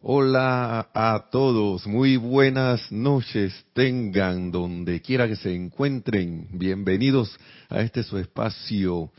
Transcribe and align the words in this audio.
Hola 0.00 0.90
a 0.94 1.26
todos, 1.32 1.84
muy 1.88 2.16
buenas 2.16 2.92
noches 2.92 3.66
tengan 3.72 4.52
donde 4.52 5.02
quiera 5.02 5.26
que 5.26 5.34
se 5.34 5.52
encuentren. 5.52 6.46
Bienvenidos 6.52 7.36
a 7.68 7.80
este 7.80 8.04
su 8.04 8.16
espacio 8.16 9.10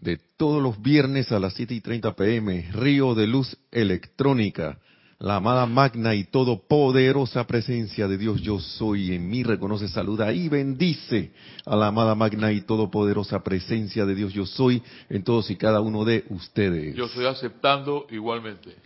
de 0.00 0.20
todos 0.36 0.62
los 0.62 0.80
viernes 0.80 1.32
a 1.32 1.40
las 1.40 1.54
7 1.54 1.74
y 1.74 1.80
30 1.80 2.14
pm, 2.14 2.70
Río 2.74 3.16
de 3.16 3.26
Luz 3.26 3.58
Electrónica. 3.72 4.78
La 5.18 5.34
amada 5.34 5.66
magna 5.66 6.14
y 6.14 6.22
todopoderosa 6.22 7.48
presencia 7.48 8.06
de 8.06 8.16
Dios 8.16 8.40
yo 8.40 8.60
soy 8.60 9.12
en 9.12 9.28
mí 9.28 9.42
reconoce, 9.42 9.88
saluda 9.88 10.32
y 10.32 10.48
bendice 10.48 11.32
a 11.66 11.74
la 11.74 11.88
amada 11.88 12.14
magna 12.14 12.52
y 12.52 12.60
todopoderosa 12.60 13.42
presencia 13.42 14.06
de 14.06 14.14
Dios 14.14 14.32
yo 14.32 14.46
soy 14.46 14.80
en 15.08 15.24
todos 15.24 15.50
y 15.50 15.56
cada 15.56 15.80
uno 15.80 16.04
de 16.04 16.24
ustedes. 16.28 16.94
Yo 16.94 17.06
estoy 17.06 17.26
aceptando 17.26 18.06
igualmente. 18.10 18.76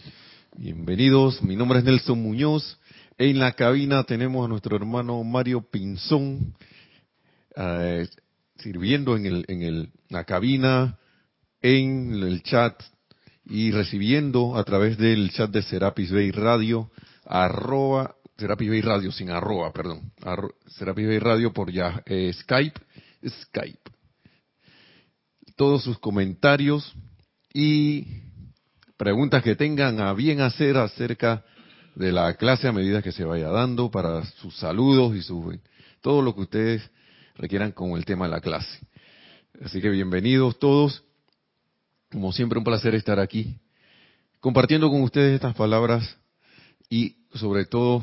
Bienvenidos, 0.56 1.42
mi 1.42 1.56
nombre 1.56 1.80
es 1.80 1.84
Nelson 1.84 2.22
Muñoz. 2.22 2.78
En 3.18 3.40
la 3.40 3.52
cabina 3.52 4.04
tenemos 4.04 4.44
a 4.44 4.48
nuestro 4.48 4.76
hermano 4.76 5.24
Mario 5.24 5.68
Pinzón 5.68 6.54
eh, 7.56 8.06
sirviendo 8.58 9.16
en, 9.16 9.26
el, 9.26 9.44
en 9.48 9.92
la 10.10 10.22
cabina, 10.22 10.96
en 11.60 12.14
el 12.22 12.44
chat 12.44 12.80
y 13.46 13.72
recibiendo 13.72 14.56
a 14.56 14.62
través 14.62 14.96
del 14.96 15.32
chat 15.32 15.50
de 15.50 15.62
Serapis 15.62 16.12
Bay 16.12 16.30
Radio, 16.30 16.88
arroba, 17.24 18.14
Serapis 18.38 18.70
Bay 18.70 18.80
Radio 18.80 19.10
sin 19.10 19.30
arroba, 19.30 19.72
perdón, 19.72 20.12
Serapis 20.68 21.08
Bay 21.08 21.18
Radio 21.18 21.52
por 21.52 21.72
ya 21.72 22.00
eh, 22.06 22.32
Skype, 22.32 22.80
Skype. 23.26 23.90
Todos 25.56 25.82
sus 25.82 25.98
comentarios 25.98 26.94
y 27.52 28.06
preguntas 28.96 29.42
que 29.42 29.56
tengan 29.56 30.00
a 30.00 30.12
bien 30.12 30.40
hacer 30.40 30.76
acerca 30.76 31.44
de 31.94 32.12
la 32.12 32.34
clase 32.34 32.68
a 32.68 32.72
medida 32.72 33.02
que 33.02 33.12
se 33.12 33.24
vaya 33.24 33.48
dando, 33.48 33.90
para 33.90 34.24
sus 34.24 34.56
saludos 34.56 35.16
y 35.16 35.22
su, 35.22 35.58
todo 36.00 36.22
lo 36.22 36.34
que 36.34 36.42
ustedes 36.42 36.90
requieran 37.36 37.72
con 37.72 37.92
el 37.92 38.04
tema 38.04 38.26
de 38.26 38.32
la 38.32 38.40
clase. 38.40 38.80
Así 39.62 39.80
que 39.80 39.90
bienvenidos 39.90 40.58
todos. 40.58 41.04
Como 42.10 42.32
siempre, 42.32 42.58
un 42.58 42.64
placer 42.64 42.94
estar 42.94 43.18
aquí, 43.18 43.58
compartiendo 44.40 44.88
con 44.88 45.02
ustedes 45.02 45.34
estas 45.34 45.54
palabras 45.54 46.16
y 46.88 47.16
sobre 47.34 47.64
todo 47.64 48.02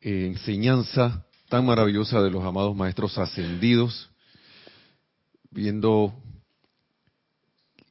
enseñanza 0.00 1.24
tan 1.48 1.64
maravillosa 1.64 2.20
de 2.20 2.30
los 2.30 2.44
amados 2.44 2.74
maestros 2.74 3.16
ascendidos, 3.18 4.10
viendo 5.50 6.12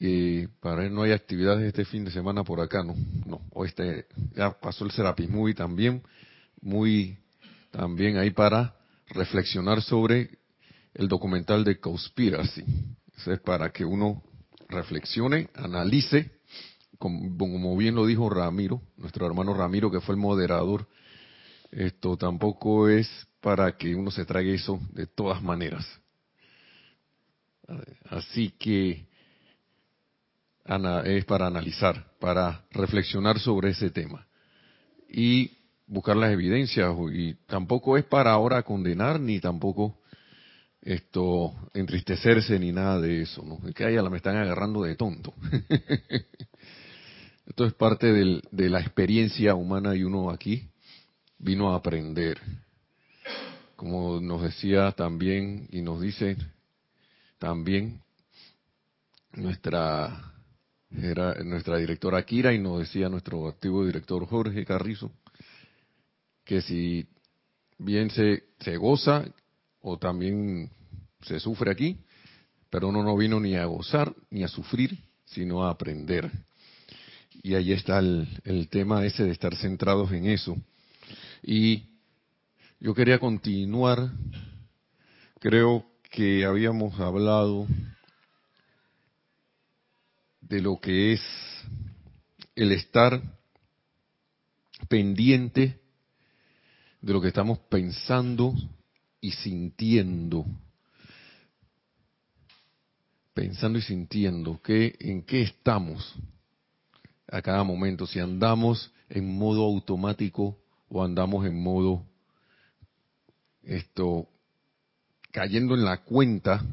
y 0.05 0.47
para 0.59 0.85
él 0.85 0.93
no 0.93 1.03
hay 1.03 1.13
actividades 1.13 1.65
este 1.65 1.85
fin 1.85 2.03
de 2.03 2.11
semana 2.11 2.43
por 2.43 2.59
acá, 2.59 2.83
no, 2.83 2.93
no, 3.25 3.39
o 3.53 3.63
este, 3.63 4.05
ya 4.35 4.51
pasó 4.51 4.83
el 4.83 4.91
Serapis 4.91 5.29
Movie 5.29 5.53
también, 5.53 6.03
muy, 6.59 7.17
también 7.71 8.17
ahí 8.17 8.31
para 8.31 8.75
reflexionar 9.07 9.81
sobre 9.81 10.39
el 10.93 11.07
documental 11.07 11.63
de 11.63 11.79
Conspiracy. 11.79 12.65
Eso 13.15 13.31
es 13.31 13.39
para 13.39 13.71
que 13.71 13.85
uno 13.85 14.21
reflexione, 14.67 15.49
analice, 15.55 16.31
como 16.99 17.77
bien 17.77 17.95
lo 17.95 18.05
dijo 18.05 18.29
Ramiro, 18.29 18.81
nuestro 18.97 19.25
hermano 19.25 19.53
Ramiro, 19.53 19.89
que 19.89 20.01
fue 20.01 20.15
el 20.15 20.19
moderador, 20.19 20.85
esto 21.71 22.17
tampoco 22.17 22.89
es 22.89 23.09
para 23.39 23.77
que 23.77 23.95
uno 23.95 24.11
se 24.11 24.25
trague 24.25 24.53
eso 24.53 24.81
de 24.91 25.07
todas 25.07 25.41
maneras. 25.41 25.87
Así 28.09 28.49
que 28.59 29.12
es 31.05 31.25
para 31.25 31.47
analizar, 31.47 32.05
para 32.19 32.63
reflexionar 32.71 33.39
sobre 33.39 33.71
ese 33.71 33.89
tema 33.89 34.25
y 35.09 35.51
buscar 35.87 36.15
las 36.15 36.31
evidencias 36.31 36.95
y 37.11 37.33
tampoco 37.47 37.97
es 37.97 38.05
para 38.05 38.31
ahora 38.31 38.63
condenar 38.63 39.19
ni 39.19 39.39
tampoco 39.39 39.99
esto 40.81 41.53
entristecerse 41.73 42.59
ni 42.59 42.71
nada 42.71 42.99
de 42.99 43.21
eso, 43.21 43.43
¿no? 43.43 43.59
Es 43.67 43.75
que 43.75 43.85
ahí 43.85 43.95
la 43.95 44.09
me 44.09 44.17
están 44.17 44.35
agarrando 44.35 44.83
de 44.83 44.95
tonto. 44.95 45.33
Esto 47.45 47.65
es 47.65 47.73
parte 47.73 48.11
de 48.11 48.69
la 48.69 48.79
experiencia 48.79 49.55
humana 49.55 49.95
y 49.95 50.03
uno 50.03 50.29
aquí 50.29 50.69
vino 51.37 51.71
a 51.71 51.77
aprender. 51.77 52.39
Como 53.75 54.19
nos 54.19 54.41
decía 54.41 54.91
también 54.91 55.67
y 55.71 55.81
nos 55.81 56.01
dice 56.01 56.37
también 57.37 58.01
nuestra 59.33 60.32
era 61.01 61.35
nuestra 61.43 61.77
directora 61.77 62.23
Kira 62.23 62.53
y 62.53 62.59
nos 62.59 62.79
decía 62.79 63.09
nuestro 63.09 63.47
activo 63.47 63.85
director 63.85 64.25
Jorge 64.25 64.65
Carrizo 64.65 65.11
que 66.43 66.61
si 66.61 67.07
bien 67.77 68.09
se, 68.09 68.43
se 68.59 68.77
goza 68.77 69.25
o 69.81 69.97
también 69.97 70.69
se 71.21 71.39
sufre 71.39 71.71
aquí, 71.71 71.97
pero 72.69 72.89
uno 72.89 73.03
no 73.03 73.15
vino 73.15 73.39
ni 73.39 73.55
a 73.55 73.65
gozar 73.65 74.13
ni 74.29 74.43
a 74.43 74.47
sufrir, 74.47 74.97
sino 75.25 75.63
a 75.63 75.69
aprender. 75.69 76.29
Y 77.41 77.55
ahí 77.55 77.71
está 77.71 77.99
el, 77.99 78.27
el 78.45 78.69
tema 78.69 79.05
ese 79.05 79.23
de 79.23 79.31
estar 79.31 79.55
centrados 79.55 80.11
en 80.11 80.25
eso. 80.27 80.55
Y 81.41 81.83
yo 82.79 82.93
quería 82.93 83.19
continuar, 83.19 84.11
creo 85.39 85.85
que 86.09 86.45
habíamos 86.45 86.99
hablado 86.99 87.67
de 90.53 90.61
lo 90.61 90.79
que 90.79 91.13
es 91.13 91.21
el 92.53 92.73
estar 92.73 93.19
pendiente 94.87 95.81
de 97.01 97.11
lo 97.11 97.19
que 97.19 97.29
estamos 97.29 97.57
pensando 97.71 98.53
y 99.19 99.31
sintiendo. 99.31 100.45
Pensando 103.33 103.79
y 103.79 103.81
sintiendo 103.81 104.61
que 104.61 104.95
en 104.99 105.23
qué 105.23 105.41
estamos 105.41 106.13
a 107.27 107.41
cada 107.41 107.63
momento, 107.63 108.05
si 108.05 108.19
andamos 108.19 108.93
en 109.09 109.35
modo 109.35 109.63
automático 109.63 110.59
o 110.87 111.03
andamos 111.03 111.47
en 111.47 111.63
modo 111.63 112.05
esto 113.63 114.29
cayendo 115.31 115.73
en 115.73 115.83
la 115.83 116.03
cuenta 116.03 116.63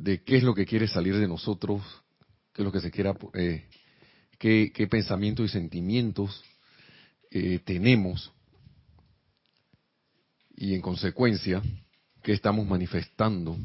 de 0.00 0.22
qué 0.22 0.38
es 0.38 0.42
lo 0.42 0.54
que 0.54 0.64
quiere 0.64 0.88
salir 0.88 1.16
de 1.16 1.28
nosotros, 1.28 1.82
qué 2.54 2.62
es 2.62 2.64
lo 2.64 2.72
que 2.72 2.80
se 2.80 2.90
quiera, 2.90 3.14
eh, 3.34 3.66
qué, 4.38 4.88
pensamientos 4.90 5.44
y 5.44 5.48
sentimientos 5.52 6.42
eh, 7.30 7.60
tenemos. 7.64 8.32
Y 10.56 10.74
en 10.74 10.80
consecuencia 10.80 11.62
qué 12.22 12.32
estamos 12.32 12.66
manifestando 12.66 13.58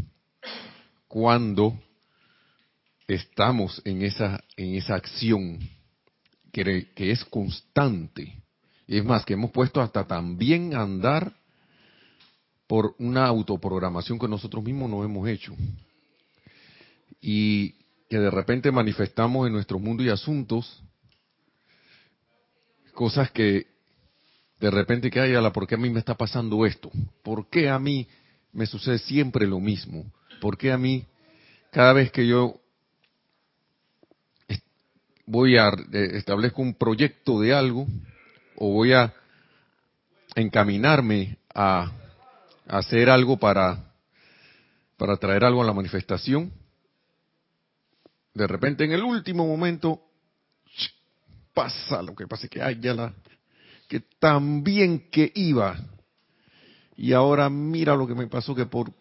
cuando 1.07 1.79
estamos 3.07 3.81
en 3.85 4.01
esa 4.01 4.43
en 4.57 4.75
esa 4.75 4.95
acción 4.95 5.59
que, 6.51 6.89
que 6.95 7.11
es 7.11 7.23
constante 7.25 8.43
y 8.87 8.97
es 8.97 9.05
más 9.05 9.25
que 9.25 9.33
hemos 9.33 9.51
puesto 9.51 9.81
hasta 9.81 10.05
también 10.05 10.73
andar 10.73 11.33
por 12.67 12.95
una 12.97 13.25
autoprogramación 13.25 14.17
que 14.17 14.27
nosotros 14.27 14.63
mismos 14.63 14.89
no 14.89 15.03
hemos 15.03 15.27
hecho 15.27 15.55
y 17.27 17.73
que 18.07 18.19
de 18.19 18.29
repente 18.29 18.71
manifestamos 18.71 19.47
en 19.47 19.53
nuestro 19.53 19.79
mundo 19.79 20.03
y 20.03 20.09
asuntos 20.09 20.83
cosas 22.93 23.31
que 23.31 23.65
de 24.59 24.69
repente 24.69 25.09
que 25.09 25.19
hay 25.19 25.33
a 25.33 25.41
la 25.41 25.51
¿por 25.51 25.65
qué 25.65 25.73
a 25.73 25.79
mí 25.79 25.89
me 25.89 25.97
está 25.97 26.13
pasando 26.13 26.67
esto? 26.67 26.91
¿Por 27.23 27.49
qué 27.49 27.67
a 27.67 27.79
mí 27.79 28.07
me 28.53 28.67
sucede 28.67 28.99
siempre 28.99 29.47
lo 29.47 29.59
mismo? 29.59 30.05
¿Por 30.39 30.55
qué 30.55 30.71
a 30.71 30.77
mí 30.77 31.07
cada 31.71 31.93
vez 31.93 32.11
que 32.11 32.27
yo 32.27 32.61
voy 35.25 35.57
a 35.57 35.69
eh, 35.69 36.11
establezco 36.13 36.61
un 36.61 36.75
proyecto 36.75 37.41
de 37.41 37.55
algo 37.55 37.87
o 38.55 38.71
voy 38.71 38.93
a 38.93 39.11
encaminarme 40.35 41.39
a, 41.55 41.91
hacer 42.67 43.09
algo 43.09 43.37
para 43.37 43.93
para 44.95 45.17
traer 45.17 45.43
algo 45.43 45.63
a 45.63 45.65
la 45.65 45.73
manifestación, 45.73 46.53
de 48.35 48.47
repente 48.47 48.83
en 48.83 48.91
el 48.91 49.01
último 49.01 49.47
momento 49.47 50.01
pasa 51.53 52.01
lo 52.03 52.13
que 52.13 52.27
pasa 52.27 52.49
que 52.49 52.59
la 52.59 53.15
que 53.87 54.01
tan 54.19 54.63
bien 54.63 55.09
que 55.09 55.31
iba. 55.35 55.77
Y 56.97 57.13
ahora 57.13 57.49
mira 57.49 57.95
lo 57.95 58.05
que 58.05 58.13
me 58.13 58.27
pasó 58.27 58.53
que 58.53 58.65
por 58.65 58.91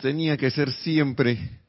tenía 0.00 0.36
que 0.36 0.50
ser 0.50 0.72
siempre 0.72 1.60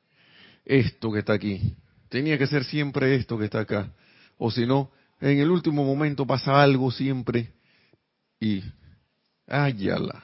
esto 0.65 1.11
que 1.11 1.19
está 1.19 1.33
aquí. 1.33 1.75
Tenía 2.07 2.37
que 2.37 2.47
ser 2.47 2.63
siempre 2.63 3.15
esto 3.15 3.37
que 3.37 3.45
está 3.45 3.61
acá. 3.61 3.93
O 4.37 4.49
si 4.49 4.65
no 4.65 4.91
en 5.19 5.39
el 5.39 5.51
último 5.51 5.83
momento 5.83 6.25
pasa 6.25 6.61
algo 6.61 6.89
siempre 6.89 7.53
y 8.39 8.63
ayala 9.45 10.23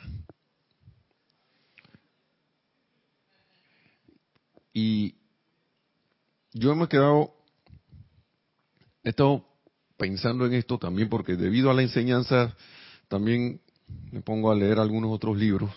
y 4.71 5.15
yo 6.55 6.73
me 6.73 6.85
he 6.85 6.87
quedado, 6.87 7.33
he 9.03 9.09
estado 9.09 9.45
pensando 9.97 10.45
en 10.45 10.53
esto 10.53 10.77
también 10.79 11.09
porque 11.09 11.35
debido 11.35 11.69
a 11.69 11.73
la 11.73 11.81
enseñanza 11.81 12.55
también 13.09 13.59
me 14.11 14.21
pongo 14.21 14.49
a 14.49 14.55
leer 14.55 14.79
algunos 14.79 15.11
otros 15.11 15.37
libros, 15.37 15.69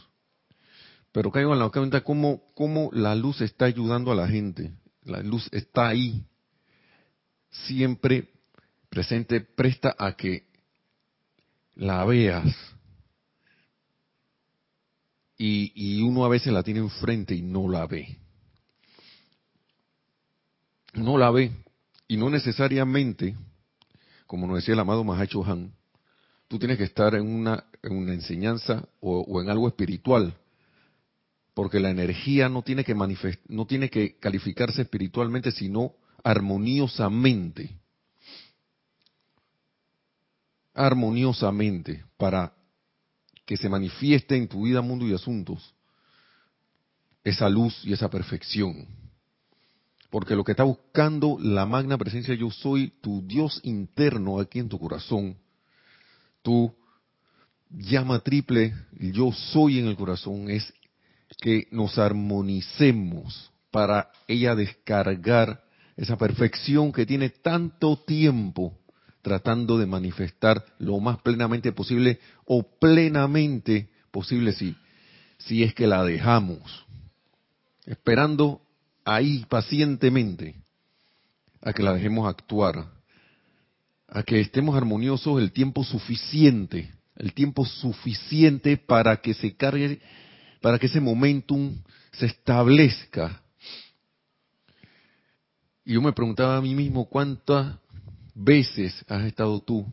pero 1.11 1.33
caigo 1.33 1.53
en 1.53 1.59
la 1.59 1.69
cuenta 1.69 2.03
cómo, 2.03 2.43
cómo 2.55 2.91
la 2.93 3.17
luz 3.17 3.41
está 3.41 3.65
ayudando 3.65 4.13
a 4.13 4.15
la 4.15 4.29
gente. 4.29 4.73
La 5.03 5.21
luz 5.21 5.49
está 5.51 5.89
ahí, 5.89 6.25
siempre 7.51 8.29
presente, 8.89 9.41
presta 9.41 9.97
a 9.99 10.13
que 10.13 10.47
la 11.75 12.05
veas. 12.05 12.55
Y, 15.37 15.73
y 15.75 16.03
uno 16.03 16.25
a 16.25 16.29
veces 16.29 16.53
la 16.53 16.63
tiene 16.63 16.81
enfrente 16.81 17.35
y 17.35 17.43
no 17.43 17.69
la 17.69 17.87
ve. 17.87 18.17
No 20.95 21.19
la 21.19 21.31
ve. 21.31 21.53
Y 22.07 22.17
no 22.17 22.31
necesariamente, 22.31 23.37
como 24.27 24.47
nos 24.47 24.57
decía 24.57 24.75
el 24.75 24.81
amado 24.81 25.05
Mahacho 25.05 25.45
Han, 25.45 25.73
tú 26.49 26.59
tienes 26.59 26.79
que 26.79 26.85
estar 26.85 27.15
en 27.15 27.27
una, 27.27 27.65
en 27.83 27.97
una 27.97 28.15
enseñanza 28.15 28.89
o, 29.01 29.41
en 29.43 29.51
algo 29.51 29.69
espiritual, 29.69 30.35
porque 31.55 31.81
la 31.81 31.91
energía 31.91 32.49
no 32.49 32.63
tiene 32.63 32.85
que 32.85 32.95
manifest, 32.95 33.41
no 33.49 33.67
tiene 33.67 33.91
que 33.91 34.17
calificarse 34.19 34.83
espiritualmente, 34.83 35.51
sino 35.51 35.95
armoniosamente. 36.25 37.77
Armoniosamente, 40.73 42.05
para 42.17 42.55
que 43.45 43.57
se 43.57 43.69
manifieste 43.69 44.37
en 44.37 44.49
tu 44.49 44.63
vida, 44.63 44.81
mundo 44.81 45.07
y 45.07 45.15
asuntos 45.15 45.75
esa 47.25 47.49
luz 47.49 47.85
y 47.85 47.93
esa 47.93 48.09
perfección. 48.09 48.87
Porque 50.11 50.35
lo 50.35 50.45
que 50.45 50.53
está 50.53 50.65
buscando 50.65 51.39
la 51.41 51.67
magna 51.67 51.99
presencia 51.99 52.35
yo 52.35 52.51
soy, 52.51 52.93
tu 53.01 53.27
Dios 53.27 53.61
interno 53.63 54.41
aquí 54.41 54.59
en 54.59 54.69
tu 54.69 54.79
corazón, 54.79 55.37
tu 56.43 56.75
llama 57.71 58.21
triple, 58.21 58.75
yo 58.93 59.33
soy 59.33 59.79
en 59.79 59.87
el 59.87 59.97
corazón, 59.97 60.51
es 60.51 60.73
que 61.41 61.69
nos 61.71 61.99
armonicemos 61.99 63.53
para 63.71 64.11
ella 64.27 64.55
descargar 64.55 65.63
esa 65.97 66.17
perfección 66.17 66.93
que 66.93 67.05
tiene 67.05 67.29
tanto 67.29 67.99
tiempo 67.99 68.79
tratando 69.21 69.77
de 69.77 69.87
manifestar 69.87 70.65
lo 70.79 71.01
más 71.01 71.21
plenamente 71.21 71.73
posible 71.73 72.19
o 72.47 72.63
plenamente 72.63 73.91
posible 74.11 74.53
si, 74.53 74.75
si 75.39 75.63
es 75.63 75.75
que 75.75 75.87
la 75.87 76.05
dejamos, 76.05 76.87
esperando 77.85 78.63
ahí 79.09 79.47
pacientemente 79.49 80.55
a 81.63 81.73
que 81.73 81.83
la 81.83 81.95
dejemos 81.95 82.29
actuar, 82.29 82.93
a 84.07 84.23
que 84.23 84.39
estemos 84.41 84.77
armoniosos 84.77 85.41
el 85.41 85.51
tiempo 85.51 85.83
suficiente, 85.83 86.93
el 87.17 87.33
tiempo 87.33 87.65
suficiente 87.65 88.77
para 88.77 89.17
que 89.17 89.33
se 89.33 89.57
cargue, 89.57 90.01
para 90.61 90.79
que 90.79 90.87
ese 90.87 91.01
momentum 91.01 91.83
se 92.13 92.27
establezca. 92.27 93.43
Y 95.87 95.95
yo 95.95 96.03
me 96.03 96.13
preguntaba 96.13 96.59
a 96.59 96.61
mí 96.61 96.75
mismo 96.75 97.09
cuántas 97.09 97.79
veces 98.35 99.05
has 99.09 99.25
estado 99.25 99.61
tú 99.61 99.87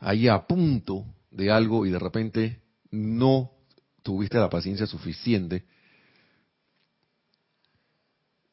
ahí 0.00 0.26
a 0.26 0.44
punto 0.44 1.06
de 1.30 1.52
algo 1.52 1.86
y 1.86 1.90
de 1.90 2.00
repente 2.00 2.60
no 2.90 3.52
tuviste 4.02 4.38
la 4.38 4.50
paciencia 4.50 4.86
suficiente 4.86 5.64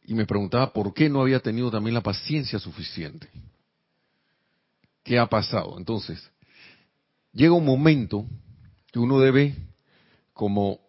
y 0.09 0.15
me 0.15 0.25
preguntaba 0.25 0.73
por 0.73 0.91
qué 0.91 1.07
no 1.07 1.21
había 1.21 1.39
tenido 1.39 1.69
también 1.69 1.93
la 1.93 2.01
paciencia 2.01 2.57
suficiente. 2.57 3.29
¿Qué 5.03 5.19
ha 5.19 5.27
pasado? 5.27 5.77
Entonces, 5.77 6.31
llega 7.31 7.53
un 7.53 7.63
momento 7.63 8.25
que 8.91 8.97
uno 8.97 9.19
debe 9.19 9.55
como 10.33 10.79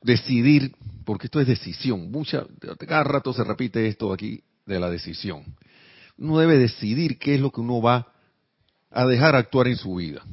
decidir, 0.00 0.74
porque 1.04 1.26
esto 1.26 1.38
es 1.38 1.48
decisión, 1.48 2.10
mucha, 2.10 2.46
cada 2.78 3.04
rato 3.04 3.34
se 3.34 3.44
repite 3.44 3.86
esto 3.86 4.10
aquí 4.10 4.42
de 4.64 4.80
la 4.80 4.88
decisión. 4.88 5.44
Uno 6.16 6.38
debe 6.38 6.56
decidir 6.56 7.18
qué 7.18 7.34
es 7.34 7.42
lo 7.42 7.50
que 7.50 7.60
uno 7.60 7.82
va 7.82 8.10
a 8.90 9.04
dejar 9.04 9.36
actuar 9.36 9.68
en 9.68 9.76
su 9.76 9.96
vida. 9.96 10.24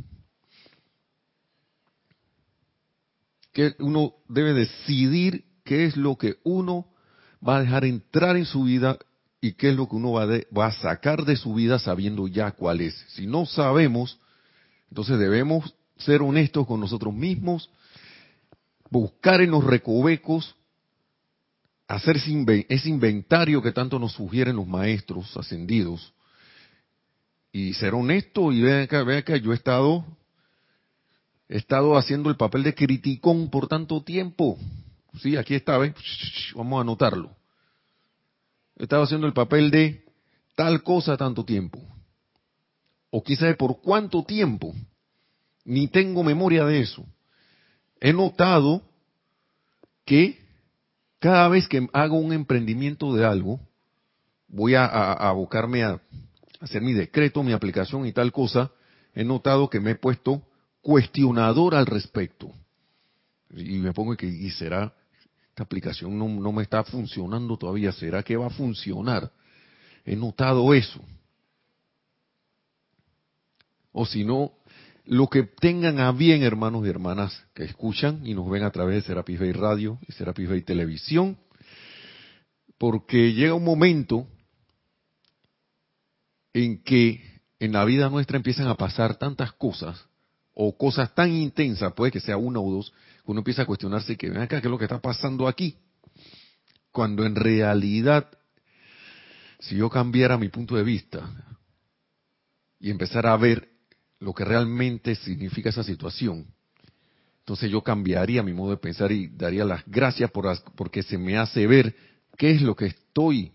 Que 3.51 3.75
uno 3.79 4.13
debe 4.29 4.53
decidir 4.53 5.43
qué 5.65 5.83
es 5.83 5.97
lo 5.97 6.15
que 6.15 6.37
uno 6.45 6.94
va 7.47 7.57
a 7.57 7.61
dejar 7.61 7.85
entrar 7.85 8.35
en 8.37 8.45
su 8.45 8.63
vida 8.63 8.97
y 9.41 9.53
qué 9.53 9.69
es 9.69 9.75
lo 9.75 9.87
que 9.87 9.95
uno 9.95 10.13
va, 10.13 10.25
va, 10.25 10.67
a 10.67 10.71
sacar 10.71 11.23
de 11.25 11.35
su 11.35 11.53
vida 11.53 11.77
sabiendo 11.77 12.27
ya 12.27 12.51
cuál 12.51 12.81
es. 12.81 12.95
Si 13.09 13.27
no 13.27 13.45
sabemos, 13.45 14.19
entonces 14.89 15.19
debemos 15.19 15.75
ser 15.97 16.21
honestos 16.21 16.65
con 16.65 16.79
nosotros 16.79 17.13
mismos, 17.13 17.69
buscar 18.89 19.41
en 19.41 19.51
los 19.51 19.63
recovecos, 19.63 20.55
hacer 21.87 22.17
ese 22.17 22.89
inventario 22.89 23.61
que 23.61 23.71
tanto 23.71 23.99
nos 23.99 24.13
sugieren 24.13 24.55
los 24.55 24.67
maestros 24.67 25.35
ascendidos, 25.37 26.13
y 27.51 27.73
ser 27.73 27.93
honesto 27.93 28.51
y 28.51 28.61
vean 28.61 28.87
que, 28.87 29.01
vean 29.03 29.23
yo 29.41 29.53
he 29.53 29.55
estado, 29.55 30.05
he 31.47 31.57
estado 31.57 31.95
haciendo 31.97 32.29
el 32.29 32.35
papel 32.35 32.63
de 32.63 32.75
criticón 32.75 33.49
por 33.49 33.67
tanto 33.67 34.03
tiempo. 34.03 34.57
Sí, 35.21 35.37
aquí 35.37 35.55
está, 35.55 35.77
¿ves? 35.77 35.93
Vamos 36.55 36.77
a 36.77 36.81
anotarlo. 36.81 37.35
Estaba 38.75 39.03
haciendo 39.03 39.27
el 39.27 39.33
papel 39.33 39.71
de 39.71 40.03
tal 40.55 40.83
cosa 40.83 41.17
tanto 41.17 41.45
tiempo. 41.45 41.79
O 43.09 43.23
quizás 43.23 43.55
por 43.55 43.81
cuánto 43.81 44.23
tiempo. 44.23 44.73
Ni 45.63 45.87
tengo 45.87 46.23
memoria 46.23 46.65
de 46.65 46.81
eso. 46.81 47.05
He 47.99 48.13
notado 48.13 48.83
que 50.05 50.39
cada 51.19 51.47
vez 51.47 51.67
que 51.67 51.87
hago 51.93 52.17
un 52.17 52.33
emprendimiento 52.33 53.13
de 53.15 53.25
algo, 53.25 53.59
voy 54.47 54.75
a, 54.75 54.85
a, 54.85 55.29
abocarme 55.29 55.83
a 55.83 55.99
hacer 56.59 56.81
mi 56.81 56.93
decreto, 56.93 57.41
mi 57.41 57.53
aplicación 57.53 58.05
y 58.05 58.11
tal 58.11 58.31
cosa, 58.31 58.71
he 59.15 59.23
notado 59.23 59.69
que 59.69 59.79
me 59.79 59.91
he 59.91 59.95
puesto 59.95 60.43
cuestionador 60.81 61.73
al 61.73 61.85
respecto. 61.85 62.51
Y 63.49 63.77
me 63.77 63.93
pongo 63.93 64.15
que, 64.15 64.27
¿y 64.27 64.51
será 64.51 64.93
esta 65.55 65.63
aplicación 65.63 66.19
no, 66.19 66.27
no, 66.27 66.51
me 66.51 66.63
está 66.63 66.83
funcionando 66.83 67.55
todavía, 67.55 67.93
¿será 67.93 68.21
que 68.23 68.35
va 68.35 68.47
a 68.47 68.49
funcionar? 68.49 69.31
He 70.03 70.13
notado 70.13 70.73
eso. 70.73 70.99
O 73.93 74.05
si 74.05 74.25
no, 74.25 74.51
lo 75.05 75.29
que 75.29 75.43
tengan 75.43 76.01
a 76.01 76.11
bien, 76.11 76.43
hermanos 76.43 76.85
y 76.85 76.89
hermanas 76.89 77.41
que 77.53 77.63
escuchan 77.63 78.27
y 78.27 78.33
nos 78.33 78.49
ven 78.49 78.63
a 78.63 78.71
través 78.71 78.95
de 78.95 79.01
Serapis 79.03 79.39
Bay 79.39 79.53
Radio 79.53 79.97
y 80.05 80.11
Serapis 80.11 80.49
Bay 80.49 80.61
Televisión, 80.61 81.37
porque 82.77 83.31
llega 83.31 83.53
un 83.53 83.63
momento 83.63 84.27
en 86.51 86.83
que 86.83 87.23
en 87.59 87.71
la 87.71 87.85
vida 87.85 88.09
nuestra 88.09 88.35
empiezan 88.35 88.67
a 88.67 88.75
pasar 88.75 89.15
tantas 89.15 89.53
cosas, 89.53 90.05
o 90.53 90.77
cosas 90.77 91.15
tan 91.15 91.31
intensas, 91.31 91.93
puede 91.93 92.11
que 92.11 92.19
sea 92.19 92.35
una 92.35 92.59
o 92.59 92.69
dos, 92.69 92.91
uno 93.25 93.39
empieza 93.39 93.63
a 93.63 93.65
cuestionarse 93.65 94.17
que 94.17 94.29
ven 94.29 94.41
acá, 94.41 94.61
¿qué 94.61 94.67
es 94.67 94.71
lo 94.71 94.77
que 94.77 94.85
está 94.85 94.99
pasando 94.99 95.47
aquí? 95.47 95.77
Cuando 96.91 97.25
en 97.25 97.35
realidad, 97.35 98.29
si 99.59 99.75
yo 99.75 99.89
cambiara 99.89 100.37
mi 100.37 100.49
punto 100.49 100.75
de 100.75 100.83
vista 100.83 101.29
y 102.79 102.91
empezara 102.91 103.33
a 103.33 103.37
ver 103.37 103.69
lo 104.19 104.33
que 104.33 104.45
realmente 104.45 105.15
significa 105.15 105.69
esa 105.69 105.83
situación, 105.83 106.47
entonces 107.39 107.69
yo 107.69 107.81
cambiaría 107.81 108.41
mi 108.41 108.53
modo 108.53 108.71
de 108.71 108.77
pensar 108.77 109.11
y 109.11 109.27
daría 109.27 109.65
las 109.65 109.83
gracias 109.85 110.31
por, 110.31 110.47
porque 110.75 111.03
se 111.03 111.17
me 111.17 111.37
hace 111.37 111.67
ver 111.67 111.95
qué 112.37 112.51
es 112.51 112.61
lo 112.61 112.75
que 112.75 112.87
estoy 112.87 113.51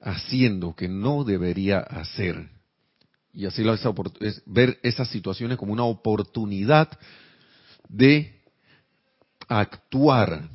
haciendo 0.00 0.74
que 0.74 0.88
no 0.88 1.24
debería 1.24 1.78
hacer. 1.78 2.50
Y 3.32 3.46
así 3.46 3.64
es 4.20 4.42
ver 4.46 4.78
esas 4.82 5.08
situaciones 5.08 5.58
como 5.58 5.72
una 5.72 5.84
oportunidad 5.84 6.88
de 7.88 8.43
actuar, 9.48 10.48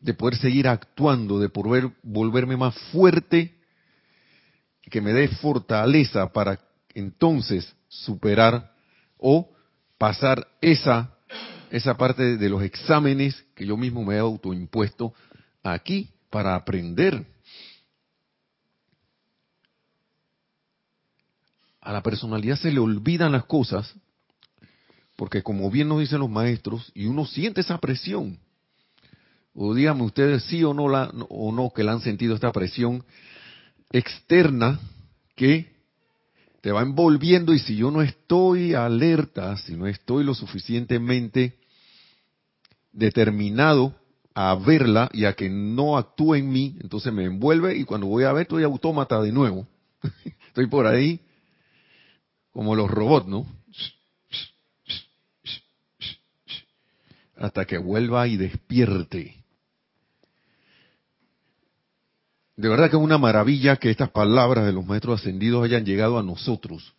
de 0.00 0.14
poder 0.14 0.36
seguir 0.36 0.68
actuando, 0.68 1.38
de 1.38 1.48
poder 1.48 1.90
volverme 2.02 2.56
más 2.56 2.74
fuerte, 2.90 3.54
que 4.82 5.00
me 5.00 5.12
dé 5.12 5.28
fortaleza 5.28 6.32
para 6.32 6.58
entonces 6.94 7.74
superar 7.88 8.74
o 9.16 9.48
pasar 9.96 10.46
esa 10.60 11.12
esa 11.72 11.96
parte 11.96 12.36
de 12.36 12.48
los 12.50 12.62
exámenes 12.62 13.46
que 13.54 13.64
yo 13.64 13.78
mismo 13.78 14.04
me 14.04 14.16
he 14.16 14.18
autoimpuesto 14.18 15.14
aquí 15.62 16.10
para 16.28 16.54
aprender. 16.54 17.24
A 21.80 21.92
la 21.92 22.02
personalidad 22.02 22.56
se 22.56 22.70
le 22.70 22.78
olvidan 22.78 23.32
las 23.32 23.46
cosas 23.46 23.94
porque 25.22 25.44
como 25.44 25.70
bien 25.70 25.86
nos 25.86 26.00
dicen 26.00 26.18
los 26.18 26.28
maestros, 26.28 26.90
y 26.96 27.06
uno 27.06 27.24
siente 27.26 27.60
esa 27.60 27.78
presión, 27.78 28.40
o 29.54 29.72
díganme 29.72 30.02
ustedes 30.02 30.42
sí 30.46 30.64
o 30.64 30.74
no, 30.74 30.88
la, 30.88 31.12
o 31.28 31.52
no 31.52 31.70
que 31.72 31.84
la 31.84 31.92
han 31.92 32.00
sentido 32.00 32.34
esta 32.34 32.50
presión 32.50 33.04
externa 33.92 34.80
que 35.36 35.76
te 36.60 36.72
va 36.72 36.82
envolviendo 36.82 37.54
y 37.54 37.60
si 37.60 37.76
yo 37.76 37.92
no 37.92 38.02
estoy 38.02 38.74
alerta, 38.74 39.56
si 39.58 39.76
no 39.76 39.86
estoy 39.86 40.24
lo 40.24 40.34
suficientemente 40.34 41.56
determinado 42.90 43.94
a 44.34 44.56
verla 44.56 45.08
y 45.12 45.26
a 45.26 45.34
que 45.34 45.48
no 45.48 45.98
actúe 45.98 46.34
en 46.34 46.50
mí, 46.50 46.76
entonces 46.80 47.12
me 47.12 47.26
envuelve 47.26 47.76
y 47.76 47.84
cuando 47.84 48.08
voy 48.08 48.24
a 48.24 48.32
ver 48.32 48.42
estoy 48.42 48.64
autómata 48.64 49.22
de 49.22 49.30
nuevo. 49.30 49.68
estoy 50.48 50.66
por 50.66 50.88
ahí 50.88 51.20
como 52.50 52.74
los 52.74 52.90
robots, 52.90 53.28
¿no? 53.28 53.61
Hasta 57.42 57.64
que 57.64 57.76
vuelva 57.76 58.28
y 58.28 58.36
despierte. 58.36 59.44
De 62.56 62.68
verdad 62.68 62.88
que 62.88 62.96
es 62.96 63.02
una 63.02 63.18
maravilla 63.18 63.78
que 63.78 63.90
estas 63.90 64.10
palabras 64.10 64.64
de 64.64 64.72
los 64.72 64.86
maestros 64.86 65.20
ascendidos 65.20 65.64
hayan 65.64 65.84
llegado 65.84 66.20
a 66.20 66.22
nosotros. 66.22 66.94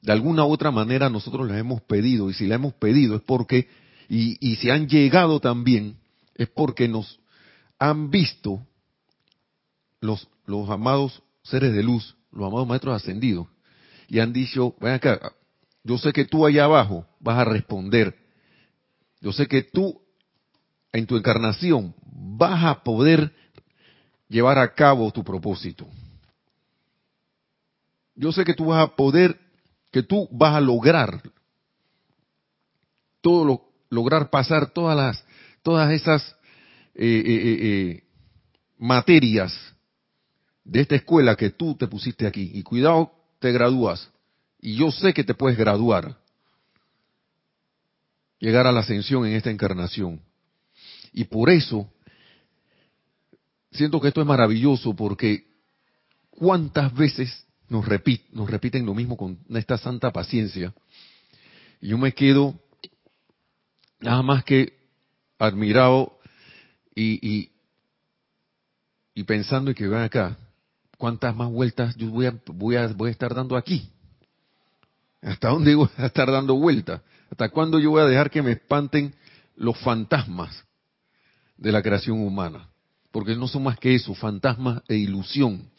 De 0.00 0.12
alguna 0.12 0.44
u 0.44 0.52
otra 0.52 0.70
manera 0.70 1.10
nosotros 1.10 1.48
las 1.48 1.58
hemos 1.58 1.82
pedido 1.82 2.30
y 2.30 2.34
si 2.34 2.46
las 2.46 2.60
hemos 2.60 2.74
pedido 2.74 3.16
es 3.16 3.22
porque, 3.22 3.68
y, 4.08 4.36
y 4.40 4.54
si 4.56 4.70
han 4.70 4.88
llegado 4.88 5.40
también, 5.40 5.96
es 6.36 6.48
porque 6.48 6.86
nos 6.86 7.18
han 7.80 8.10
visto 8.10 8.64
los, 10.00 10.28
los 10.46 10.70
amados 10.70 11.20
seres 11.42 11.72
de 11.72 11.82
luz, 11.82 12.16
los 12.30 12.46
amados 12.46 12.68
maestros 12.68 12.94
ascendidos, 12.94 13.48
y 14.06 14.20
han 14.20 14.32
dicho, 14.32 14.76
ven 14.80 14.92
acá, 14.92 15.32
yo 15.82 15.98
sé 15.98 16.12
que 16.12 16.26
tú 16.26 16.46
allá 16.46 16.66
abajo 16.66 17.08
vas 17.18 17.38
a 17.38 17.44
responder. 17.44 18.19
Yo 19.20 19.32
sé 19.32 19.46
que 19.46 19.62
tú 19.62 20.00
en 20.92 21.06
tu 21.06 21.16
encarnación 21.16 21.94
vas 22.02 22.64
a 22.64 22.82
poder 22.82 23.32
llevar 24.28 24.58
a 24.58 24.74
cabo 24.74 25.10
tu 25.12 25.22
propósito. 25.22 25.86
Yo 28.14 28.32
sé 28.32 28.44
que 28.44 28.54
tú 28.54 28.66
vas 28.66 28.82
a 28.82 28.96
poder, 28.96 29.38
que 29.90 30.02
tú 30.02 30.28
vas 30.30 30.54
a 30.54 30.60
lograr 30.60 31.22
todo 33.20 33.44
lo, 33.44 33.70
lograr 33.90 34.30
pasar 34.30 34.70
todas 34.70 34.96
las, 34.96 35.24
todas 35.62 35.90
esas 35.92 36.36
eh, 36.94 37.22
eh, 37.26 37.58
eh, 37.60 38.04
materias 38.78 39.52
de 40.64 40.80
esta 40.80 40.96
escuela 40.96 41.36
que 41.36 41.50
tú 41.50 41.74
te 41.74 41.86
pusiste 41.86 42.26
aquí. 42.26 42.50
Y 42.54 42.62
cuidado 42.62 43.12
te 43.38 43.52
gradúas. 43.52 44.10
Y 44.60 44.76
yo 44.76 44.90
sé 44.90 45.12
que 45.12 45.24
te 45.24 45.34
puedes 45.34 45.58
graduar. 45.58 46.19
Llegar 48.40 48.66
a 48.66 48.72
la 48.72 48.80
ascensión 48.80 49.26
en 49.26 49.34
esta 49.34 49.50
encarnación. 49.50 50.20
Y 51.12 51.24
por 51.24 51.50
eso, 51.50 51.88
siento 53.70 54.00
que 54.00 54.08
esto 54.08 54.20
es 54.20 54.26
maravilloso 54.26 54.96
porque 54.96 55.46
cuántas 56.30 56.92
veces 56.94 57.46
nos, 57.68 57.86
nos 58.32 58.50
repiten 58.50 58.86
lo 58.86 58.94
mismo 58.94 59.16
con 59.16 59.38
esta 59.50 59.78
santa 59.78 60.10
paciencia. 60.10 60.74
Y 61.80 61.88
yo 61.88 61.98
me 61.98 62.12
quedo 62.12 62.58
nada 64.00 64.22
más 64.22 64.44
que 64.44 64.78
admirado 65.38 66.18
y, 66.94 67.18
y, 67.26 67.50
y 69.14 69.24
pensando 69.24 69.70
y 69.70 69.74
que 69.74 69.86
vean 69.86 70.02
acá, 70.02 70.36
¿cuántas 70.98 71.34
más 71.36 71.50
vueltas 71.50 71.96
yo 71.96 72.08
voy 72.10 72.26
a, 72.26 72.34
voy 72.46 72.76
a, 72.76 72.88
voy 72.88 73.08
a 73.08 73.12
estar 73.12 73.34
dando 73.34 73.56
aquí? 73.56 73.90
¿Hasta 75.22 75.48
dónde 75.48 75.74
voy 75.76 75.88
a 75.96 76.06
estar 76.06 76.30
dando 76.30 76.54
vueltas? 76.54 77.02
¿Hasta 77.30 77.48
cuándo 77.48 77.78
yo 77.78 77.90
voy 77.90 78.02
a 78.02 78.06
dejar 78.06 78.30
que 78.30 78.42
me 78.42 78.52
espanten 78.52 79.14
los 79.56 79.78
fantasmas 79.78 80.64
de 81.56 81.72
la 81.72 81.82
creación 81.82 82.20
humana? 82.20 82.68
Porque 83.12 83.36
no 83.36 83.48
son 83.48 83.62
más 83.62 83.78
que 83.78 83.94
eso, 83.94 84.14
fantasmas 84.14 84.82
e 84.88 84.96
ilusión. 84.96 85.70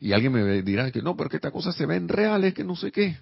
Y 0.00 0.12
alguien 0.12 0.32
me 0.32 0.62
dirá 0.62 0.90
que 0.90 1.02
no, 1.02 1.16
pero 1.16 1.30
que 1.30 1.36
estas 1.36 1.52
cosas 1.52 1.76
se 1.76 1.86
ven 1.86 2.08
reales, 2.08 2.54
que 2.54 2.64
no 2.64 2.74
sé 2.74 2.90
qué. 2.90 3.16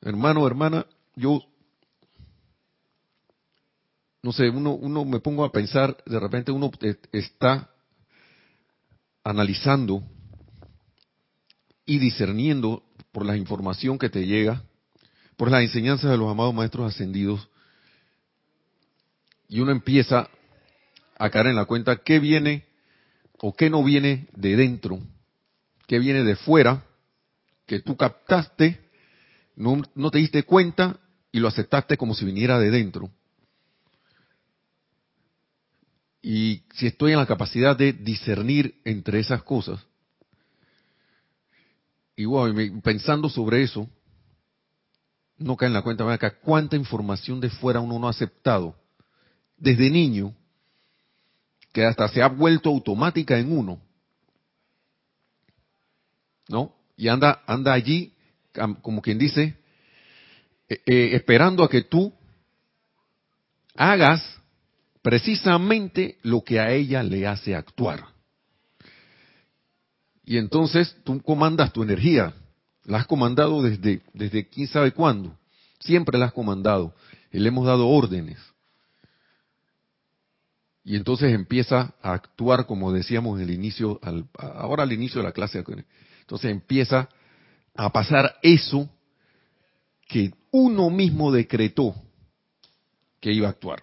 Hermano, 0.00 0.46
hermana, 0.46 0.86
yo 1.16 1.42
no 4.22 4.32
sé, 4.32 4.50
uno, 4.50 4.72
uno 4.74 5.04
me 5.04 5.20
pongo 5.20 5.44
a 5.44 5.52
pensar, 5.52 5.96
de 6.04 6.18
repente 6.18 6.50
uno 6.50 6.70
está 7.12 7.70
analizando 9.24 10.02
y 11.86 11.98
discerniendo 11.98 12.82
por 13.12 13.24
la 13.24 13.36
información 13.36 13.98
que 13.98 14.10
te 14.10 14.26
llega, 14.26 14.64
por 15.38 15.52
las 15.52 15.62
enseñanzas 15.62 16.10
de 16.10 16.16
los 16.18 16.28
amados 16.28 16.52
maestros 16.52 16.92
ascendidos, 16.92 17.48
y 19.48 19.60
uno 19.60 19.70
empieza 19.70 20.28
a 21.16 21.30
caer 21.30 21.46
en 21.46 21.56
la 21.56 21.64
cuenta 21.64 21.98
qué 21.98 22.18
viene 22.18 22.66
o 23.38 23.54
qué 23.54 23.70
no 23.70 23.84
viene 23.84 24.26
de 24.34 24.56
dentro, 24.56 24.98
qué 25.86 26.00
viene 26.00 26.24
de 26.24 26.34
fuera, 26.34 26.84
que 27.66 27.78
tú 27.78 27.96
captaste, 27.96 28.80
no, 29.54 29.80
no 29.94 30.10
te 30.10 30.18
diste 30.18 30.42
cuenta 30.42 30.98
y 31.30 31.38
lo 31.38 31.46
aceptaste 31.46 31.96
como 31.96 32.14
si 32.14 32.24
viniera 32.24 32.58
de 32.58 32.72
dentro. 32.72 33.08
Y 36.20 36.64
si 36.74 36.88
estoy 36.88 37.12
en 37.12 37.18
la 37.18 37.26
capacidad 37.26 37.76
de 37.76 37.92
discernir 37.92 38.80
entre 38.84 39.20
esas 39.20 39.44
cosas, 39.44 39.86
y 42.16 42.26
pensando 42.80 43.28
sobre 43.28 43.62
eso, 43.62 43.88
no 45.38 45.56
cae 45.56 45.68
en 45.68 45.74
la 45.74 45.82
cuenta, 45.82 46.10
acá, 46.12 46.38
cuánta 46.40 46.76
información 46.76 47.40
de 47.40 47.50
fuera 47.50 47.80
uno 47.80 47.98
no 47.98 48.06
ha 48.06 48.10
aceptado 48.10 48.74
desde 49.56 49.90
niño, 49.90 50.34
que 51.72 51.84
hasta 51.84 52.08
se 52.08 52.22
ha 52.22 52.28
vuelto 52.28 52.70
automática 52.70 53.38
en 53.38 53.56
uno, 53.56 53.80
¿no? 56.48 56.74
Y 56.96 57.08
anda, 57.08 57.42
anda 57.46 57.72
allí, 57.72 58.12
como 58.82 59.00
quien 59.00 59.18
dice, 59.18 59.56
eh, 60.68 60.82
eh, 60.86 61.10
esperando 61.12 61.62
a 61.62 61.70
que 61.70 61.82
tú 61.82 62.12
hagas 63.74 64.22
precisamente 65.02 66.18
lo 66.22 66.42
que 66.42 66.58
a 66.58 66.72
ella 66.72 67.02
le 67.02 67.26
hace 67.26 67.54
actuar. 67.54 68.04
Y 70.24 70.36
entonces 70.36 70.96
tú 71.04 71.22
comandas 71.22 71.72
tu 71.72 71.82
energía, 71.82 72.34
la 72.88 72.98
has 72.98 73.06
comandado 73.06 73.62
desde, 73.62 74.02
desde 74.12 74.48
quién 74.48 74.66
sabe 74.66 74.92
cuándo, 74.92 75.36
siempre 75.78 76.18
la 76.18 76.26
has 76.26 76.32
comandado, 76.32 76.94
y 77.30 77.38
le 77.38 77.48
hemos 77.48 77.66
dado 77.66 77.88
órdenes. 77.88 78.38
Y 80.84 80.96
entonces 80.96 81.32
empieza 81.32 81.94
a 82.02 82.12
actuar 82.14 82.66
como 82.66 82.92
decíamos 82.92 83.38
en 83.38 83.44
el 83.44 83.54
inicio, 83.54 84.00
ahora 84.38 84.84
al 84.84 84.92
inicio 84.92 85.20
de 85.20 85.26
la 85.26 85.32
clase, 85.32 85.62
entonces 86.20 86.50
empieza 86.50 87.08
a 87.74 87.92
pasar 87.92 88.36
eso 88.42 88.88
que 90.08 90.32
uno 90.50 90.88
mismo 90.88 91.30
decretó 91.30 91.94
que 93.20 93.32
iba 93.32 93.48
a 93.48 93.50
actuar 93.50 93.82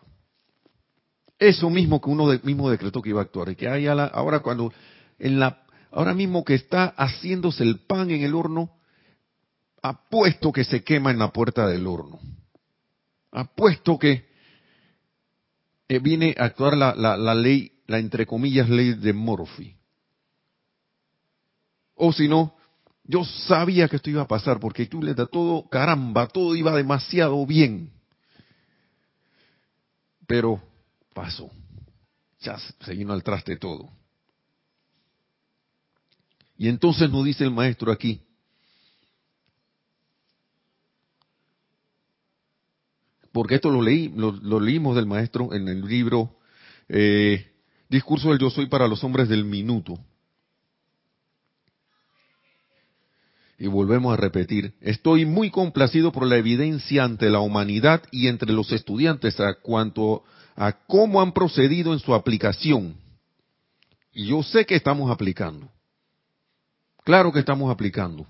eso 1.39 1.69
mismo 1.69 2.01
que 2.01 2.09
uno 2.09 2.27
mismo 2.43 2.69
decretó 2.69 3.01
que 3.01 3.09
iba 3.09 3.21
a 3.21 3.23
actuar. 3.23 3.49
Y 3.49 3.55
que 3.55 3.67
hay 3.67 3.87
ahora 3.87 4.39
cuando, 4.39 4.73
en 5.19 5.39
la, 5.39 5.63
ahora 5.91 6.13
mismo 6.13 6.43
que 6.43 6.55
está 6.55 6.93
haciéndose 6.97 7.63
el 7.63 7.79
pan 7.79 8.09
en 8.11 8.23
el 8.23 8.33
horno, 8.33 8.71
apuesto 9.89 10.51
que 10.51 10.63
se 10.63 10.83
quema 10.83 11.11
en 11.11 11.19
la 11.19 11.31
puerta 11.31 11.67
del 11.67 11.85
horno. 11.85 12.19
Apuesto 13.31 13.99
que 13.99 14.25
eh, 15.87 15.99
viene 15.99 16.35
a 16.37 16.45
actuar 16.45 16.75
la, 16.75 17.35
ley, 17.35 17.71
la 17.85 17.99
entre 17.99 18.25
comillas 18.25 18.69
ley 18.69 18.93
de 18.93 19.13
Morphy. 19.13 19.75
O 21.95 22.11
si 22.11 22.27
no, 22.27 22.55
yo 23.03 23.23
sabía 23.23 23.87
que 23.87 23.97
esto 23.97 24.09
iba 24.09 24.23
a 24.23 24.27
pasar 24.27 24.59
porque 24.59 24.87
tú 24.87 25.01
le 25.01 25.13
das 25.13 25.29
todo, 25.29 25.69
caramba, 25.69 26.27
todo 26.27 26.55
iba 26.55 26.75
demasiado 26.75 27.45
bien. 27.45 27.91
Pero 30.25 30.61
pasó. 31.13 31.51
Ya 32.39 32.57
se 32.57 32.93
vino 32.93 33.13
al 33.13 33.23
traste 33.23 33.57
todo. 33.57 33.89
Y 36.57 36.69
entonces 36.69 37.09
nos 37.09 37.25
dice 37.25 37.43
el 37.43 37.51
maestro 37.51 37.91
aquí, 37.91 38.21
porque 43.35 43.55
esto 43.55 43.69
lo 43.69 43.81
leí, 43.81 44.13
lo, 44.15 44.61
leímos 44.61 44.95
del 44.95 45.07
maestro 45.07 45.53
en 45.53 45.67
el 45.67 45.81
libro 45.85 46.37
eh, 46.87 47.45
Discurso 47.89 48.29
del 48.29 48.39
Yo 48.39 48.49
Soy 48.49 48.67
para 48.67 48.87
los 48.87 49.03
Hombres 49.03 49.27
del 49.27 49.43
Minuto. 49.43 49.99
Y 53.59 53.67
volvemos 53.67 54.13
a 54.13 54.15
repetir, 54.15 54.75
estoy 54.79 55.25
muy 55.25 55.51
complacido 55.51 56.13
por 56.13 56.25
la 56.25 56.37
evidencia 56.37 57.03
ante 57.03 57.29
la 57.29 57.41
humanidad 57.41 58.03
y 58.09 58.29
entre 58.29 58.53
los 58.53 58.71
estudiantes 58.71 59.37
a 59.41 59.55
cuanto 59.55 60.23
a 60.55 60.71
cómo 60.87 61.21
han 61.21 61.33
procedido 61.33 61.91
en 61.91 61.99
su 61.99 62.15
aplicación. 62.15 62.95
Y 64.13 64.27
yo 64.27 64.43
sé 64.43 64.65
que 64.65 64.75
estamos 64.75 65.11
aplicando. 65.11 65.69
Claro 67.03 67.33
que 67.33 67.39
estamos 67.39 67.69
aplicando. 67.69 68.25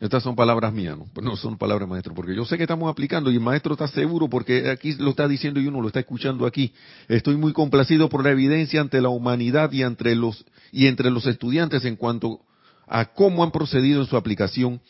Estas 0.00 0.22
son 0.22 0.34
palabras 0.34 0.72
mías, 0.72 0.96
¿no? 0.96 1.06
Pero 1.14 1.26
no 1.26 1.36
son 1.36 1.58
palabras 1.58 1.86
maestro, 1.86 2.14
porque 2.14 2.34
yo 2.34 2.46
sé 2.46 2.56
que 2.56 2.62
estamos 2.62 2.90
aplicando 2.90 3.30
y 3.30 3.34
el 3.34 3.42
maestro 3.42 3.74
está 3.74 3.86
seguro 3.86 4.28
porque 4.30 4.70
aquí 4.70 4.94
lo 4.94 5.10
está 5.10 5.28
diciendo 5.28 5.60
y 5.60 5.66
uno 5.66 5.82
lo 5.82 5.88
está 5.88 6.00
escuchando 6.00 6.46
aquí. 6.46 6.72
Estoy 7.06 7.36
muy 7.36 7.52
complacido 7.52 8.08
por 8.08 8.24
la 8.24 8.30
evidencia 8.30 8.80
ante 8.80 9.02
la 9.02 9.10
humanidad 9.10 9.70
y 9.72 9.82
entre 9.82 10.14
los 10.14 10.46
y 10.72 10.86
entre 10.86 11.10
los 11.10 11.26
estudiantes 11.26 11.84
en 11.84 11.96
cuanto 11.96 12.40
a 12.88 13.12
cómo 13.12 13.44
han 13.44 13.50
procedido 13.50 14.00
en 14.00 14.06
su 14.06 14.16
aplicación, 14.16 14.80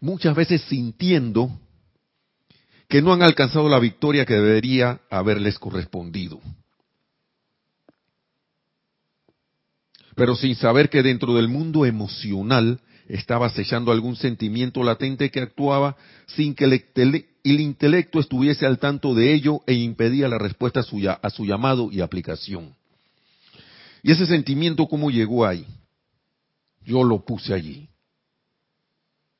muchas 0.00 0.36
veces 0.36 0.60
sintiendo 0.68 1.50
que 2.90 3.00
no 3.00 3.14
han 3.14 3.22
alcanzado 3.22 3.70
la 3.70 3.78
victoria 3.78 4.26
que 4.26 4.34
debería 4.34 5.00
haberles 5.08 5.58
correspondido. 5.58 6.40
Pero 10.14 10.36
sin 10.36 10.54
saber 10.56 10.90
que 10.90 11.02
dentro 11.02 11.34
del 11.34 11.48
mundo 11.48 11.86
emocional 11.86 12.80
estaba 13.08 13.48
sellando 13.48 13.90
algún 13.90 14.16
sentimiento 14.16 14.82
latente 14.82 15.30
que 15.30 15.40
actuaba 15.40 15.96
sin 16.26 16.54
que 16.54 16.64
el, 16.64 17.60
intelecto 17.60 18.20
estuviese 18.20 18.66
al 18.66 18.78
tanto 18.78 19.14
de 19.14 19.32
ello 19.32 19.62
e 19.66 19.72
impedía 19.72 20.28
la 20.28 20.38
respuesta 20.38 20.80
a 20.80 20.82
su, 20.82 21.00
a 21.08 21.30
su 21.30 21.46
llamado 21.46 21.88
y 21.90 22.02
aplicación. 22.02 22.74
¿Y 24.02 24.12
ese 24.12 24.26
sentimiento 24.26 24.86
cómo 24.86 25.10
llegó 25.10 25.46
ahí? 25.46 25.66
Yo 26.84 27.02
lo 27.02 27.24
puse 27.24 27.54
allí. 27.54 27.88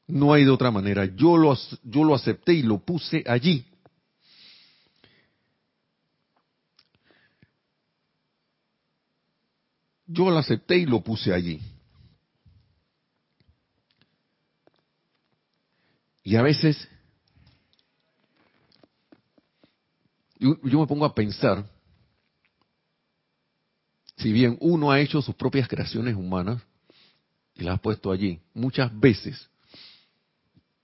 No 0.07 0.33
hay 0.33 0.45
de 0.45 0.51
otra 0.51 0.71
manera. 0.71 1.05
Yo 1.05 1.37
lo, 1.37 1.57
yo 1.85 2.05
lo 2.05 2.15
acepté 2.15 2.55
y 2.55 2.63
lo 2.63 2.79
puse 2.79 3.23
allí. 3.27 3.65
Yo 10.07 10.31
lo 10.31 10.39
acepté 10.39 10.79
y 10.79 10.87
lo 10.87 11.03
puse 11.03 11.35
allí. 11.35 11.61
Y 16.29 16.37
a 16.37 16.43
veces 16.43 16.77
yo, 20.39 20.59
me 20.63 20.87
pongo 20.87 21.07
a 21.07 21.15
pensar, 21.15 21.65
si 24.19 24.31
bien 24.31 24.59
uno 24.61 24.91
ha 24.91 25.01
hecho 25.01 25.23
sus 25.23 25.35
propias 25.35 25.67
creaciones 25.67 26.15
humanas 26.15 26.61
y 27.55 27.63
las 27.63 27.77
ha 27.77 27.81
puesto 27.81 28.13
allí, 28.13 28.41
muchas 28.53 28.91
veces, 29.01 29.49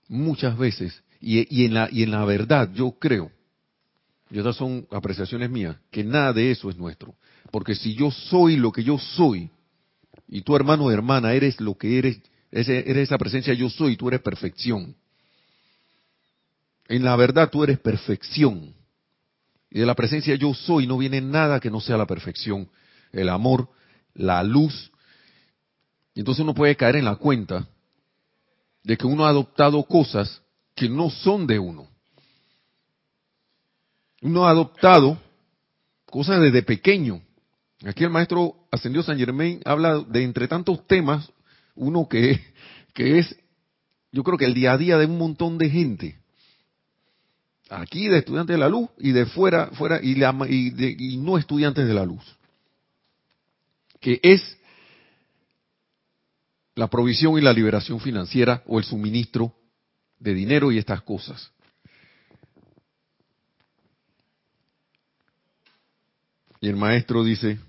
muchas 0.07 0.57
veces, 0.57 1.03
y, 1.21 1.63
en, 1.63 1.75
la, 1.75 1.89
y 1.91 2.01
en 2.01 2.09
la 2.09 2.25
verdad 2.25 2.73
yo 2.73 2.93
creo, 2.93 3.31
y 4.31 4.39
estas 4.39 4.55
son 4.55 4.87
apreciaciones 4.89 5.51
mías, 5.51 5.77
que 5.91 6.03
nada 6.03 6.33
de 6.33 6.49
eso 6.49 6.71
es 6.71 6.75
nuestro. 6.75 7.13
Porque 7.51 7.75
si 7.75 7.93
yo 7.93 8.09
soy 8.09 8.57
lo 8.57 8.71
que 8.71 8.83
yo 8.83 8.97
soy, 8.97 9.51
y 10.27 10.41
tu 10.41 10.55
hermano 10.55 10.85
o 10.85 10.91
hermana 10.91 11.33
eres 11.33 11.61
lo 11.61 11.77
que 11.77 11.99
eres, 11.99 12.19
eres 12.49 12.97
esa 12.97 13.19
presencia 13.19 13.53
yo 13.53 13.69
soy, 13.69 13.95
tú 13.95 14.07
eres 14.07 14.21
perfección. 14.21 14.95
En 16.87 17.03
la 17.03 17.15
verdad 17.15 17.49
tú 17.49 17.63
eres 17.63 17.79
perfección. 17.79 18.73
Y 19.69 19.79
de 19.79 19.85
la 19.85 19.95
presencia 19.95 20.35
yo 20.35 20.53
soy 20.53 20.87
no 20.87 20.97
viene 20.97 21.21
nada 21.21 21.59
que 21.59 21.71
no 21.71 21.81
sea 21.81 21.97
la 21.97 22.05
perfección. 22.05 22.69
El 23.11 23.29
amor, 23.29 23.69
la 24.13 24.43
luz. 24.43 24.91
Y 26.13 26.19
entonces 26.19 26.43
uno 26.43 26.53
puede 26.53 26.75
caer 26.75 26.97
en 26.97 27.05
la 27.05 27.15
cuenta 27.15 27.67
de 28.83 28.97
que 28.97 29.07
uno 29.07 29.25
ha 29.25 29.29
adoptado 29.29 29.83
cosas 29.83 30.41
que 30.75 30.87
no 30.87 31.09
son 31.09 31.47
de 31.47 31.59
uno. 31.59 31.87
Uno 34.21 34.45
ha 34.45 34.51
adoptado 34.51 35.19
cosas 36.05 36.39
desde 36.39 36.63
pequeño. 36.63 37.21
Aquí 37.83 38.03
el 38.03 38.09
maestro 38.09 38.67
Ascendió 38.71 39.03
San 39.03 39.17
Germain 39.17 39.61
habla 39.65 39.99
de 39.99 40.23
entre 40.23 40.47
tantos 40.47 40.85
temas, 40.87 41.31
uno 41.75 42.07
que, 42.07 42.41
que 42.93 43.19
es, 43.19 43.35
yo 44.11 44.23
creo 44.23 44.37
que 44.37 44.45
el 44.45 44.53
día 44.53 44.73
a 44.73 44.77
día 44.77 44.97
de 44.97 45.05
un 45.05 45.17
montón 45.17 45.57
de 45.57 45.69
gente 45.69 46.24
aquí 47.69 48.07
de 48.07 48.19
estudiantes 48.19 48.53
de 48.53 48.59
la 48.59 48.69
luz 48.69 48.89
y 48.97 49.11
de 49.11 49.25
fuera, 49.25 49.67
fuera 49.67 49.99
y, 50.01 50.13
y, 50.13 51.17
no 51.17 51.37
estudiantes 51.37 51.87
de 51.87 51.93
la 51.93 52.05
luz, 52.05 52.23
que 53.99 54.19
es 54.21 54.57
la 56.75 56.87
provisión 56.87 57.37
y 57.37 57.41
la 57.41 57.53
liberación 57.53 57.99
financiera 57.99 58.61
o 58.67 58.79
el 58.79 58.85
suministro 58.85 59.53
de 60.19 60.33
dinero 60.33 60.71
y 60.71 60.77
estas 60.77 61.01
cosas. 61.01 61.51
Y 66.59 66.67
el 66.67 66.75
maestro 66.75 67.23
dice, 67.23 67.59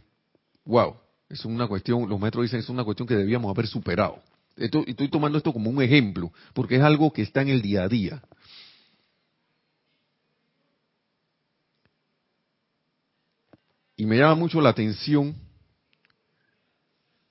wow, 0.64 0.96
es 1.28 1.44
una 1.44 1.66
cuestión, 1.66 2.08
los 2.08 2.18
maestros 2.18 2.44
dicen, 2.44 2.60
es 2.60 2.68
una 2.68 2.84
cuestión 2.84 3.06
que 3.06 3.14
debíamos 3.14 3.50
haber 3.50 3.66
superado. 3.66 4.22
estoy 4.56 5.08
tomando 5.08 5.38
esto 5.38 5.52
como 5.52 5.70
un 5.70 5.82
ejemplo, 5.82 6.32
porque 6.54 6.76
es 6.76 6.82
algo 6.82 7.12
que 7.12 7.22
está 7.22 7.42
en 7.42 7.48
el 7.48 7.62
día 7.62 7.82
a 7.82 7.88
día. 7.88 8.22
Y 13.96 14.06
me 14.06 14.18
llama 14.18 14.34
mucho 14.34 14.60
la 14.60 14.70
atención 14.70 15.34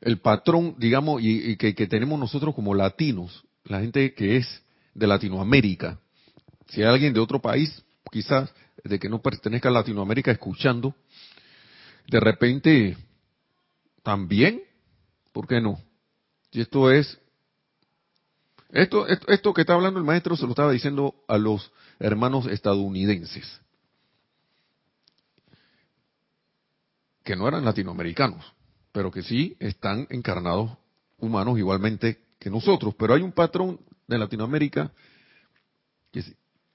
el 0.01 0.19
patrón, 0.19 0.75
digamos, 0.77 1.21
y, 1.23 1.57
que, 1.57 1.73
tenemos 1.87 2.19
nosotros 2.19 2.53
como 2.53 2.75
latinos, 2.75 3.43
la 3.63 3.79
gente 3.79 4.13
que 4.13 4.37
es 4.37 4.63
de 4.93 5.07
Latinoamérica. 5.07 5.99
Si 6.67 6.81
hay 6.81 6.87
alguien 6.87 7.13
de 7.13 7.19
otro 7.19 7.41
país, 7.41 7.83
quizás 8.11 8.53
de 8.83 8.99
que 8.99 9.09
no 9.09 9.21
pertenezca 9.21 9.69
a 9.69 9.71
Latinoamérica 9.71 10.31
escuchando, 10.31 10.95
de 12.07 12.19
repente 12.19 12.97
también, 14.03 14.61
¿por 15.31 15.47
qué 15.47 15.59
no? 15.59 15.79
Y 16.51 16.61
esto 16.61 16.91
es, 16.91 17.19
esto, 18.69 19.07
esto, 19.07 19.27
esto 19.27 19.53
que 19.53 19.61
está 19.61 19.73
hablando 19.73 19.99
el 19.99 20.05
maestro 20.05 20.35
se 20.35 20.43
lo 20.43 20.49
estaba 20.49 20.71
diciendo 20.71 21.15
a 21.27 21.37
los 21.39 21.71
hermanos 21.99 22.45
estadounidenses. 22.45 23.59
Que 27.25 27.35
no 27.35 27.47
eran 27.47 27.65
latinoamericanos, 27.65 28.53
pero 28.91 29.11
que 29.11 29.23
sí 29.23 29.57
están 29.59 30.07
encarnados 30.11 30.71
humanos 31.17 31.57
igualmente 31.57 32.19
que 32.39 32.51
nosotros. 32.51 32.93
Pero 32.97 33.15
hay 33.15 33.23
un 33.23 33.31
patrón 33.31 33.79
de 34.07 34.17
Latinoamérica 34.19 34.93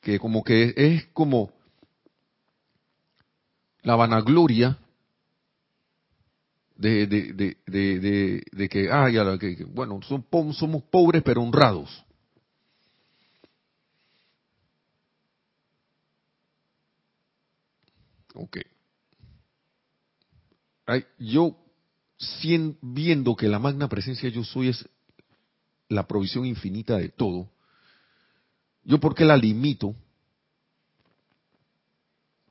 que, 0.00 0.18
como 0.18 0.42
que 0.42 0.74
es 0.76 1.06
como 1.12 1.52
la 3.82 3.94
vanagloria 3.94 4.76
de, 6.74 7.06
de, 7.06 8.68
que, 8.68 8.90
ay, 8.90 9.14
que, 9.38 9.64
bueno, 9.64 10.00
somos 10.02 10.82
pobres 10.90 11.22
pero 11.22 11.42
honrados. 11.42 12.04
Okay 18.34 18.62
yo 21.18 21.56
viendo 22.82 23.36
que 23.36 23.48
la 23.48 23.58
magna 23.58 23.88
presencia 23.88 24.28
yo 24.28 24.44
soy 24.44 24.68
es 24.68 24.88
la 25.88 26.06
provisión 26.06 26.46
infinita 26.46 26.96
de 26.96 27.08
todo, 27.08 27.48
yo 28.84 28.98
por 28.98 29.14
qué 29.14 29.24
la 29.24 29.36
limito 29.36 29.94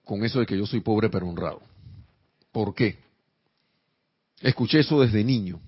con 0.03 0.23
eso 0.23 0.39
de 0.39 0.45
que 0.45 0.57
yo 0.57 0.65
soy 0.65 0.81
pobre 0.81 1.09
pero 1.09 1.27
honrado. 1.27 1.61
¿Por 2.51 2.73
qué? 2.73 2.97
Escuché 4.41 4.79
eso 4.79 5.01
desde 5.01 5.23
niño. 5.23 5.59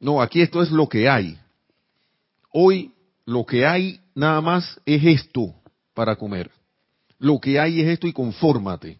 No, 0.00 0.20
aquí 0.20 0.40
esto 0.40 0.62
es 0.62 0.70
lo 0.70 0.88
que 0.88 1.08
hay. 1.08 1.38
Hoy 2.50 2.92
lo 3.24 3.46
que 3.46 3.64
hay 3.64 4.00
nada 4.14 4.40
más 4.40 4.80
es 4.84 5.04
esto 5.04 5.54
para 5.94 6.16
comer. 6.16 6.50
Lo 7.18 7.38
que 7.38 7.60
hay 7.60 7.80
es 7.80 7.88
esto 7.88 8.08
y 8.08 8.12
confórmate. 8.12 8.98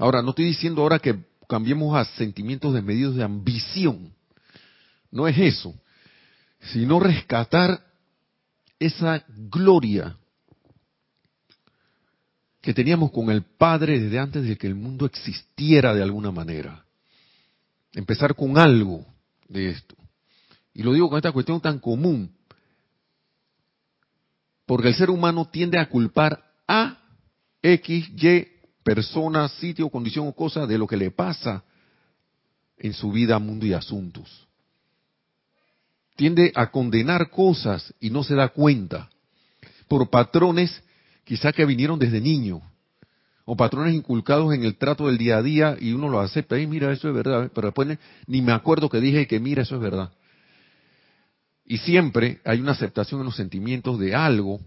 Ahora, 0.00 0.22
no 0.22 0.30
estoy 0.30 0.46
diciendo 0.46 0.80
ahora 0.80 0.98
que 0.98 1.14
cambiemos 1.46 1.94
a 1.94 2.06
sentimientos 2.16 2.72
desmedidos 2.72 3.16
de 3.16 3.22
ambición. 3.22 4.14
No 5.10 5.28
es 5.28 5.36
eso. 5.36 5.74
Sino 6.72 6.98
rescatar 6.98 7.84
esa 8.78 9.22
gloria 9.28 10.16
que 12.62 12.72
teníamos 12.72 13.10
con 13.10 13.30
el 13.30 13.42
Padre 13.42 14.00
desde 14.00 14.18
antes 14.18 14.44
de 14.44 14.56
que 14.56 14.66
el 14.66 14.74
mundo 14.74 15.04
existiera 15.04 15.94
de 15.94 16.02
alguna 16.02 16.30
manera. 16.30 16.82
Empezar 17.92 18.34
con 18.34 18.56
algo 18.56 19.04
de 19.48 19.68
esto. 19.68 19.94
Y 20.72 20.82
lo 20.82 20.94
digo 20.94 21.10
con 21.10 21.18
esta 21.18 21.32
cuestión 21.32 21.60
tan 21.60 21.78
común, 21.78 22.34
porque 24.64 24.88
el 24.88 24.94
ser 24.94 25.10
humano 25.10 25.50
tiende 25.52 25.78
a 25.78 25.90
culpar 25.90 26.42
a 26.66 27.02
X, 27.60 28.08
Y 28.16 28.59
persona, 28.90 29.46
sitio, 29.46 29.88
condición 29.88 30.26
o 30.26 30.32
cosa 30.32 30.66
de 30.66 30.76
lo 30.76 30.84
que 30.84 30.96
le 30.96 31.12
pasa 31.12 31.62
en 32.76 32.92
su 32.92 33.12
vida, 33.12 33.38
mundo 33.38 33.64
y 33.64 33.72
asuntos. 33.72 34.48
Tiende 36.16 36.50
a 36.56 36.72
condenar 36.72 37.30
cosas 37.30 37.94
y 38.00 38.10
no 38.10 38.24
se 38.24 38.34
da 38.34 38.48
cuenta 38.48 39.08
por 39.86 40.10
patrones 40.10 40.82
quizá 41.22 41.52
que 41.52 41.64
vinieron 41.66 42.00
desde 42.00 42.20
niño 42.20 42.62
o 43.44 43.56
patrones 43.56 43.94
inculcados 43.94 44.52
en 44.54 44.64
el 44.64 44.74
trato 44.74 45.06
del 45.06 45.18
día 45.18 45.36
a 45.36 45.42
día 45.42 45.76
y 45.80 45.92
uno 45.92 46.08
lo 46.08 46.18
acepta. 46.18 46.58
Y 46.58 46.66
mira 46.66 46.90
eso 46.90 47.08
es 47.08 47.14
verdad 47.14 47.48
pero 47.54 47.68
después 47.68 47.96
ni 48.26 48.42
me 48.42 48.50
acuerdo 48.50 48.88
que 48.88 49.00
dije 49.00 49.28
que 49.28 49.38
mira 49.38 49.62
eso 49.62 49.76
es 49.76 49.82
verdad 49.82 50.10
Y 51.64 51.78
siempre 51.78 52.40
hay 52.44 52.58
una 52.60 52.72
aceptación 52.72 53.20
en 53.20 53.26
los 53.26 53.36
sentimientos 53.36 54.00
de 54.00 54.16
algo 54.16 54.58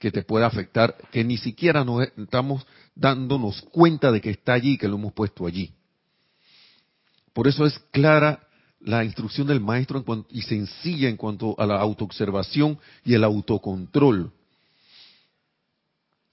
que 0.00 0.10
te 0.10 0.22
puede 0.22 0.46
afectar, 0.46 0.96
que 1.12 1.22
ni 1.22 1.36
siquiera 1.36 1.84
nos 1.84 2.08
estamos 2.16 2.66
dándonos 3.00 3.62
cuenta 3.62 4.12
de 4.12 4.20
que 4.20 4.30
está 4.30 4.52
allí, 4.52 4.76
que 4.76 4.86
lo 4.86 4.96
hemos 4.96 5.14
puesto 5.14 5.46
allí. 5.46 5.72
Por 7.32 7.48
eso 7.48 7.64
es 7.64 7.78
clara 7.90 8.46
la 8.80 9.04
instrucción 9.04 9.46
del 9.46 9.60
maestro 9.60 10.04
y 10.28 10.42
sencilla 10.42 11.08
en 11.08 11.16
cuanto 11.16 11.58
a 11.58 11.66
la 11.66 11.80
autoobservación 11.80 12.78
y 13.02 13.14
el 13.14 13.24
autocontrol. 13.24 14.30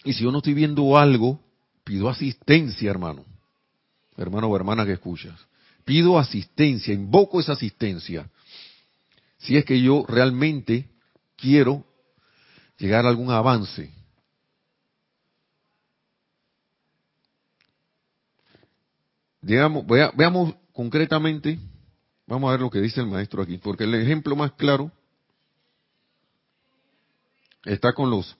Y 0.03 0.13
si 0.13 0.23
yo 0.23 0.31
no 0.31 0.39
estoy 0.39 0.53
viendo 0.53 0.97
algo, 0.97 1.39
pido 1.85 2.09
asistencia, 2.09 2.91
hermano. 2.91 3.25
Hermano 4.17 4.47
o 4.47 4.55
hermana 4.55 4.85
que 4.85 4.93
escuchas. 4.93 5.39
Pido 5.85 6.19
asistencia, 6.19 6.93
invoco 6.93 7.39
esa 7.39 7.53
asistencia. 7.53 8.29
Si 9.37 9.55
es 9.55 9.63
que 9.63 9.81
yo 9.81 10.05
realmente 10.05 10.89
quiero 11.37 11.85
llegar 12.77 13.05
a 13.05 13.09
algún 13.09 13.31
avance. 13.31 13.96
Digamos, 19.47 19.85
veamos 19.87 20.55
concretamente, 20.73 21.57
vamos 22.25 22.49
a 22.49 22.51
ver 22.51 22.59
lo 22.59 22.69
que 22.69 22.81
dice 22.81 22.99
el 22.99 23.07
maestro 23.07 23.41
aquí, 23.41 23.57
porque 23.57 23.85
el 23.85 23.95
ejemplo 23.95 24.35
más 24.35 24.51
claro 24.51 24.91
está 27.63 27.93
con 27.93 28.09
los 28.09 28.35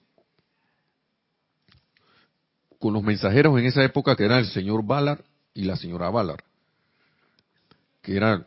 con 2.77 2.93
los 2.93 3.01
mensajeros 3.03 3.57
en 3.57 3.67
esa 3.67 3.85
época 3.85 4.17
que 4.17 4.25
era 4.25 4.37
el 4.37 4.47
señor 4.47 4.85
Ballard 4.85 5.23
y 5.53 5.63
la 5.63 5.77
señora 5.77 6.09
Ballard, 6.09 6.43
que 8.01 8.17
era 8.17 8.45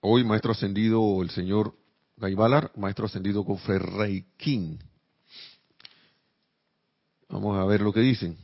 hoy 0.00 0.24
maestro 0.24 0.52
ascendido 0.52 1.20
el 1.20 1.28
señor 1.28 1.76
Guy 2.16 2.34
Ballard, 2.34 2.70
maestro 2.74 3.04
ascendido 3.04 3.44
con 3.44 3.58
Ferrey 3.58 4.24
King. 4.38 4.78
Vamos 7.28 7.58
a 7.58 7.66
ver 7.66 7.82
lo 7.82 7.92
que 7.92 8.00
dicen. 8.00 8.38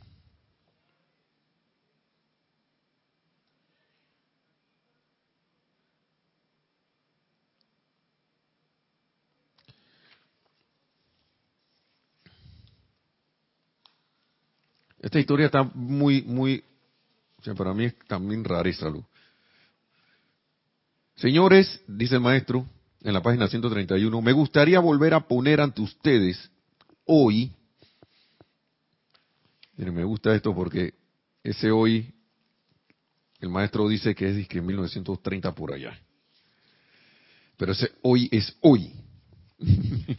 Esta 15.09 15.19
historia 15.19 15.47
está 15.47 15.63
muy, 15.63 16.21
muy, 16.21 16.63
o 17.39 17.41
sea, 17.41 17.55
para 17.55 17.73
mí 17.73 17.85
es 17.85 17.95
también 18.07 18.43
rareza. 18.43 18.93
Señores, 21.15 21.81
dice 21.87 22.13
el 22.13 22.21
maestro 22.21 22.63
en 23.01 23.13
la 23.13 23.19
página 23.23 23.47
131, 23.47 24.21
me 24.21 24.33
gustaría 24.33 24.79
volver 24.79 25.15
a 25.15 25.27
poner 25.27 25.61
ante 25.61 25.81
ustedes 25.81 26.51
hoy 27.05 27.51
Miren, 29.77 29.95
me 29.95 30.03
gusta 30.03 30.35
esto 30.35 30.53
porque 30.53 30.93
ese 31.43 31.71
hoy, 31.71 32.13
el 33.39 33.49
maestro 33.49 33.89
dice 33.89 34.13
que 34.13 34.29
es 34.29 34.47
en 34.51 34.63
1930 34.67 35.55
por 35.55 35.73
allá. 35.73 35.99
Pero 37.57 37.71
ese 37.71 37.93
hoy 38.03 38.29
es 38.31 38.55
hoy. 38.61 38.93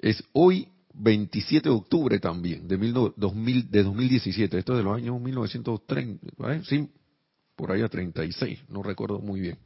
es 0.00 0.22
hoy 0.34 0.68
27 0.94 1.68
de 1.68 1.74
octubre 1.74 2.18
también, 2.18 2.68
de, 2.68 2.76
2000, 2.76 3.70
de 3.70 3.82
2017. 3.82 4.58
Esto 4.58 4.72
es 4.72 4.78
de 4.78 4.84
los 4.84 4.96
años 4.96 5.20
1930, 5.20 6.26
¿vale? 6.36 6.64
sí, 6.64 6.88
por 7.56 7.72
allá 7.72 7.88
36, 7.88 8.60
no 8.68 8.82
recuerdo 8.82 9.20
muy 9.20 9.40
bien. 9.40 9.58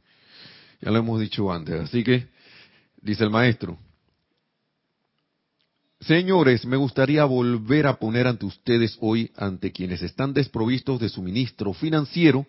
Ya 0.81 0.91
lo 0.91 0.99
hemos 0.99 1.19
dicho 1.19 1.51
antes. 1.51 1.79
Así 1.81 2.03
que, 2.03 2.27
dice 3.01 3.23
el 3.23 3.29
maestro, 3.29 3.77
Señores, 6.01 6.65
me 6.65 6.77
gustaría 6.77 7.25
volver 7.25 7.85
a 7.85 7.99
poner 7.99 8.25
ante 8.25 8.45
ustedes 8.45 8.97
hoy, 9.01 9.31
ante 9.35 9.73
quienes 9.73 10.01
están 10.01 10.33
desprovistos 10.33 10.97
de 11.01 11.09
suministro 11.09 11.73
financiero, 11.73 12.47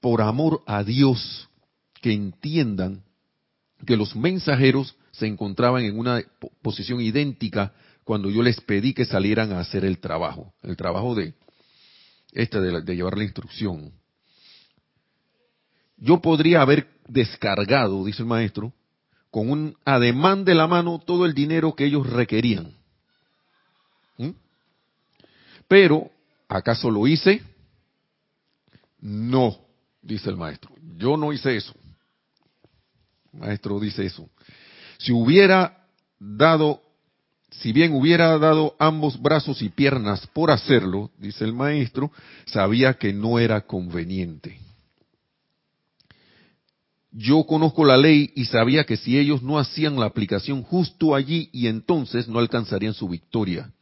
por 0.00 0.22
amor 0.22 0.62
a 0.66 0.82
Dios, 0.82 1.50
que 2.00 2.12
entiendan 2.12 3.02
que 3.86 3.98
los 3.98 4.16
mensajeros 4.16 4.96
se 5.10 5.26
encontraban 5.26 5.84
en 5.84 5.98
una 5.98 6.22
posición 6.62 7.02
idéntica 7.02 7.74
cuando 8.10 8.28
yo 8.28 8.42
les 8.42 8.60
pedí 8.60 8.92
que 8.92 9.04
salieran 9.04 9.52
a 9.52 9.60
hacer 9.60 9.84
el 9.84 10.00
trabajo, 10.00 10.52
el 10.64 10.76
trabajo 10.76 11.14
de 11.14 11.32
este 12.32 12.60
de, 12.60 12.96
llevar 12.96 13.16
la 13.16 13.22
instrucción. 13.22 13.92
Yo 15.96 16.20
podría 16.20 16.60
haber 16.62 16.88
descargado, 17.06 18.04
dice 18.04 18.22
el 18.22 18.28
maestro, 18.28 18.72
con 19.30 19.48
un 19.48 19.76
ademán 19.84 20.44
de 20.44 20.56
la 20.56 20.66
mano 20.66 20.98
todo 20.98 21.24
el 21.24 21.34
dinero 21.34 21.76
que 21.76 21.84
ellos 21.84 22.04
requerían. 22.10 22.74
¿Mm? 24.18 24.30
Pero, 25.68 26.10
¿acaso 26.48 26.90
lo 26.90 27.06
hice? 27.06 27.40
No, 28.98 29.56
dice 30.02 30.30
el 30.30 30.36
maestro. 30.36 30.74
Yo 30.96 31.16
no 31.16 31.32
hice 31.32 31.54
eso. 31.56 31.76
El 33.32 33.38
maestro 33.38 33.78
dice 33.78 34.04
eso. 34.04 34.28
Si 34.98 35.12
hubiera 35.12 35.86
dado, 36.18 36.82
si 37.50 37.72
bien 37.72 37.92
hubiera 37.92 38.38
dado 38.38 38.76
ambos 38.78 39.20
brazos 39.20 39.62
y 39.62 39.68
piernas 39.68 40.26
por 40.28 40.50
hacerlo, 40.50 41.10
dice 41.18 41.44
el 41.44 41.52
maestro, 41.52 42.10
sabía 42.46 42.94
que 42.94 43.12
no 43.12 43.38
era 43.38 43.62
conveniente 43.62 44.58
yo 47.12 47.44
conozco 47.44 47.84
la 47.84 47.96
ley 47.96 48.32
y 48.34 48.44
sabía 48.44 48.84
que 48.84 48.96
si 48.96 49.18
ellos 49.18 49.42
no 49.42 49.58
hacían 49.58 49.98
la 49.98 50.06
aplicación 50.06 50.62
justo 50.62 51.14
allí 51.14 51.48
y 51.52 51.66
entonces 51.66 52.28
no 52.28 52.38
alcanzarían 52.38 52.94
su 52.94 53.08
victoria 53.08 53.72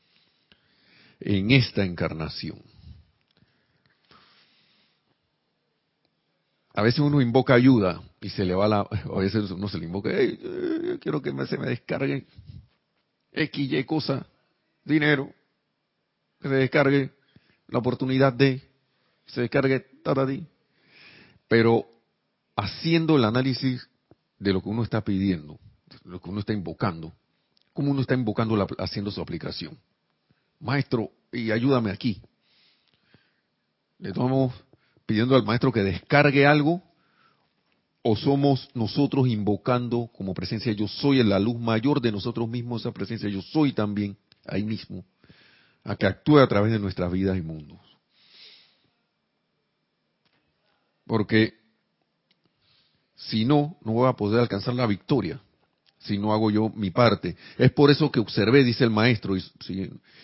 en 1.20 1.50
esta 1.50 1.84
encarnación. 1.84 2.58
A 6.72 6.82
veces 6.82 7.00
uno 7.00 7.20
invoca 7.20 7.54
ayuda 7.54 8.00
y 8.20 8.30
se 8.30 8.44
le 8.44 8.54
va 8.54 8.68
la, 8.68 8.80
a 8.80 9.18
veces 9.18 9.50
uno 9.50 9.68
se 9.68 9.78
le 9.78 9.86
invoca, 9.86 10.10
hey, 10.12 10.38
quiero 11.00 11.20
que 11.20 11.30
se 11.46 11.58
me 11.58 11.66
descargue 11.66 12.26
X, 13.32 13.72
Y 13.72 13.84
cosa, 13.84 14.26
dinero, 14.84 15.32
que 16.40 16.48
se 16.48 16.54
descargue 16.54 17.12
la 17.68 17.78
oportunidad 17.78 18.32
de, 18.32 18.62
se 19.26 19.42
descargue 19.42 19.80
tatati. 20.02 20.46
Pero 21.46 21.86
haciendo 22.56 23.16
el 23.16 23.24
análisis 23.24 23.88
de 24.38 24.52
lo 24.52 24.62
que 24.62 24.68
uno 24.68 24.82
está 24.82 25.02
pidiendo, 25.02 25.58
lo 26.04 26.20
que 26.20 26.30
uno 26.30 26.40
está 26.40 26.52
invocando, 26.52 27.12
cómo 27.72 27.90
uno 27.90 28.00
está 28.00 28.14
invocando, 28.14 28.66
haciendo 28.78 29.10
su 29.10 29.20
aplicación. 29.20 29.78
Maestro, 30.60 31.10
y 31.32 31.50
ayúdame 31.50 31.90
aquí. 31.90 32.20
Le 33.98 34.10
estamos 34.10 34.52
pidiendo 35.06 35.36
al 35.36 35.44
maestro 35.44 35.72
que 35.72 35.82
descargue 35.82 36.46
algo 36.46 36.82
o 38.02 38.16
somos 38.16 38.68
nosotros 38.74 39.28
invocando 39.28 40.10
como 40.16 40.34
presencia 40.34 40.72
yo 40.72 40.88
soy 40.88 41.20
en 41.20 41.28
la 41.28 41.38
luz 41.38 41.58
mayor 41.58 42.00
de 42.00 42.12
nosotros 42.12 42.48
mismos, 42.48 42.82
esa 42.82 42.92
presencia 42.92 43.28
yo 43.28 43.42
soy 43.42 43.72
también 43.72 44.16
ahí 44.46 44.62
mismo, 44.62 45.04
a 45.84 45.96
que 45.96 46.06
actúe 46.06 46.38
a 46.38 46.46
través 46.46 46.72
de 46.72 46.78
nuestras 46.78 47.10
vidas 47.10 47.36
y 47.36 47.42
mundos. 47.42 47.78
Porque 51.06 51.54
si 53.16 53.44
no, 53.44 53.76
no 53.82 53.92
voy 53.92 54.08
a 54.08 54.12
poder 54.12 54.40
alcanzar 54.40 54.74
la 54.74 54.86
victoria 54.86 55.40
si 56.00 56.16
no 56.16 56.32
hago 56.32 56.50
yo 56.50 56.70
mi 56.70 56.90
parte. 56.90 57.36
Es 57.56 57.72
por 57.72 57.90
eso 57.90 58.10
que 58.10 58.20
observé, 58.20 58.62
dice 58.62 58.84
el 58.84 58.90
maestro, 58.90 59.36
y, 59.36 59.42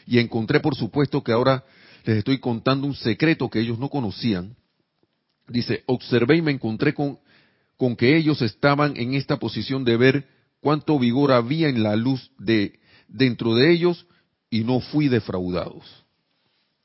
y, 0.06 0.18
encontré 0.18 0.60
por 0.60 0.76
supuesto 0.76 1.22
que 1.22 1.32
ahora 1.32 1.64
les 2.04 2.18
estoy 2.18 2.38
contando 2.38 2.86
un 2.86 2.94
secreto 2.94 3.50
que 3.50 3.60
ellos 3.60 3.78
no 3.78 3.88
conocían. 3.88 4.56
Dice, 5.48 5.82
observé 5.86 6.36
y 6.36 6.42
me 6.42 6.52
encontré 6.52 6.94
con, 6.94 7.18
con 7.76 7.96
que 7.96 8.16
ellos 8.16 8.42
estaban 8.42 8.96
en 8.96 9.14
esta 9.14 9.38
posición 9.38 9.84
de 9.84 9.96
ver 9.96 10.28
cuánto 10.60 10.98
vigor 10.98 11.32
había 11.32 11.68
en 11.68 11.82
la 11.82 11.96
luz 11.96 12.30
de 12.38 12.78
dentro 13.08 13.54
de 13.54 13.72
ellos 13.72 14.06
y 14.50 14.64
no 14.64 14.80
fui 14.80 15.08
defraudados. 15.08 15.84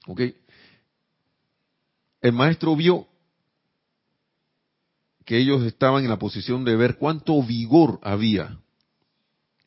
¿Ok? 0.07 0.21
El 2.21 2.33
maestro 2.33 2.75
vio 2.75 3.07
que 5.25 5.37
ellos 5.37 5.63
estaban 5.63 6.03
en 6.03 6.09
la 6.09 6.17
posición 6.17 6.65
de 6.65 6.75
ver 6.75 6.97
cuánto 6.97 7.41
vigor 7.43 7.99
había 8.01 8.59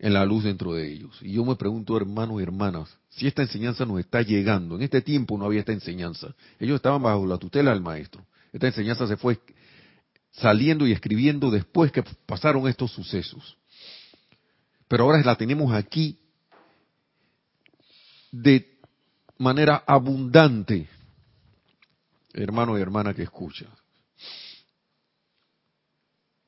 en 0.03 0.13
la 0.13 0.27
luz 0.27 0.43
dentro 0.43 0.75
de 0.75 0.93
ellos. 0.93 1.17
Y 1.23 1.35
yo 1.35 1.45
me 1.45 1.55
pregunto, 1.55 1.97
hermanos 1.97 2.41
y 2.41 2.43
hermanas, 2.43 2.99
si 3.09 3.29
esta 3.29 3.43
enseñanza 3.43 3.87
nos 3.87 4.01
está 4.01 4.21
llegando. 4.21 4.75
En 4.75 4.83
este 4.83 5.01
tiempo 5.01 5.39
no 5.39 5.45
había 5.45 5.61
esta 5.61 5.73
enseñanza. 5.73 6.35
Ellos 6.59 6.77
estaban 6.77 7.01
bajo 7.01 7.25
la 7.25 7.39
tutela 7.39 7.71
del 7.71 7.81
maestro. 7.81 8.27
Esta 8.53 8.67
enseñanza 8.67 9.07
se 9.07 9.17
fue 9.17 9.39
saliendo 10.33 10.87
y 10.87 10.93
escribiendo 10.93 11.51
después 11.51 11.93
que 11.93 12.03
pasaron 12.27 12.67
estos 12.67 12.91
sucesos. 12.93 13.57
Pero 14.89 15.05
ahora 15.05 15.23
la 15.23 15.37
tenemos 15.37 15.73
aquí 15.73 16.19
de 18.31 18.79
manera 19.39 19.85
abundante, 19.87 20.89
hermano 22.33 22.79
y 22.79 22.81
hermana 22.81 23.15
que 23.15 23.23
escucha. 23.23 23.67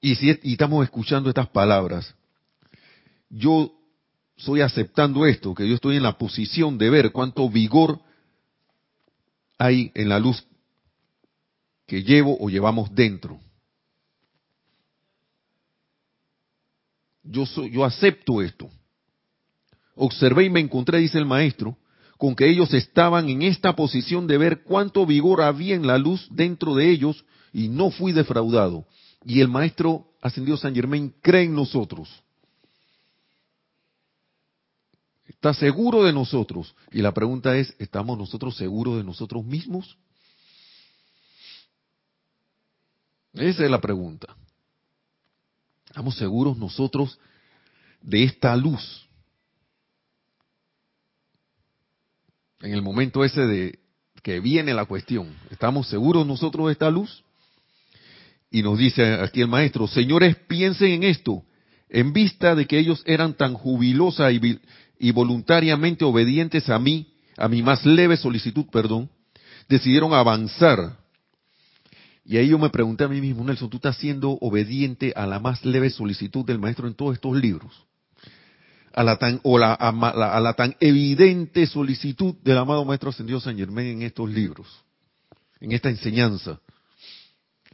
Y 0.01 0.14
si 0.16 0.31
estamos 0.31 0.85
escuchando 0.85 1.29
estas 1.29 1.49
palabras, 1.49 2.14
yo 3.31 3.73
estoy 4.37 4.61
aceptando 4.61 5.27
esto, 5.27 5.55
que 5.55 5.68
yo 5.68 5.75
estoy 5.75 5.97
en 5.97 6.03
la 6.03 6.18
posición 6.18 6.77
de 6.79 6.90
ver 6.90 7.12
cuánto 7.12 7.49
vigor 7.49 8.01
hay 9.59 9.90
en 9.94 10.09
la 10.09 10.18
luz 10.18 10.47
que 11.87 12.03
llevo 12.03 12.37
o 12.38 12.49
llevamos 12.49 12.94
dentro. 12.94 13.40
Yo, 17.24 17.46
soy, 17.46 17.70
yo 17.70 17.84
acepto 17.84 18.42
esto. 18.42 18.70
Observé 19.96 20.44
y 20.44 20.50
me 20.50 20.60
encontré, 20.60 20.98
dice 20.98 21.18
el 21.18 21.26
maestro, 21.26 21.76
con 22.18 22.34
que 22.34 22.48
ellos 22.48 22.72
estaban 22.74 23.28
en 23.28 23.42
esta 23.42 23.74
posición 23.74 24.26
de 24.26 24.38
ver 24.38 24.62
cuánto 24.62 25.06
vigor 25.06 25.42
había 25.42 25.74
en 25.74 25.87
la 25.87 25.98
luz 25.98 26.28
dentro 26.30 26.74
de 26.74 26.90
ellos 26.90 27.24
y 27.52 27.68
no 27.68 27.90
fui 27.90 28.12
defraudado. 28.12 28.87
Y 29.24 29.40
el 29.40 29.48
maestro 29.48 30.06
ascendido 30.20 30.56
San 30.56 30.74
Germain 30.74 31.14
cree 31.22 31.44
en 31.44 31.54
nosotros. 31.54 32.08
Está 35.26 35.54
seguro 35.54 36.04
de 36.04 36.12
nosotros. 36.12 36.74
Y 36.92 37.02
la 37.02 37.12
pregunta 37.12 37.56
es, 37.56 37.74
¿estamos 37.78 38.16
nosotros 38.18 38.56
seguros 38.56 38.96
de 38.96 39.04
nosotros 39.04 39.44
mismos? 39.44 39.96
Esa 43.34 43.64
es 43.64 43.70
la 43.70 43.80
pregunta. 43.80 44.34
¿Estamos 45.94 46.16
seguros 46.16 46.59
nosotros 46.59 47.20
de 48.02 48.24
esta 48.24 48.57
luz? 48.57 49.07
En 52.61 52.72
el 52.72 52.83
momento 52.83 53.24
ese 53.24 53.42
de 53.42 53.78
que 54.20 54.40
viene 54.40 54.74
la 54.74 54.87
cuestión, 54.87 55.33
¿estamos 55.52 55.87
seguros 55.87 56.26
nosotros 56.26 56.66
de 56.66 56.72
esta 56.72 56.90
luz? 56.90 57.22
Y 58.50 58.64
nos 58.64 58.76
dice 58.76 59.04
aquí 59.22 59.40
el 59.40 59.46
maestro, 59.46 59.87
señores, 59.87 60.35
piensen 60.48 60.90
en 60.90 61.02
esto, 61.04 61.44
en 61.88 62.12
vista 62.12 62.57
de 62.57 62.66
que 62.66 62.80
ellos 62.80 63.04
eran 63.07 63.35
tan 63.35 63.54
jubilosa 63.54 64.33
y, 64.33 64.59
y 64.98 65.12
voluntariamente 65.12 66.04
obedientes 66.04 66.68
a 66.70 66.80
mí, 66.80 67.07
a 67.37 67.46
mi 67.46 67.62
más 67.62 67.87
leve 67.87 68.16
solicitud, 68.16 68.66
perdón, 68.72 69.09
decidieron 69.68 70.12
avanzar. 70.12 71.04
Y 72.24 72.38
ahí 72.38 72.48
yo 72.48 72.58
me 72.58 72.70
pregunté 72.70 73.04
a 73.04 73.08
mí 73.08 73.20
mismo, 73.20 73.44
Nelson, 73.44 73.68
¿tú 73.68 73.76
estás 73.76 73.96
siendo 73.98 74.30
obediente 74.40 75.12
a 75.14 75.26
la 75.26 75.40
más 75.40 75.64
leve 75.64 75.90
solicitud 75.90 76.44
del 76.44 76.58
maestro 76.58 76.88
en 76.88 76.94
todos 76.94 77.14
estos 77.14 77.37
libros? 77.37 77.84
A 78.94 79.02
la 79.02 79.16
tan, 79.16 79.40
o 79.42 79.58
la, 79.58 79.74
a, 79.74 80.40
la, 80.40 80.54
tan 80.54 80.76
evidente 80.80 81.66
solicitud 81.66 82.34
del 82.42 82.56
amado 82.56 82.84
maestro 82.84 83.10
ascendido 83.10 83.40
San 83.40 83.56
Germán 83.56 83.87
en 83.87 84.02
estos 84.02 84.30
libros, 84.30 84.68
en 85.60 85.72
esta 85.72 85.90
enseñanza 85.90 86.60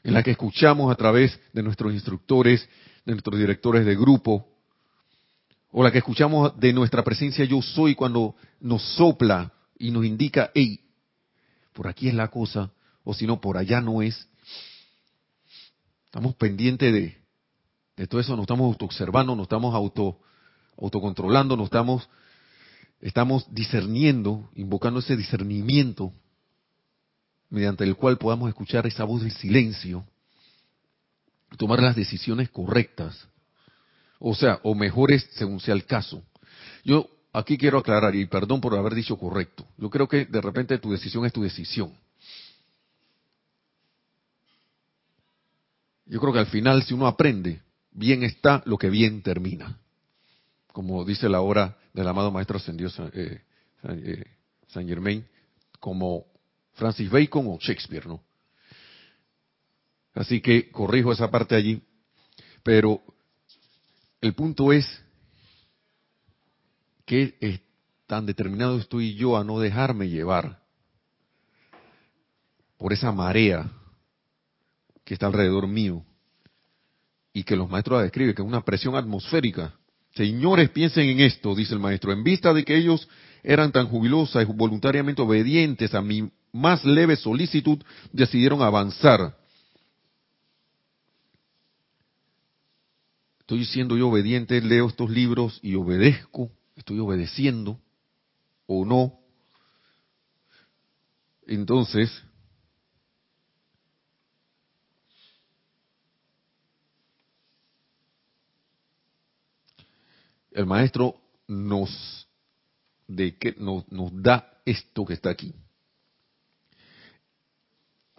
en 0.02 0.14
la 0.14 0.22
que 0.22 0.30
escuchamos 0.30 0.90
a 0.90 0.94
través 0.94 1.38
de 1.52 1.62
nuestros 1.62 1.92
instructores, 1.92 2.66
de 3.04 3.12
nuestros 3.12 3.38
directores 3.38 3.84
de 3.84 3.94
grupo, 3.96 4.46
o 5.72 5.84
la 5.84 5.92
que 5.92 5.98
escuchamos 5.98 6.58
de 6.58 6.72
nuestra 6.72 7.04
presencia 7.04 7.44
yo 7.44 7.62
soy 7.62 7.94
cuando 7.94 8.34
nos 8.60 8.82
sopla 8.94 9.52
y 9.78 9.90
nos 9.90 10.04
indica, 10.04 10.50
hey, 10.54 10.80
por 11.72 11.86
aquí 11.86 12.08
es 12.08 12.14
la 12.14 12.28
cosa, 12.28 12.72
o 13.04 13.14
si 13.14 13.26
no, 13.26 13.40
por 13.40 13.56
allá 13.56 13.80
no 13.80 14.02
es. 14.02 14.28
Estamos 16.10 16.34
pendientes 16.34 16.92
de, 16.92 18.06
todo 18.08 18.20
eso, 18.20 18.34
nos 18.34 18.42
estamos 18.42 18.66
autoobservando, 18.66 19.36
nos 19.36 19.44
estamos 19.44 19.72
auto, 19.72 20.18
autocontrolando, 20.76 21.56
nos 21.56 21.66
estamos, 21.66 22.08
estamos 23.00 23.46
discerniendo, 23.54 24.50
invocando 24.56 24.98
ese 24.98 25.16
discernimiento 25.16 26.12
mediante 27.48 27.84
el 27.84 27.94
cual 27.94 28.18
podamos 28.18 28.48
escuchar 28.48 28.88
esa 28.88 29.04
voz 29.04 29.22
del 29.22 29.30
silencio, 29.30 30.04
tomar 31.56 31.80
las 31.80 31.94
decisiones 31.94 32.50
correctas, 32.50 33.28
o 34.18 34.34
sea, 34.34 34.58
o 34.64 34.74
mejores 34.74 35.28
según 35.34 35.60
sea 35.60 35.74
el 35.74 35.86
caso. 35.86 36.24
Yo 36.82 37.08
aquí 37.32 37.56
quiero 37.56 37.78
aclarar, 37.78 38.16
y 38.16 38.26
perdón 38.26 38.60
por 38.60 38.74
haber 38.74 38.96
dicho 38.96 39.16
correcto, 39.16 39.64
yo 39.78 39.88
creo 39.88 40.08
que 40.08 40.24
de 40.24 40.40
repente 40.40 40.76
tu 40.78 40.90
decisión 40.90 41.24
es 41.24 41.32
tu 41.32 41.42
decisión. 41.42 41.92
Yo 46.10 46.18
creo 46.18 46.32
que 46.32 46.40
al 46.40 46.46
final, 46.46 46.82
si 46.82 46.92
uno 46.92 47.06
aprende, 47.06 47.62
bien 47.92 48.24
está 48.24 48.64
lo 48.66 48.76
que 48.76 48.90
bien 48.90 49.22
termina. 49.22 49.78
Como 50.72 51.04
dice 51.04 51.28
la 51.28 51.40
obra 51.40 51.78
del 51.94 52.08
amado 52.08 52.32
Maestro 52.32 52.56
Ascendido 52.56 52.90
eh, 53.12 53.40
eh, 53.84 54.24
San 54.66 54.88
Germain, 54.88 55.24
como 55.78 56.26
Francis 56.72 57.08
Bacon 57.08 57.46
o 57.46 57.58
Shakespeare, 57.60 58.08
¿no? 58.08 58.20
Así 60.12 60.40
que 60.40 60.68
corrijo 60.72 61.12
esa 61.12 61.30
parte 61.30 61.54
allí, 61.54 61.80
pero 62.64 63.00
el 64.20 64.34
punto 64.34 64.72
es 64.72 64.84
que 67.06 67.36
es 67.40 67.60
tan 68.08 68.26
determinado 68.26 68.78
estoy 68.78 69.14
yo 69.14 69.36
a 69.36 69.44
no 69.44 69.60
dejarme 69.60 70.08
llevar 70.08 70.60
por 72.76 72.92
esa 72.92 73.12
marea 73.12 73.70
que 75.10 75.14
está 75.14 75.26
alrededor 75.26 75.66
mío 75.66 76.04
y 77.32 77.42
que 77.42 77.56
los 77.56 77.68
maestros 77.68 78.00
describen 78.00 78.32
que 78.32 78.42
es 78.42 78.46
una 78.46 78.64
presión 78.64 78.94
atmosférica. 78.94 79.74
Señores, 80.14 80.70
piensen 80.70 81.08
en 81.08 81.18
esto, 81.18 81.52
dice 81.52 81.74
el 81.74 81.80
maestro, 81.80 82.12
en 82.12 82.22
vista 82.22 82.54
de 82.54 82.64
que 82.64 82.76
ellos 82.76 83.08
eran 83.42 83.72
tan 83.72 83.88
jubilosas 83.88 84.44
y 84.48 84.52
voluntariamente 84.52 85.20
obedientes 85.20 85.94
a 85.94 86.00
mi 86.00 86.30
más 86.52 86.84
leve 86.84 87.16
solicitud, 87.16 87.82
decidieron 88.12 88.62
avanzar. 88.62 89.36
Estoy 93.40 93.64
siendo 93.64 93.96
yo 93.96 94.10
obediente, 94.10 94.60
leo 94.60 94.86
estos 94.86 95.10
libros 95.10 95.58
y 95.60 95.74
obedezco, 95.74 96.52
estoy 96.76 97.00
obedeciendo 97.00 97.80
o 98.68 98.84
no. 98.84 99.18
Entonces, 101.48 102.22
el 110.60 110.66
maestro 110.66 111.16
nos, 111.48 112.28
de 113.08 113.36
que, 113.36 113.54
nos, 113.58 113.90
nos 113.90 114.10
da 114.22 114.60
esto 114.64 115.04
que 115.04 115.14
está 115.14 115.30
aquí 115.30 115.54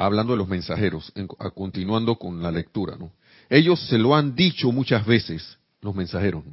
hablando 0.05 0.33
de 0.33 0.39
los 0.39 0.47
mensajeros, 0.47 1.11
continuando 1.53 2.15
con 2.15 2.41
la 2.41 2.51
lectura, 2.51 2.95
¿no? 2.97 3.11
Ellos 3.49 3.79
se 3.87 3.97
lo 3.97 4.15
han 4.15 4.35
dicho 4.35 4.71
muchas 4.71 5.05
veces, 5.05 5.57
los 5.81 5.95
mensajeros. 5.95 6.43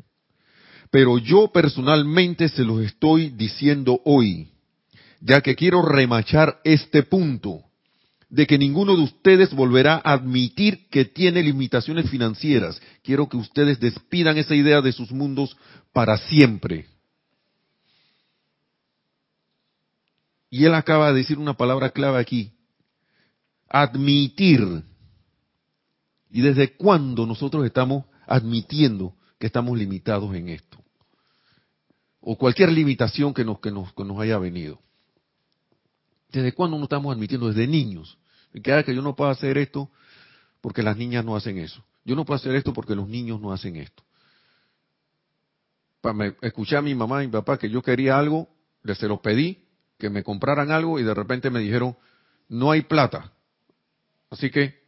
Pero 0.90 1.18
yo 1.18 1.48
personalmente 1.48 2.48
se 2.48 2.64
los 2.64 2.82
estoy 2.82 3.30
diciendo 3.30 4.00
hoy, 4.04 4.50
ya 5.20 5.40
que 5.40 5.54
quiero 5.54 5.82
remachar 5.82 6.60
este 6.64 7.02
punto 7.02 7.62
de 8.30 8.46
que 8.46 8.58
ninguno 8.58 8.94
de 8.96 9.02
ustedes 9.02 9.54
volverá 9.54 10.02
a 10.04 10.12
admitir 10.12 10.88
que 10.90 11.04
tiene 11.06 11.42
limitaciones 11.42 12.10
financieras. 12.10 12.80
Quiero 13.02 13.28
que 13.28 13.38
ustedes 13.38 13.80
despidan 13.80 14.36
esa 14.36 14.54
idea 14.54 14.82
de 14.82 14.92
sus 14.92 15.10
mundos 15.10 15.56
para 15.92 16.18
siempre. 16.18 16.86
Y 20.50 20.64
él 20.64 20.74
acaba 20.74 21.08
de 21.08 21.18
decir 21.18 21.38
una 21.38 21.54
palabra 21.54 21.90
clave 21.90 22.18
aquí, 22.18 22.52
admitir. 23.68 24.84
¿Y 26.30 26.42
desde 26.42 26.76
cuándo 26.76 27.26
nosotros 27.26 27.64
estamos 27.64 28.04
admitiendo 28.26 29.14
que 29.38 29.46
estamos 29.46 29.78
limitados 29.78 30.34
en 30.34 30.50
esto? 30.50 30.78
O 32.20 32.36
cualquier 32.36 32.70
limitación 32.72 33.32
que 33.32 33.44
nos, 33.44 33.60
que 33.60 33.70
nos, 33.70 33.92
que 33.94 34.04
nos 34.04 34.20
haya 34.20 34.38
venido. 34.38 34.78
¿Desde 36.30 36.52
cuándo 36.52 36.76
no 36.76 36.84
estamos 36.84 37.14
admitiendo? 37.14 37.48
Desde 37.48 37.66
niños. 37.66 38.18
Que, 38.52 38.84
que 38.84 38.94
yo 38.94 39.02
no 39.02 39.16
puedo 39.16 39.30
hacer 39.30 39.58
esto 39.58 39.90
porque 40.60 40.82
las 40.82 40.96
niñas 40.96 41.24
no 41.24 41.36
hacen 41.36 41.58
eso. 41.58 41.84
Yo 42.04 42.16
no 42.16 42.24
puedo 42.24 42.36
hacer 42.36 42.54
esto 42.54 42.72
porque 42.72 42.94
los 42.94 43.08
niños 43.08 43.40
no 43.40 43.52
hacen 43.52 43.76
esto. 43.76 44.02
Me, 46.14 46.34
escuché 46.42 46.76
a 46.76 46.82
mi 46.82 46.94
mamá 46.94 47.22
y 47.22 47.26
mi 47.26 47.32
papá 47.32 47.58
que 47.58 47.68
yo 47.68 47.82
quería 47.82 48.18
algo, 48.18 48.48
les 48.82 48.98
se 48.98 49.08
los 49.08 49.20
pedí, 49.20 49.64
que 49.98 50.08
me 50.08 50.22
compraran 50.22 50.70
algo 50.70 50.98
y 50.98 51.02
de 51.02 51.12
repente 51.12 51.50
me 51.50 51.60
dijeron, 51.60 51.96
no 52.48 52.70
hay 52.70 52.82
plata. 52.82 53.32
Así 54.30 54.50
que 54.50 54.82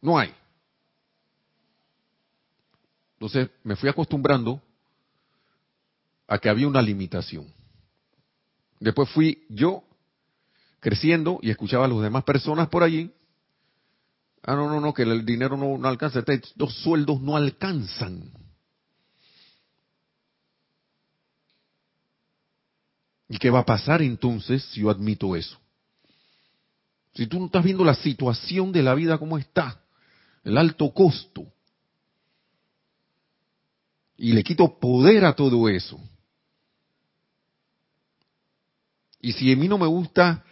no 0.00 0.18
hay. 0.18 0.32
Entonces 3.14 3.50
me 3.62 3.76
fui 3.76 3.88
acostumbrando 3.88 4.60
a 6.28 6.38
que 6.38 6.48
había 6.48 6.68
una 6.68 6.82
limitación. 6.82 7.52
Después 8.80 9.08
fui 9.10 9.46
yo 9.48 9.83
creciendo 10.84 11.38
y 11.40 11.48
escuchaba 11.48 11.86
a 11.86 11.88
las 11.88 12.02
demás 12.02 12.24
personas 12.24 12.68
por 12.68 12.82
allí. 12.82 13.10
Ah, 14.42 14.54
no, 14.54 14.68
no, 14.68 14.82
no, 14.82 14.92
que 14.92 15.02
el 15.04 15.24
dinero 15.24 15.56
no, 15.56 15.78
no 15.78 15.88
alcanza. 15.88 16.22
Los 16.56 16.74
sueldos 16.74 17.22
no 17.22 17.38
alcanzan. 17.38 18.30
¿Y 23.30 23.38
qué 23.38 23.48
va 23.48 23.60
a 23.60 23.64
pasar 23.64 24.02
entonces 24.02 24.62
si 24.64 24.82
yo 24.82 24.90
admito 24.90 25.34
eso? 25.34 25.58
Si 27.14 27.26
tú 27.28 27.40
no 27.40 27.46
estás 27.46 27.64
viendo 27.64 27.82
la 27.82 27.94
situación 27.94 28.70
de 28.70 28.82
la 28.82 28.94
vida 28.94 29.16
como 29.16 29.38
está, 29.38 29.80
el 30.44 30.58
alto 30.58 30.92
costo, 30.92 31.46
Y 34.16 34.32
le 34.32 34.44
quito 34.44 34.78
poder 34.78 35.24
a 35.24 35.34
todo 35.34 35.68
eso. 35.68 35.98
Y 39.20 39.32
si 39.32 39.50
a 39.50 39.56
mí 39.56 39.66
no 39.66 39.76
me 39.76 39.86
gusta 39.86 40.44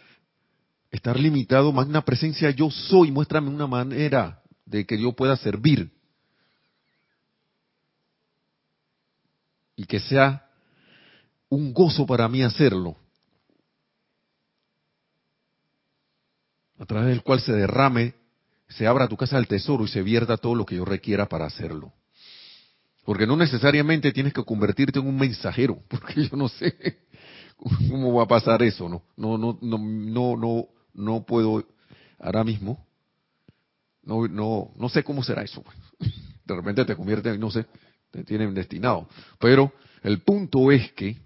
estar 0.93 1.19
limitado, 1.19 1.71
magna 1.71 2.05
presencia, 2.05 2.51
yo 2.51 2.69
soy, 2.69 3.11
muéstrame 3.11 3.49
una 3.49 3.65
manera 3.65 4.41
de 4.63 4.85
que 4.85 4.99
yo 4.99 5.11
pueda 5.13 5.35
servir. 5.35 5.91
Y 9.75 9.85
que 9.85 9.99
sea 9.99 10.47
un 11.49 11.73
gozo 11.73 12.05
para 12.05 12.29
mí 12.29 12.43
hacerlo. 12.43 12.95
A 16.77 16.85
través 16.85 17.09
del 17.09 17.23
cual 17.23 17.39
se 17.39 17.53
derrame, 17.53 18.13
se 18.69 18.85
abra 18.85 19.07
tu 19.07 19.17
casa 19.17 19.37
al 19.37 19.47
tesoro 19.47 19.85
y 19.85 19.87
se 19.87 20.03
vierta 20.03 20.37
todo 20.37 20.53
lo 20.53 20.65
que 20.65 20.75
yo 20.75 20.85
requiera 20.85 21.27
para 21.27 21.45
hacerlo. 21.45 21.91
Porque 23.03 23.25
no 23.25 23.35
necesariamente 23.35 24.11
tienes 24.11 24.31
que 24.31 24.43
convertirte 24.43 24.99
en 24.99 25.07
un 25.07 25.17
mensajero, 25.17 25.81
porque 25.87 26.27
yo 26.27 26.37
no 26.37 26.49
sé 26.49 26.99
cómo 27.89 28.13
va 28.13 28.23
a 28.23 28.27
pasar 28.27 28.61
eso, 28.61 28.87
no, 28.87 29.01
no, 29.17 29.39
no, 29.39 29.57
no, 29.59 29.77
no, 29.79 30.37
no, 30.37 30.67
no 30.93 31.25
puedo 31.25 31.65
ahora 32.19 32.43
mismo, 32.43 32.85
no, 34.03 34.27
no, 34.27 34.71
no 34.75 34.89
sé 34.89 35.03
cómo 35.03 35.23
será 35.23 35.43
eso. 35.43 35.61
Pues. 35.61 35.77
De 36.45 36.55
repente 36.55 36.85
te 36.85 36.95
convierte, 36.95 37.37
no 37.37 37.49
sé, 37.49 37.65
te 38.11 38.23
tienen 38.23 38.53
destinado. 38.53 39.07
Pero 39.39 39.73
el 40.01 40.21
punto 40.21 40.71
es 40.71 40.91
que 40.93 41.17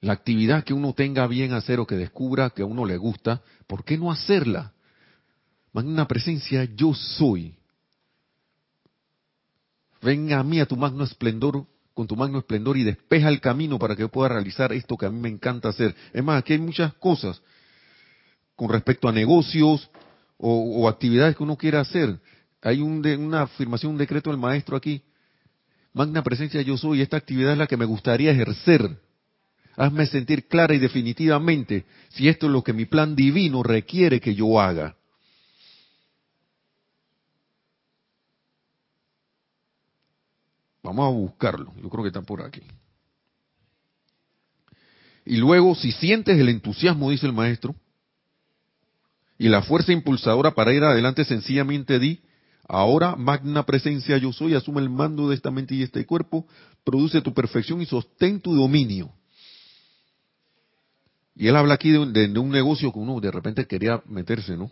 la 0.00 0.12
actividad 0.12 0.62
que 0.62 0.74
uno 0.74 0.92
tenga 0.92 1.26
bien 1.26 1.52
hacer 1.52 1.80
o 1.80 1.86
que 1.86 1.96
descubra 1.96 2.50
que 2.50 2.62
a 2.62 2.66
uno 2.66 2.84
le 2.84 2.96
gusta, 2.96 3.42
¿por 3.66 3.84
qué 3.84 3.96
no 3.96 4.12
hacerla? 4.12 4.72
Magna 5.72 6.06
presencia, 6.06 6.64
yo 6.64 6.94
soy. 6.94 7.54
Venga 10.02 10.38
a 10.38 10.44
mí 10.44 10.60
a 10.60 10.66
tu 10.66 10.76
magno 10.76 11.04
esplendor, 11.04 11.66
con 11.96 12.06
tu 12.06 12.14
magno 12.14 12.40
esplendor 12.40 12.76
y 12.76 12.84
despeja 12.84 13.30
el 13.30 13.40
camino 13.40 13.78
para 13.78 13.96
que 13.96 14.02
yo 14.02 14.10
pueda 14.10 14.28
realizar 14.28 14.70
esto 14.70 14.98
que 14.98 15.06
a 15.06 15.10
mí 15.10 15.18
me 15.18 15.30
encanta 15.30 15.70
hacer. 15.70 15.96
Es 16.12 16.22
más, 16.22 16.38
aquí 16.38 16.52
hay 16.52 16.58
muchas 16.58 16.92
cosas 16.92 17.40
con 18.54 18.68
respecto 18.68 19.08
a 19.08 19.12
negocios 19.12 19.88
o, 20.36 20.86
actividades 20.90 21.34
que 21.34 21.42
uno 21.42 21.56
quiera 21.56 21.80
hacer. 21.80 22.20
Hay 22.60 22.82
un 22.82 23.00
de, 23.00 23.16
una 23.16 23.42
afirmación, 23.42 23.92
un 23.92 23.98
decreto 23.98 24.28
del 24.28 24.38
maestro 24.38 24.76
aquí. 24.76 25.02
Magna 25.94 26.22
presencia 26.22 26.60
yo 26.60 26.76
soy, 26.76 27.00
esta 27.00 27.16
actividad 27.16 27.52
es 27.52 27.58
la 27.58 27.66
que 27.66 27.78
me 27.78 27.86
gustaría 27.86 28.30
ejercer. 28.30 29.00
Hazme 29.74 30.04
sentir 30.04 30.48
clara 30.48 30.74
y 30.74 30.78
definitivamente 30.78 31.86
si 32.10 32.28
esto 32.28 32.44
es 32.44 32.52
lo 32.52 32.62
que 32.62 32.74
mi 32.74 32.84
plan 32.84 33.16
divino 33.16 33.62
requiere 33.62 34.20
que 34.20 34.34
yo 34.34 34.60
haga. 34.60 34.96
Vamos 40.86 41.04
a 41.04 41.10
buscarlo. 41.10 41.72
Yo 41.82 41.90
creo 41.90 42.04
que 42.04 42.08
está 42.08 42.22
por 42.22 42.42
aquí. 42.42 42.62
Y 45.24 45.36
luego, 45.36 45.74
si 45.74 45.90
sientes 45.90 46.38
el 46.38 46.48
entusiasmo, 46.48 47.10
dice 47.10 47.26
el 47.26 47.32
maestro, 47.32 47.74
y 49.36 49.48
la 49.48 49.62
fuerza 49.62 49.92
impulsadora 49.92 50.52
para 50.52 50.72
ir 50.72 50.84
adelante, 50.84 51.24
sencillamente 51.24 51.98
di, 51.98 52.20
ahora 52.68 53.16
magna 53.16 53.64
presencia 53.64 54.16
yo 54.18 54.32
soy, 54.32 54.54
asume 54.54 54.80
el 54.80 54.88
mando 54.88 55.28
de 55.28 55.34
esta 55.34 55.50
mente 55.50 55.74
y 55.74 55.82
este 55.82 56.06
cuerpo, 56.06 56.46
produce 56.84 57.20
tu 57.20 57.34
perfección 57.34 57.82
y 57.82 57.86
sostén 57.86 58.40
tu 58.40 58.54
dominio. 58.54 59.10
Y 61.34 61.48
él 61.48 61.56
habla 61.56 61.74
aquí 61.74 61.90
de 61.90 61.98
un, 62.38 62.50
negocio 62.50 62.92
que 62.92 62.98
uno 63.00 63.18
de 63.18 63.32
repente 63.32 63.66
quería 63.66 64.00
meterse, 64.06 64.56
¿no? 64.56 64.70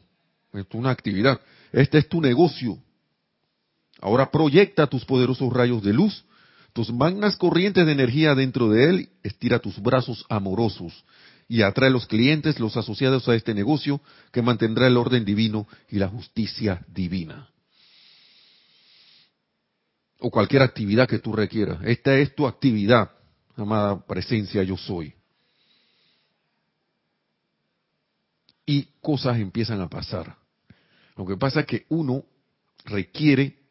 Es 0.53 0.65
una 0.75 0.91
actividad. 0.91 1.41
Este 1.73 1.99
es 1.99 2.09
tu 2.09 2.21
negocio. 2.21 2.79
Ahora 4.05 4.31
proyecta 4.31 4.87
tus 4.87 5.07
poderosos 5.07 5.51
rayos 5.51 5.83
de 5.83 5.95
luz, 5.95 6.25
tus 6.75 6.93
magnas 6.93 7.37
corrientes 7.37 7.87
de 7.87 7.93
energía 7.93 8.35
dentro 8.35 8.69
de 8.69 8.91
él, 8.91 9.09
estira 9.23 9.61
tus 9.61 9.81
brazos 9.81 10.27
amorosos 10.29 11.05
y 11.49 11.63
atrae 11.63 11.89
los 11.89 12.07
clientes, 12.07 12.61
los 12.61 12.77
asociados 12.77 13.27
a 13.29 13.35
este 13.35 13.55
negocio 13.55 14.03
que 14.31 14.43
mantendrá 14.43 14.87
el 14.87 14.99
orden 14.99 15.25
divino 15.25 15.67
y 15.89 15.97
la 15.97 16.09
justicia 16.09 16.85
divina. 16.87 17.49
O 20.19 20.31
cualquier 20.31 20.61
actividad 20.61 21.09
que 21.09 21.19
tú 21.19 21.33
requieras. 21.33 21.79
Esta 21.85 22.15
es 22.19 22.35
tu 22.35 22.47
actividad, 22.47 23.11
amada 23.57 24.05
presencia 24.07 24.63
yo 24.63 24.77
soy. 24.77 25.15
y 28.67 28.89
cosas 29.01 29.39
empiezan 29.39 29.81
a 29.81 29.89
pasar. 29.89 30.37
Lo 31.17 31.27
que 31.27 31.37
pasa 31.37 31.61
es 31.61 31.67
que 31.67 31.87
uno 31.89 32.25
requiere 32.85 33.64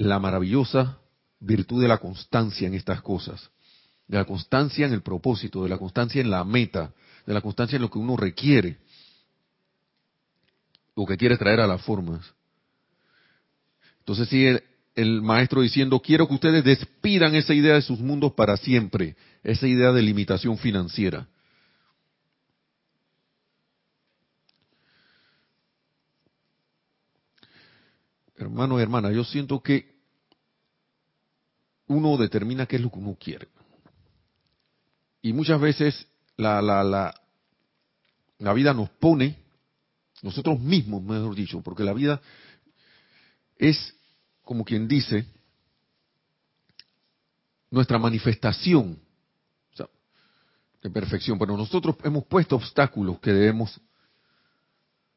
la 0.00 0.18
maravillosa 0.18 0.98
virtud 1.40 1.82
de 1.82 1.88
la 1.88 1.98
constancia 1.98 2.66
en 2.66 2.74
estas 2.74 3.02
cosas, 3.02 3.50
de 4.08 4.16
la 4.16 4.24
constancia 4.24 4.86
en 4.86 4.92
el 4.92 5.02
propósito, 5.02 5.62
de 5.62 5.68
la 5.68 5.78
constancia 5.78 6.20
en 6.20 6.30
la 6.30 6.42
meta, 6.42 6.92
de 7.26 7.34
la 7.34 7.40
constancia 7.40 7.76
en 7.76 7.82
lo 7.82 7.90
que 7.90 7.98
uno 7.98 8.16
requiere, 8.16 8.78
lo 10.96 11.04
que 11.04 11.16
quiere 11.16 11.36
traer 11.36 11.60
a 11.60 11.66
las 11.66 11.82
formas. 11.82 12.32
Entonces 13.98 14.28
sigue 14.28 14.64
el 14.94 15.20
maestro 15.20 15.60
diciendo, 15.60 16.00
quiero 16.00 16.26
que 16.26 16.34
ustedes 16.34 16.64
despidan 16.64 17.34
esa 17.34 17.52
idea 17.52 17.74
de 17.74 17.82
sus 17.82 18.00
mundos 18.00 18.32
para 18.32 18.56
siempre, 18.56 19.16
esa 19.42 19.66
idea 19.66 19.92
de 19.92 20.02
limitación 20.02 20.56
financiera. 20.56 21.28
hermano 28.40 28.78
y 28.78 28.82
hermana, 28.82 29.12
yo 29.12 29.24
siento 29.24 29.62
que 29.62 29.89
uno 31.90 32.16
determina 32.16 32.66
qué 32.66 32.76
es 32.76 32.82
lo 32.82 32.90
que 32.90 32.98
uno 32.98 33.16
quiere. 33.18 33.48
Y 35.22 35.32
muchas 35.32 35.60
veces 35.60 36.06
la, 36.36 36.62
la, 36.62 36.84
la, 36.84 37.14
la 38.38 38.52
vida 38.52 38.72
nos 38.72 38.90
pone, 38.90 39.36
nosotros 40.22 40.60
mismos, 40.60 41.02
mejor 41.02 41.34
dicho, 41.34 41.60
porque 41.60 41.82
la 41.82 41.92
vida 41.92 42.20
es, 43.56 43.94
como 44.42 44.64
quien 44.64 44.86
dice, 44.86 45.26
nuestra 47.70 47.98
manifestación 47.98 48.98
de 50.82 50.90
perfección, 50.90 51.38
pero 51.38 51.56
nosotros 51.56 51.96
hemos 52.04 52.24
puesto 52.24 52.56
obstáculos 52.56 53.18
que 53.20 53.32
debemos 53.32 53.78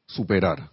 superar. 0.06 0.70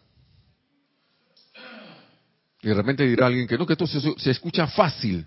Y 2.61 2.67
de 2.67 2.73
repente 2.73 3.07
dirá 3.07 3.27
alguien 3.27 3.47
que 3.47 3.57
no, 3.57 3.65
que 3.65 3.73
esto 3.73 3.87
se, 3.87 4.31
escucha 4.31 4.67
fácil. 4.67 5.25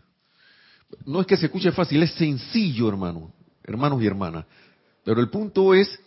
No 1.07 1.21
es 1.21 1.27
que 1.27 1.37
se 1.37 1.47
escuche 1.47 1.73
fácil, 1.73 2.03
es 2.03 2.13
sencillo, 2.13 2.89
hermano, 2.89 3.33
hermanos 3.65 4.03
y 4.03 4.07
hermanas. 4.07 4.45
Pero 5.05 5.21
el 5.21 5.29
punto 5.29 5.75
es 5.75 5.99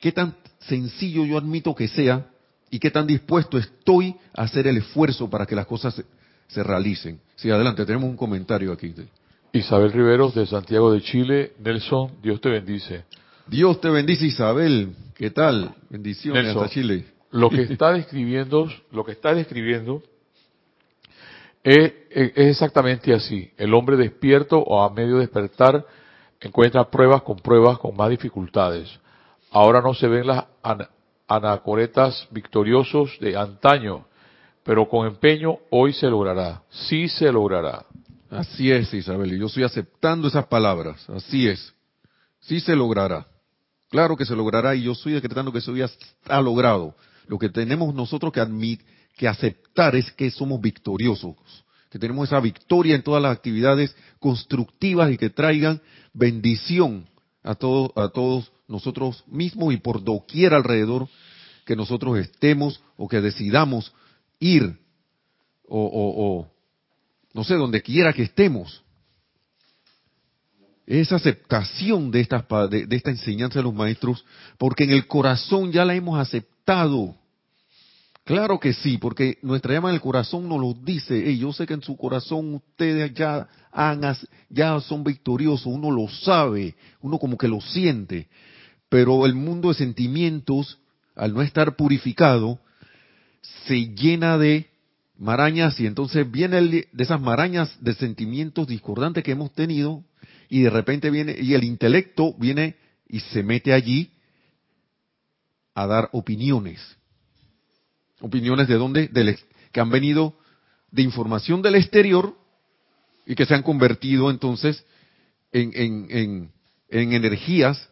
qué 0.00 0.12
tan 0.12 0.34
sencillo 0.60 1.24
yo 1.24 1.38
admito 1.38 1.74
que 1.74 1.88
sea 1.88 2.26
y 2.70 2.78
qué 2.78 2.90
tan 2.90 3.06
dispuesto 3.06 3.58
estoy 3.58 4.14
a 4.34 4.42
hacer 4.42 4.66
el 4.66 4.78
esfuerzo 4.78 5.30
para 5.30 5.46
que 5.46 5.54
las 5.54 5.66
cosas 5.66 6.02
se, 6.48 6.62
realicen. 6.62 7.20
Sí, 7.36 7.50
adelante, 7.50 7.84
tenemos 7.86 8.08
un 8.10 8.16
comentario 8.16 8.72
aquí. 8.72 8.94
Isabel 9.52 9.92
Riveros 9.92 10.34
de 10.34 10.46
Santiago 10.46 10.92
de 10.92 11.00
Chile. 11.00 11.52
Nelson, 11.62 12.12
Dios 12.22 12.40
te 12.40 12.50
bendice. 12.50 13.04
Dios 13.46 13.80
te 13.80 13.88
bendice, 13.88 14.26
Isabel. 14.26 14.94
¿Qué 15.14 15.30
tal? 15.30 15.74
Bendiciones 15.88 16.48
hasta 16.48 16.68
Chile. 16.68 17.06
Lo 17.30 17.48
que 17.48 17.62
está 17.70 17.92
describiendo, 17.92 18.68
lo 18.90 19.04
que 19.04 19.12
está 19.12 19.34
describiendo 19.34 20.02
es, 21.66 21.92
exactamente 22.36 23.12
así. 23.12 23.50
El 23.56 23.74
hombre 23.74 23.96
despierto 23.96 24.58
o 24.58 24.82
a 24.82 24.90
medio 24.90 25.18
despertar 25.18 25.84
encuentra 26.40 26.88
pruebas 26.88 27.22
con 27.22 27.38
pruebas 27.38 27.78
con 27.78 27.96
más 27.96 28.08
dificultades. 28.08 28.88
Ahora 29.50 29.80
no 29.80 29.92
se 29.92 30.06
ven 30.06 30.28
las 30.28 30.44
anacoretas 31.26 32.28
victoriosos 32.30 33.18
de 33.20 33.36
antaño, 33.36 34.06
pero 34.62 34.88
con 34.88 35.08
empeño 35.08 35.58
hoy 35.70 35.92
se 35.92 36.06
logrará. 36.06 36.62
Sí 36.70 37.08
se 37.08 37.32
logrará. 37.32 37.84
Así 38.30 38.70
es, 38.70 38.92
Isabel, 38.94 39.32
y 39.32 39.38
yo 39.38 39.46
estoy 39.46 39.64
aceptando 39.64 40.28
esas 40.28 40.46
palabras. 40.46 41.08
Así 41.10 41.48
es. 41.48 41.74
Sí 42.40 42.60
se 42.60 42.76
logrará. 42.76 43.26
Claro 43.90 44.16
que 44.16 44.24
se 44.24 44.36
logrará 44.36 44.76
y 44.76 44.84
yo 44.84 44.92
estoy 44.92 45.14
decretando 45.14 45.50
que 45.50 45.58
eso 45.58 45.74
ya 45.74 45.86
está 45.86 46.40
logrado. 46.40 46.94
Lo 47.26 47.38
que 47.38 47.48
tenemos 47.48 47.92
nosotros 47.92 48.32
que 48.32 48.40
admitir 48.40 48.95
que 49.16 49.26
aceptar 49.26 49.96
es 49.96 50.12
que 50.12 50.30
somos 50.30 50.60
victoriosos, 50.60 51.34
que 51.90 51.98
tenemos 51.98 52.28
esa 52.28 52.38
victoria 52.38 52.94
en 52.94 53.02
todas 53.02 53.22
las 53.22 53.32
actividades 53.32 53.96
constructivas 54.20 55.10
y 55.10 55.16
que 55.16 55.30
traigan 55.30 55.80
bendición 56.12 57.08
a 57.42 57.54
todos, 57.54 57.90
a 57.96 58.08
todos 58.10 58.52
nosotros 58.68 59.24
mismos 59.26 59.72
y 59.72 59.78
por 59.78 60.04
doquier 60.04 60.52
alrededor 60.52 61.08
que 61.64 61.76
nosotros 61.76 62.18
estemos 62.18 62.80
o 62.96 63.08
que 63.08 63.20
decidamos 63.20 63.92
ir 64.38 64.78
o, 65.68 66.46
no 67.32 67.44
sé, 67.44 67.54
donde 67.54 67.82
quiera 67.82 68.12
que 68.12 68.22
estemos. 68.22 68.82
Esa 70.86 71.16
aceptación 71.16 72.12
de 72.12 72.20
esta, 72.20 72.46
de 72.68 72.86
esta 72.90 73.10
enseñanza 73.10 73.58
de 73.58 73.64
los 73.64 73.74
maestros, 73.74 74.24
porque 74.58 74.84
en 74.84 74.90
el 74.90 75.08
corazón 75.08 75.72
ya 75.72 75.84
la 75.84 75.94
hemos 75.94 76.20
aceptado 76.20 77.16
Claro 78.26 78.58
que 78.58 78.72
sí, 78.72 78.98
porque 78.98 79.38
nuestra 79.42 79.72
llama 79.72 79.92
del 79.92 80.00
corazón 80.00 80.48
nos 80.48 80.60
lo 80.60 80.74
dice. 80.74 81.38
yo 81.38 81.52
sé 81.52 81.64
que 81.64 81.74
en 81.74 81.82
su 81.82 81.96
corazón 81.96 82.54
ustedes 82.54 83.14
ya 83.14 83.46
han, 83.70 84.02
ya 84.50 84.80
son 84.80 85.04
victoriosos, 85.04 85.66
uno 85.66 85.92
lo 85.92 86.08
sabe, 86.08 86.74
uno 87.02 87.20
como 87.20 87.38
que 87.38 87.46
lo 87.46 87.60
siente. 87.60 88.26
Pero 88.88 89.26
el 89.26 89.36
mundo 89.36 89.68
de 89.68 89.74
sentimientos, 89.74 90.76
al 91.14 91.34
no 91.34 91.40
estar 91.40 91.76
purificado, 91.76 92.58
se 93.68 93.94
llena 93.94 94.38
de 94.38 94.66
marañas 95.16 95.78
y 95.78 95.86
entonces 95.86 96.28
viene 96.28 96.60
de 96.60 96.88
esas 96.98 97.20
marañas 97.20 97.76
de 97.80 97.94
sentimientos 97.94 98.66
discordantes 98.66 99.22
que 99.22 99.30
hemos 99.30 99.52
tenido 99.52 100.02
y 100.48 100.62
de 100.62 100.70
repente 100.70 101.10
viene 101.10 101.36
y 101.40 101.54
el 101.54 101.62
intelecto 101.62 102.34
viene 102.36 102.74
y 103.08 103.20
se 103.20 103.44
mete 103.44 103.72
allí 103.72 104.10
a 105.76 105.86
dar 105.86 106.08
opiniones 106.10 106.80
Opiniones 108.20 108.68
de 108.68 108.74
dónde? 108.74 109.10
que 109.72 109.80
han 109.80 109.90
venido 109.90 110.38
de 110.90 111.02
información 111.02 111.60
del 111.60 111.74
exterior 111.74 112.34
y 113.26 113.34
que 113.34 113.44
se 113.44 113.54
han 113.54 113.62
convertido 113.62 114.30
entonces 114.30 114.84
en, 115.52 115.72
en, 115.74 116.52
en, 116.88 117.12
energías 117.12 117.90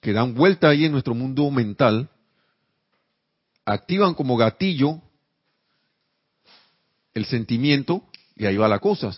que 0.00 0.12
dan 0.12 0.34
vuelta 0.34 0.68
ahí 0.68 0.84
en 0.84 0.92
nuestro 0.92 1.14
mundo 1.14 1.50
mental, 1.50 2.10
activan 3.64 4.14
como 4.14 4.36
gatillo 4.36 5.02
el 7.14 7.24
sentimiento 7.24 8.04
y 8.36 8.46
ahí 8.46 8.56
va 8.56 8.68
la 8.68 8.78
cosa. 8.78 9.10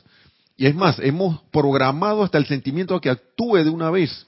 Y 0.56 0.66
es 0.66 0.74
más, 0.74 0.98
hemos 1.00 1.42
programado 1.50 2.22
hasta 2.22 2.38
el 2.38 2.46
sentimiento 2.46 2.94
a 2.94 3.00
que 3.00 3.10
actúe 3.10 3.56
de 3.56 3.70
una 3.70 3.90
vez 3.90 4.26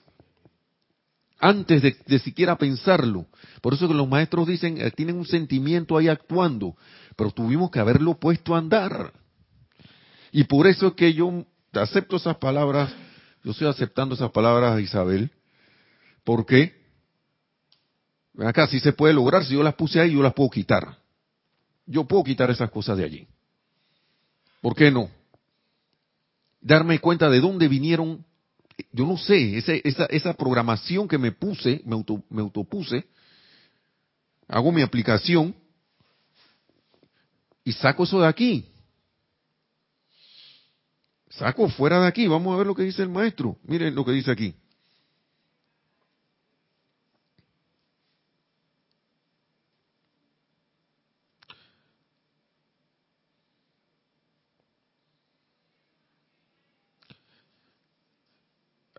antes 1.38 1.82
de, 1.82 2.18
siquiera 2.18 2.56
pensarlo. 2.56 3.26
Por 3.60 3.74
eso 3.74 3.88
que 3.88 3.94
los 3.94 4.08
maestros 4.08 4.46
dicen, 4.46 4.80
eh, 4.80 4.90
tienen 4.90 5.16
un 5.16 5.26
sentimiento 5.26 5.96
ahí 5.96 6.08
actuando, 6.08 6.76
pero 7.16 7.30
tuvimos 7.30 7.70
que 7.70 7.80
haberlo 7.80 8.14
puesto 8.14 8.54
a 8.54 8.58
andar. 8.58 9.12
Y 10.32 10.44
por 10.44 10.66
eso 10.66 10.88
es 10.88 10.92
que 10.94 11.12
yo 11.12 11.44
acepto 11.72 12.16
esas 12.16 12.36
palabras, 12.36 12.92
yo 13.42 13.52
estoy 13.52 13.68
aceptando 13.68 14.14
esas 14.14 14.30
palabras, 14.30 14.80
Isabel, 14.80 15.30
porque 16.24 16.74
acá 18.38 18.66
si 18.66 18.80
se 18.80 18.92
puede 18.92 19.14
lograr, 19.14 19.44
si 19.44 19.54
yo 19.54 19.62
las 19.62 19.74
puse 19.74 20.00
ahí, 20.00 20.12
yo 20.12 20.22
las 20.22 20.34
puedo 20.34 20.50
quitar. 20.50 20.98
Yo 21.86 22.04
puedo 22.04 22.24
quitar 22.24 22.50
esas 22.50 22.70
cosas 22.70 22.96
de 22.96 23.04
allí. 23.04 23.28
¿Por 24.62 24.74
qué 24.74 24.90
no? 24.90 25.10
Darme 26.62 26.98
cuenta 26.98 27.28
de 27.28 27.40
dónde 27.40 27.68
vinieron 27.68 28.24
yo 28.92 29.06
no 29.06 29.16
sé, 29.16 29.58
esa, 29.58 30.06
esa, 30.06 30.34
programación 30.34 31.06
que 31.06 31.18
me 31.18 31.32
puse, 31.32 31.80
me, 31.84 31.94
auto, 31.94 32.22
me 32.28 32.42
autopuse, 32.42 33.04
hago 34.48 34.72
mi 34.72 34.82
aplicación 34.82 35.54
y 37.64 37.72
saco 37.72 38.04
eso 38.04 38.20
de 38.20 38.26
aquí. 38.26 38.68
Saco 41.30 41.68
fuera 41.68 42.00
de 42.00 42.06
aquí, 42.06 42.28
vamos 42.28 42.54
a 42.54 42.58
ver 42.58 42.66
lo 42.66 42.74
que 42.74 42.84
dice 42.84 43.02
el 43.02 43.08
maestro. 43.08 43.56
Miren 43.64 43.94
lo 43.94 44.04
que 44.04 44.12
dice 44.12 44.30
aquí. 44.30 44.54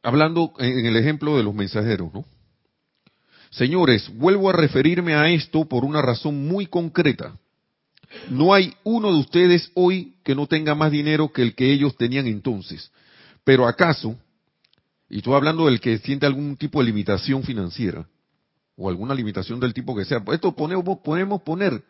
Hablando 0.06 0.54
en 0.60 0.86
el 0.86 0.96
ejemplo 0.98 1.36
de 1.36 1.44
los 1.44 1.54
mensajeros, 1.54 2.14
¿no? 2.14 2.26
Señores, 3.50 4.08
vuelvo 4.16 4.50
a 4.50 4.54
referirme 4.54 5.16
a 5.16 5.30
esto 5.30 5.66
por 5.66 5.84
una 5.84 6.02
razón 6.02 6.48
muy 6.48 6.68
concreta. 6.68 7.36
No 8.30 8.54
hay 8.54 8.74
uno 8.84 9.12
de 9.12 9.20
ustedes 9.20 9.72
hoy 9.74 10.16
que 10.24 10.36
no 10.36 10.46
tenga 10.46 10.76
más 10.76 10.92
dinero 10.92 11.32
que 11.34 11.42
el 11.42 11.56
que 11.56 11.72
ellos 11.72 11.98
tenían 11.98 12.28
entonces. 12.28 12.92
Pero 13.44 13.68
acaso, 13.68 14.16
y 15.10 15.18
estoy 15.18 15.34
hablando 15.34 15.66
del 15.66 15.80
que 15.80 15.98
siente 15.98 16.26
algún 16.26 16.56
tipo 16.56 16.80
de 16.80 16.86
limitación 16.86 17.44
financiera, 17.44 18.08
o 18.76 18.90
alguna 18.90 19.16
limitación 19.16 19.60
del 19.60 19.74
tipo 19.74 19.96
que 19.96 20.06
sea, 20.06 20.24
esto 20.34 20.56
ponemos, 20.56 21.00
podemos 21.04 21.42
poner 21.42 21.84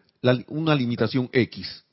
una 0.47 0.73
limitación 0.73 1.29
X. 1.33 1.84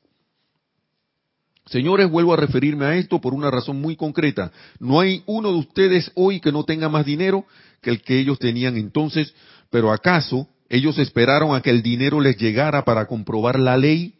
Señores, 1.66 2.10
vuelvo 2.10 2.34
a 2.34 2.36
referirme 2.36 2.84
a 2.86 2.96
esto 2.96 3.20
por 3.20 3.34
una 3.34 3.50
razón 3.50 3.80
muy 3.80 3.96
concreta. 3.96 4.50
No 4.78 5.00
hay 5.00 5.22
uno 5.26 5.52
de 5.52 5.58
ustedes 5.58 6.10
hoy 6.14 6.40
que 6.40 6.52
no 6.52 6.64
tenga 6.64 6.88
más 6.88 7.06
dinero 7.06 7.46
que 7.80 7.90
el 7.90 8.02
que 8.02 8.18
ellos 8.18 8.38
tenían 8.38 8.76
entonces, 8.76 9.34
pero 9.70 9.92
¿acaso 9.92 10.48
ellos 10.68 10.98
esperaron 10.98 11.54
a 11.54 11.60
que 11.60 11.70
el 11.70 11.82
dinero 11.82 12.20
les 12.20 12.36
llegara 12.36 12.84
para 12.84 13.06
comprobar 13.06 13.58
la 13.58 13.76
ley? 13.76 14.14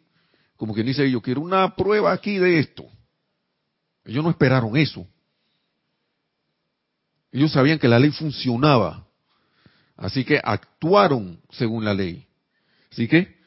Como 0.55 0.73
quien 0.73 0.87
dice, 0.87 1.09
yo 1.09 1.21
quiero 1.21 1.41
una 1.41 1.75
prueba 1.75 2.13
aquí 2.13 2.37
de 2.37 2.59
esto. 2.59 2.85
Ellos 4.05 4.23
no 4.23 4.29
esperaron 4.29 4.77
eso. 4.77 5.05
Ellos 7.31 7.51
sabían 7.51 7.79
que 7.79 7.87
la 7.87 7.99
ley 7.99 8.11
funcionaba. 8.11 9.05
Así 9.97 10.23
que 10.23 10.39
actuaron 10.43 11.39
según 11.51 11.83
la 11.83 11.93
ley. 11.93 12.25
Así 12.91 13.07
que 13.07 13.42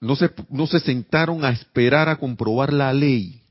no 0.00 0.16
se, 0.16 0.30
no 0.50 0.66
se 0.66 0.80
sentaron 0.80 1.44
a 1.44 1.50
esperar 1.50 2.08
a 2.08 2.16
comprobar 2.16 2.72
la 2.72 2.92
ley. 2.92 3.42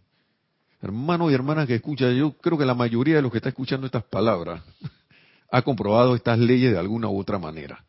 Hermanos 0.82 1.32
y 1.32 1.34
hermanas 1.34 1.68
que 1.68 1.76
escuchan, 1.76 2.16
yo 2.16 2.34
creo 2.34 2.58
que 2.58 2.66
la 2.66 2.76
mayoría 2.76 3.16
de 3.16 3.22
los 3.22 3.32
que 3.32 3.38
está 3.38 3.50
escuchando 3.50 3.86
estas 3.86 4.04
palabras 4.04 4.62
ha 5.52 5.62
comprobado 5.62 6.16
estas 6.16 6.38
leyes 6.38 6.72
de 6.72 6.80
alguna 6.80 7.10
u 7.10 7.20
otra 7.20 7.40
manera. 7.40 7.84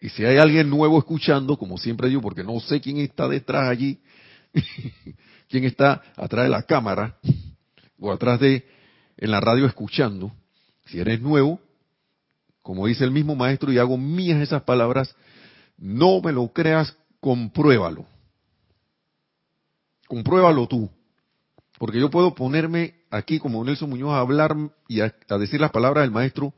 Y 0.00 0.10
si 0.10 0.24
hay 0.24 0.36
alguien 0.36 0.70
nuevo 0.70 0.98
escuchando, 0.98 1.56
como 1.56 1.78
siempre 1.78 2.08
digo, 2.08 2.20
porque 2.20 2.44
no 2.44 2.60
sé 2.60 2.80
quién 2.80 2.98
está 2.98 3.28
detrás 3.28 3.68
allí, 3.68 3.98
quién 5.48 5.64
está 5.64 6.02
atrás 6.16 6.44
de 6.44 6.50
la 6.50 6.62
cámara 6.62 7.16
o 7.98 8.12
atrás 8.12 8.38
de 8.40 8.64
en 9.16 9.30
la 9.30 9.40
radio 9.40 9.66
escuchando, 9.66 10.32
si 10.84 11.00
eres 11.00 11.20
nuevo, 11.20 11.60
como 12.62 12.86
dice 12.86 13.04
el 13.04 13.10
mismo 13.10 13.34
maestro 13.34 13.72
y 13.72 13.78
hago 13.78 13.96
mías 13.96 14.40
esas 14.40 14.62
palabras, 14.62 15.14
no 15.78 16.20
me 16.20 16.32
lo 16.32 16.52
creas 16.52 16.94
compruébalo. 17.26 18.06
Compruébalo 20.06 20.68
tú. 20.68 20.88
Porque 21.76 21.98
yo 21.98 22.08
puedo 22.08 22.36
ponerme 22.36 22.94
aquí 23.10 23.40
como 23.40 23.64
Nelson 23.64 23.90
Muñoz 23.90 24.12
a 24.12 24.20
hablar 24.20 24.54
y 24.86 25.00
a, 25.00 25.12
decir 25.36 25.60
las 25.60 25.72
palabras 25.72 26.04
del 26.04 26.12
maestro 26.12 26.54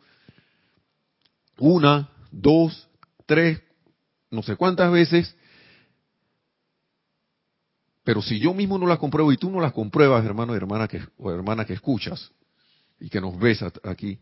una, 1.58 2.10
dos, 2.30 2.86
tres, 3.24 3.62
no 4.30 4.42
sé 4.42 4.56
cuántas 4.56 4.92
veces, 4.92 5.34
pero 8.04 8.20
si 8.20 8.38
yo 8.38 8.52
mismo 8.52 8.76
no 8.76 8.86
las 8.86 8.98
compruebo 8.98 9.32
y 9.32 9.38
tú 9.38 9.50
no 9.50 9.60
las 9.60 9.72
compruebas, 9.72 10.22
hermano 10.22 10.52
y 10.52 10.58
hermana 10.58 10.86
que, 10.86 11.00
o 11.16 11.32
hermana 11.32 11.64
que 11.64 11.72
escuchas 11.72 12.30
y 13.00 13.08
que 13.08 13.22
nos 13.22 13.38
ves 13.38 13.64
aquí, 13.84 14.20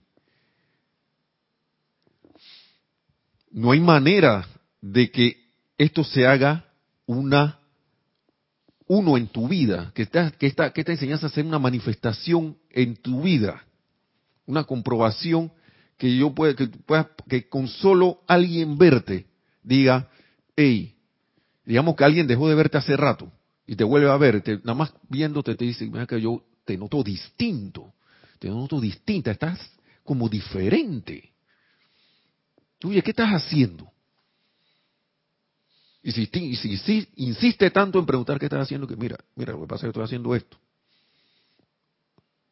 no 3.51 3.73
hay 3.73 3.81
manera 3.81 4.47
de 4.81 5.11
que 5.11 5.46
esto 5.79 6.05
se 6.05 6.27
haga 6.27 6.65
una 7.07 7.59
uno 8.89 9.17
en 9.17 9.27
tu 9.27 9.49
vida, 9.49 9.91
que 9.95 10.03
esta, 10.03 10.31
que 10.31 10.47
esta, 10.47 10.73
que 10.73 10.83
esta 10.83 10.93
enseñanza 10.93 11.29
sea 11.29 11.45
una 11.45 11.59
manifestación 11.59 12.57
en 12.71 12.97
tu 12.97 13.23
vida, 13.23 13.65
una 14.47 14.65
comprobación 14.65 15.53
que 15.97 16.17
yo 16.17 16.35
pueda, 16.35 16.55
que 16.55 16.69
pueda, 16.69 17.11
que 17.29 17.49
con 17.49 17.67
solo 17.67 18.21
alguien 18.29 18.79
verte 18.79 19.27
diga, 19.63 20.09
hey, 20.55 20.95
digamos 21.65 21.97
que 21.97 22.05
alguien 22.05 22.29
dejó 22.29 22.49
de 22.49 22.55
verte 22.55 22.79
hace 22.79 22.97
rato 22.97 23.33
y 23.67 23.75
te 23.75 23.83
vuelve 23.83 24.09
a 24.09 24.17
ver, 24.17 24.43
nada 24.63 24.75
más 24.75 24.95
viéndote 25.09 25.57
te 25.57 25.65
dice, 25.65 25.87
mira 25.87 26.07
que 26.07 26.21
yo 26.21 26.45
te 26.65 26.79
noto 26.79 27.03
distinto, 27.03 27.95
te 28.39 28.49
noto 28.49 28.81
distinta, 28.81 29.33
estás 29.33 29.59
como 30.05 30.29
diferente. 30.29 31.33
Oye, 32.85 33.03
¿qué 33.03 33.11
estás 33.11 33.31
haciendo? 33.31 33.91
Y 36.07 36.13
si, 36.13 37.09
insiste 37.17 37.69
tanto 37.73 37.99
en 37.99 38.07
preguntar 38.07 38.39
qué 38.39 38.47
estás 38.47 38.63
haciendo, 38.63 38.87
que 38.87 38.95
mira, 38.95 39.19
mira, 39.35 39.55
lo 39.55 39.63
que 39.63 39.67
pasa 39.67 39.79
es 39.79 39.83
que 39.83 39.89
estoy 39.89 40.05
haciendo 40.05 40.37
esto. 40.37 40.57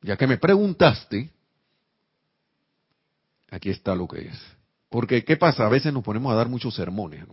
Ya 0.02 0.16
que 0.16 0.26
me 0.26 0.38
preguntaste, 0.38 1.30
aquí 3.52 3.70
está 3.70 3.94
lo 3.94 4.08
que 4.08 4.22
es. 4.22 4.42
Porque, 4.90 5.24
¿qué 5.24 5.36
pasa? 5.36 5.66
A 5.66 5.68
veces 5.68 5.92
nos 5.92 6.02
ponemos 6.02 6.32
a 6.32 6.34
dar 6.34 6.48
muchos 6.48 6.74
sermones, 6.74 7.24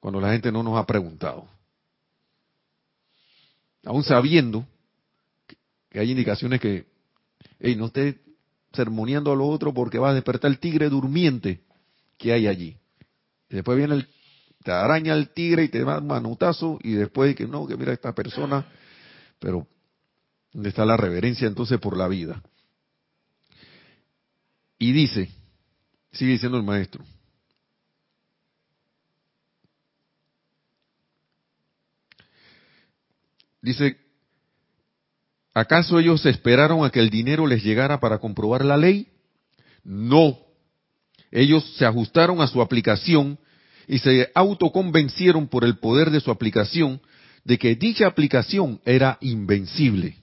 cuando 0.00 0.22
la 0.22 0.32
gente 0.32 0.50
no 0.50 0.62
nos 0.62 0.78
ha 0.78 0.86
preguntado. 0.86 1.46
Aún 3.84 4.04
sabiendo 4.04 4.66
que 5.90 6.00
hay 6.00 6.12
indicaciones 6.12 6.62
que, 6.62 6.86
hey, 7.60 7.76
no 7.76 7.86
estés 7.86 8.16
sermoneando 8.72 9.32
a 9.32 9.36
los 9.36 9.50
otros 9.50 9.74
porque 9.74 9.98
va 9.98 10.08
a 10.08 10.14
despertar 10.14 10.50
el 10.50 10.58
tigre 10.58 10.88
durmiente 10.88 11.60
que 12.16 12.32
hay 12.32 12.46
allí. 12.46 12.78
Y 13.50 13.54
después 13.54 13.76
viene 13.76 13.94
el 13.94 14.08
te 14.68 14.74
araña 14.74 15.14
el 15.14 15.30
tigre 15.30 15.64
y 15.64 15.68
te 15.68 15.82
da 15.82 15.96
un 15.96 16.06
manotazo 16.06 16.78
y 16.82 16.92
después 16.92 17.34
que 17.34 17.46
no, 17.46 17.66
que 17.66 17.74
mira 17.74 17.94
esta 17.94 18.14
persona, 18.14 18.66
pero 19.38 19.66
¿dónde 20.52 20.68
está 20.68 20.84
la 20.84 20.98
reverencia 20.98 21.48
entonces 21.48 21.80
por 21.80 21.96
la 21.96 22.06
vida? 22.06 22.42
Y 24.78 24.92
dice, 24.92 25.30
sigue 26.12 26.32
diciendo 26.32 26.58
el 26.58 26.64
maestro, 26.64 27.02
dice, 33.62 33.96
¿acaso 35.54 35.98
ellos 35.98 36.26
esperaron 36.26 36.84
a 36.84 36.90
que 36.90 37.00
el 37.00 37.08
dinero 37.08 37.46
les 37.46 37.64
llegara 37.64 38.00
para 38.00 38.18
comprobar 38.18 38.66
la 38.66 38.76
ley? 38.76 39.08
No, 39.82 40.38
ellos 41.30 41.74
se 41.78 41.86
ajustaron 41.86 42.42
a 42.42 42.46
su 42.46 42.60
aplicación 42.60 43.38
y 43.88 43.98
se 43.98 44.30
autoconvencieron 44.34 45.48
por 45.48 45.64
el 45.64 45.78
poder 45.78 46.10
de 46.10 46.20
su 46.20 46.30
aplicación 46.30 47.00
de 47.44 47.58
que 47.58 47.74
dicha 47.74 48.06
aplicación 48.06 48.80
era 48.84 49.16
invencible. 49.22 50.18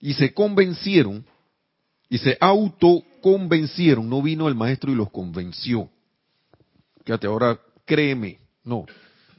Y 0.00 0.14
se 0.14 0.32
convencieron 0.32 1.26
y 2.08 2.18
se 2.18 2.38
autoconvencieron, 2.40 4.08
no 4.08 4.22
vino 4.22 4.46
el 4.46 4.54
maestro 4.54 4.92
y 4.92 4.94
los 4.94 5.10
convenció. 5.10 5.90
Fíjate, 7.04 7.26
ahora 7.26 7.58
créeme, 7.84 8.38
no, 8.62 8.86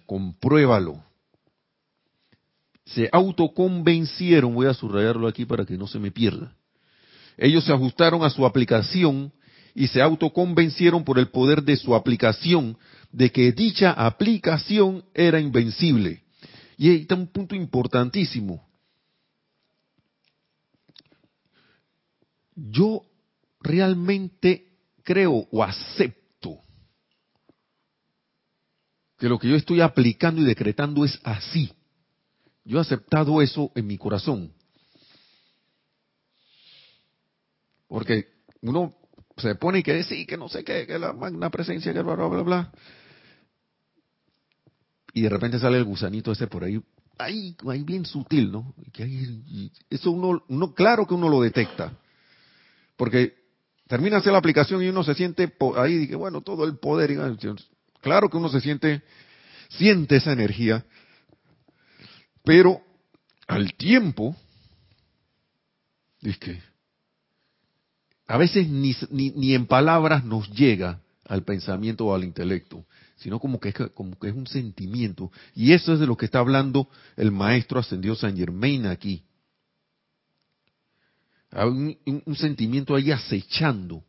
compruébalo. 0.06 1.01
Se 2.86 3.08
autoconvencieron, 3.14 4.54
voy 4.54 4.68
a 4.68 4.74
subrayarlo 4.74 5.28
aquí 5.28 5.45
para 5.45 5.66
que 5.66 5.78
no 5.78 5.88
se 5.88 5.99
me 5.99 6.12
pierda. 6.12 6.54
Ellos 7.38 7.64
se 7.64 7.72
ajustaron 7.72 8.24
a 8.24 8.30
su 8.30 8.45
aplicación 8.45 9.32
y 9.76 9.88
se 9.88 10.01
autoconvencieron 10.01 11.03
por 11.03 11.19
el 11.19 11.30
poder 11.30 11.63
de 11.63 11.76
su 11.78 11.95
aplicación 11.95 12.78
de 13.11 13.32
que 13.32 13.51
dicha 13.51 13.91
aplicación 13.91 15.03
era 15.13 15.39
invencible. 15.39 16.24
Y 16.78 16.89
ahí 16.89 17.01
está 17.01 17.15
un 17.15 17.28
punto 17.28 17.55
importantísimo. 17.55 18.65
yo 22.55 23.05
realmente 23.61 24.67
creo 25.03 25.47
o 25.51 25.63
acepto 25.63 26.59
que 29.17 29.30
lo 29.30 29.39
que 29.39 29.49
yo 29.49 29.55
estoy 29.55 29.82
aplicando 29.82 30.41
y 30.41 30.45
decretando 30.45 31.05
es 31.05 31.19
así. 31.24 31.71
Yo 32.65 32.78
he 32.78 32.82
aceptado 32.82 33.41
eso 33.41 33.71
en 33.76 33.88
mi 33.88 33.97
corazón. 33.97 34.53
Porque 37.88 38.28
uno 38.61 38.95
se 39.43 39.55
pone 39.55 39.79
y 39.79 39.83
que 39.83 39.93
decir 39.93 40.25
que 40.25 40.37
no 40.37 40.49
sé 40.49 40.63
qué, 40.63 40.87
que 40.87 40.97
la 40.97 41.13
magna 41.13 41.49
presencia, 41.49 41.93
que 41.93 42.01
bla, 42.01 42.15
bla, 42.15 42.27
bla, 42.27 42.41
bla. 42.41 42.71
Y 45.13 45.21
de 45.21 45.29
repente 45.29 45.59
sale 45.59 45.77
el 45.77 45.83
gusanito 45.83 46.31
ese 46.31 46.47
por 46.47 46.63
ahí, 46.63 46.81
ahí, 47.19 47.55
ahí 47.69 47.83
bien 47.83 48.05
sutil, 48.05 48.51
¿no? 48.51 48.73
Que 48.91 49.29
eso 49.89 50.11
uno, 50.11 50.43
uno, 50.47 50.73
claro 50.73 51.05
que 51.05 51.13
uno 51.13 51.29
lo 51.29 51.41
detecta. 51.41 51.93
Porque 52.95 53.35
termina 53.87 54.17
hacer 54.17 54.31
la 54.31 54.39
aplicación 54.39 54.81
y 54.81 54.87
uno 54.87 55.03
se 55.03 55.13
siente 55.13 55.53
ahí, 55.77 55.97
dije, 55.97 56.15
bueno, 56.15 56.41
todo 56.41 56.65
el 56.65 56.77
poder. 56.77 57.15
Claro 58.01 58.29
que 58.29 58.37
uno 58.37 58.49
se 58.49 58.61
siente, 58.61 59.03
siente 59.69 60.15
esa 60.15 60.31
energía, 60.31 60.83
pero 62.43 62.81
al 63.47 63.73
tiempo, 63.75 64.35
que 66.39 66.72
a 68.28 68.38
veces 68.38 68.67
ni, 68.69 68.95
ni, 69.09 69.32
ni, 69.32 69.53
en 69.53 69.65
palabras 69.65 70.24
nos 70.24 70.49
llega 70.49 71.01
al 71.26 71.43
pensamiento 71.43 72.05
o 72.05 72.15
al 72.15 72.24
intelecto, 72.24 72.86
sino 73.17 73.39
como 73.39 73.59
que, 73.59 73.69
es, 73.69 73.76
como 73.93 74.17
que 74.17 74.30
es 74.30 74.36
un 74.36 74.47
sentimiento. 74.47 75.32
Y 75.55 75.74
eso 75.74 75.93
es 75.93 75.99
de 75.99 76.07
lo 76.07 76.15
que 76.15 76.26
está 76.26 76.39
hablando 76.39 76.88
el 77.17 77.32
maestro 77.32 77.80
ascendido 77.80 78.15
San 78.15 78.38
Germain 78.38 78.86
aquí. 78.86 79.24
Hay 81.51 81.67
un, 81.67 82.36
sentimiento 82.36 82.95
ahí 82.95 83.11
acechando. 83.11 84.03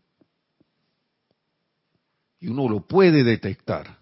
Y 2.40 2.48
uno 2.48 2.68
lo 2.68 2.86
puede 2.86 3.22
detectar. 3.24 3.98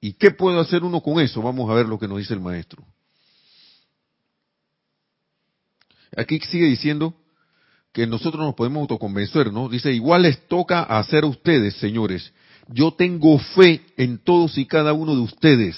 ¿Y 0.00 0.12
qué 0.14 0.30
puede 0.30 0.60
hacer 0.60 0.84
uno 0.84 1.02
con 1.02 1.20
eso? 1.20 1.42
Vamos 1.42 1.68
a 1.68 1.74
ver 1.74 1.86
lo 1.86 1.98
que 1.98 2.08
nos 2.08 2.18
dice 2.18 2.34
el 2.34 2.40
maestro. 2.40 2.84
Aquí 6.16 6.38
sigue 6.40 6.66
diciendo 6.66 7.14
que 7.98 8.06
nosotros 8.06 8.46
nos 8.46 8.54
podemos 8.54 8.82
autoconvencer, 8.82 9.52
¿no? 9.52 9.68
Dice, 9.68 9.92
igual 9.92 10.22
les 10.22 10.46
toca 10.46 10.84
hacer 10.84 11.24
a 11.24 11.26
ustedes, 11.26 11.74
señores. 11.78 12.32
Yo 12.68 12.92
tengo 12.92 13.40
fe 13.40 13.80
en 13.96 14.18
todos 14.18 14.56
y 14.56 14.66
cada 14.66 14.92
uno 14.92 15.16
de 15.16 15.22
ustedes. 15.22 15.76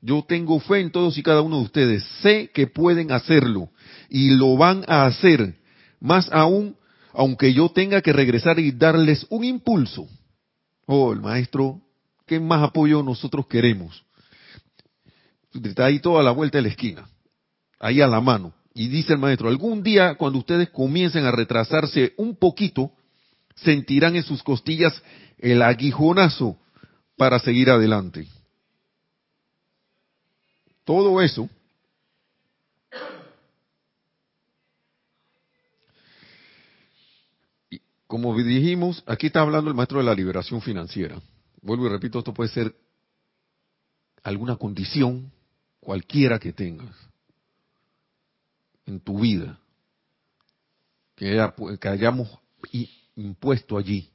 Yo 0.00 0.24
tengo 0.28 0.60
fe 0.60 0.78
en 0.78 0.92
todos 0.92 1.18
y 1.18 1.24
cada 1.24 1.40
uno 1.40 1.56
de 1.56 1.64
ustedes. 1.64 2.04
Sé 2.22 2.52
que 2.54 2.68
pueden 2.68 3.10
hacerlo 3.10 3.70
y 4.08 4.36
lo 4.36 4.56
van 4.56 4.84
a 4.86 5.06
hacer, 5.06 5.56
más 5.98 6.30
aún, 6.30 6.76
aunque 7.14 7.52
yo 7.52 7.70
tenga 7.70 8.00
que 8.00 8.12
regresar 8.12 8.60
y 8.60 8.70
darles 8.70 9.26
un 9.28 9.42
impulso. 9.42 10.06
Oh, 10.86 11.12
el 11.12 11.20
maestro, 11.20 11.80
¿qué 12.28 12.38
más 12.38 12.62
apoyo 12.62 13.02
nosotros 13.02 13.48
queremos? 13.48 14.04
Está 15.64 15.86
ahí 15.86 15.98
toda 15.98 16.22
la 16.22 16.30
vuelta 16.30 16.58
de 16.58 16.62
la 16.62 16.68
esquina, 16.68 17.08
ahí 17.80 18.00
a 18.00 18.06
la 18.06 18.20
mano. 18.20 18.54
Y 18.74 18.88
dice 18.88 19.14
el 19.14 19.18
maestro, 19.18 19.48
algún 19.48 19.82
día 19.82 20.14
cuando 20.14 20.38
ustedes 20.38 20.70
comiencen 20.70 21.24
a 21.24 21.32
retrasarse 21.32 22.14
un 22.16 22.36
poquito, 22.36 22.92
sentirán 23.56 24.16
en 24.16 24.22
sus 24.22 24.42
costillas 24.42 25.02
el 25.38 25.62
aguijonazo 25.62 26.56
para 27.16 27.38
seguir 27.38 27.70
adelante. 27.70 28.26
Todo 30.84 31.20
eso 31.20 31.48
Como 38.10 38.36
dijimos, 38.36 39.04
aquí 39.06 39.28
está 39.28 39.40
hablando 39.40 39.70
el 39.70 39.76
maestro 39.76 39.98
de 39.98 40.04
la 40.04 40.16
liberación 40.16 40.60
financiera. 40.60 41.22
Vuelvo 41.62 41.86
y 41.86 41.90
repito, 41.90 42.18
esto 42.18 42.34
puede 42.34 42.50
ser 42.50 42.74
alguna 44.24 44.56
condición, 44.56 45.30
cualquiera 45.78 46.40
que 46.40 46.52
tengas 46.52 47.09
en 48.90 49.00
tu 49.00 49.20
vida, 49.20 49.58
que, 51.14 51.38
hayamos 51.88 52.28
impuesto 53.14 53.78
allí. 53.78 54.08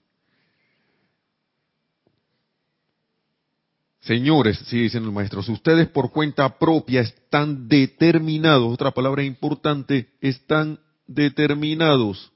Señores, 4.02 4.60
sigue 4.68 4.84
diciendo 4.84 5.10
el 5.10 5.16
maestro, 5.16 5.42
si 5.42 5.52
ustedes 5.52 5.88
por 5.88 6.12
cuenta 6.12 6.60
propia 6.60 7.02
están 7.02 7.68
determinados, 7.68 8.72
otra 8.72 8.92
palabra 8.92 9.24
importante, 9.24 10.10
están 10.22 10.80
determinados 11.08 12.32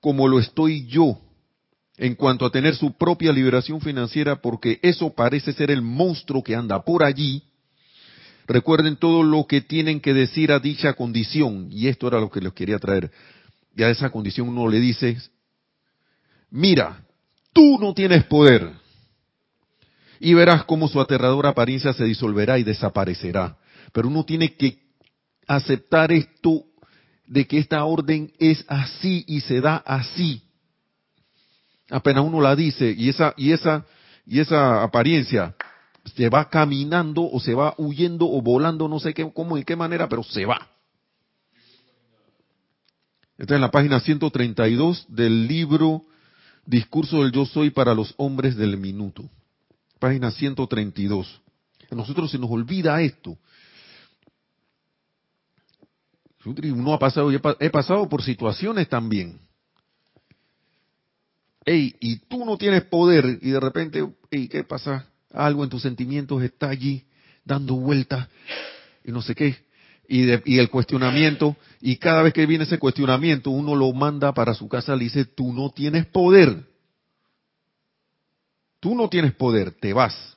como 0.00 0.26
lo 0.26 0.40
estoy 0.40 0.86
yo 0.86 1.18
en 1.96 2.14
cuanto 2.14 2.46
a 2.46 2.50
tener 2.50 2.76
su 2.76 2.92
propia 2.96 3.32
liberación 3.32 3.80
financiera, 3.80 4.40
porque 4.40 4.78
eso 4.82 5.12
parece 5.12 5.52
ser 5.52 5.70
el 5.70 5.82
monstruo 5.82 6.42
que 6.42 6.54
anda 6.54 6.84
por 6.84 7.02
allí. 7.02 7.47
Recuerden 8.48 8.96
todo 8.96 9.22
lo 9.22 9.46
que 9.46 9.60
tienen 9.60 10.00
que 10.00 10.14
decir 10.14 10.52
a 10.52 10.58
dicha 10.58 10.94
condición, 10.94 11.68
y 11.70 11.88
esto 11.88 12.08
era 12.08 12.18
lo 12.18 12.30
que 12.30 12.40
les 12.40 12.54
quería 12.54 12.78
traer. 12.78 13.10
Y 13.76 13.82
a 13.82 13.90
esa 13.90 14.08
condición 14.08 14.48
uno 14.48 14.66
le 14.66 14.80
dice, 14.80 15.18
mira, 16.50 17.04
tú 17.52 17.78
no 17.78 17.92
tienes 17.92 18.24
poder. 18.24 18.72
Y 20.18 20.32
verás 20.32 20.64
cómo 20.64 20.88
su 20.88 20.98
aterradora 20.98 21.50
apariencia 21.50 21.92
se 21.92 22.04
disolverá 22.04 22.58
y 22.58 22.64
desaparecerá. 22.64 23.58
Pero 23.92 24.08
uno 24.08 24.24
tiene 24.24 24.54
que 24.54 24.78
aceptar 25.46 26.10
esto 26.10 26.64
de 27.26 27.46
que 27.46 27.58
esta 27.58 27.84
orden 27.84 28.32
es 28.38 28.64
así 28.66 29.24
y 29.28 29.40
se 29.40 29.60
da 29.60 29.76
así. 29.76 30.42
Apenas 31.90 32.24
uno 32.24 32.40
la 32.40 32.56
dice 32.56 32.94
y 32.96 33.10
esa 33.10 33.34
y 33.36 33.52
esa 33.52 33.84
y 34.26 34.40
esa 34.40 34.82
apariencia 34.82 35.54
se 36.16 36.28
va 36.28 36.48
caminando 36.48 37.22
o 37.22 37.40
se 37.40 37.54
va 37.54 37.74
huyendo 37.78 38.26
o 38.26 38.40
volando, 38.42 38.88
no 38.88 39.00
sé 39.00 39.14
qué, 39.14 39.30
cómo, 39.32 39.56
en 39.56 39.64
qué 39.64 39.76
manera, 39.76 40.08
pero 40.08 40.22
se 40.22 40.44
va. 40.44 40.68
Está 43.36 43.54
en 43.54 43.60
la 43.60 43.70
página 43.70 44.00
132 44.00 45.06
del 45.08 45.46
libro 45.46 46.02
Discurso 46.66 47.22
del 47.22 47.32
Yo 47.32 47.46
Soy 47.46 47.70
para 47.70 47.94
los 47.94 48.12
Hombres 48.16 48.56
del 48.56 48.76
Minuto. 48.76 49.24
Página 49.98 50.30
132. 50.30 51.40
A 51.90 51.94
nosotros 51.94 52.30
se 52.30 52.38
nos 52.38 52.50
olvida 52.50 53.00
esto. 53.00 53.38
Uno 56.44 56.94
ha 56.94 56.98
pasado, 56.98 57.30
he 57.30 57.70
pasado 57.70 58.08
por 58.08 58.22
situaciones 58.22 58.88
también. 58.88 59.40
Ey, 61.64 61.94
y 62.00 62.16
tú 62.20 62.44
no 62.44 62.56
tienes 62.56 62.84
poder 62.84 63.38
y 63.42 63.50
de 63.50 63.60
repente, 63.60 64.06
ey, 64.30 64.48
¿qué 64.48 64.64
pasa? 64.64 65.06
Algo 65.38 65.62
en 65.62 65.70
tus 65.70 65.82
sentimientos 65.82 66.42
está 66.42 66.68
allí 66.68 67.04
dando 67.44 67.74
vueltas 67.76 68.28
y 69.04 69.12
no 69.12 69.22
sé 69.22 69.34
qué. 69.34 69.56
Y, 70.08 70.52
y 70.52 70.58
el 70.58 70.68
cuestionamiento, 70.68 71.56
y 71.80 71.96
cada 71.96 72.22
vez 72.22 72.32
que 72.32 72.46
viene 72.46 72.64
ese 72.64 72.78
cuestionamiento, 72.78 73.50
uno 73.50 73.76
lo 73.76 73.92
manda 73.92 74.32
para 74.32 74.54
su 74.54 74.68
casa, 74.68 74.96
le 74.96 75.04
dice, 75.04 75.24
tú 75.26 75.52
no 75.52 75.70
tienes 75.70 76.06
poder. 76.06 76.66
Tú 78.80 78.94
no 78.94 79.08
tienes 79.08 79.32
poder, 79.34 79.72
te 79.72 79.92
vas. 79.92 80.36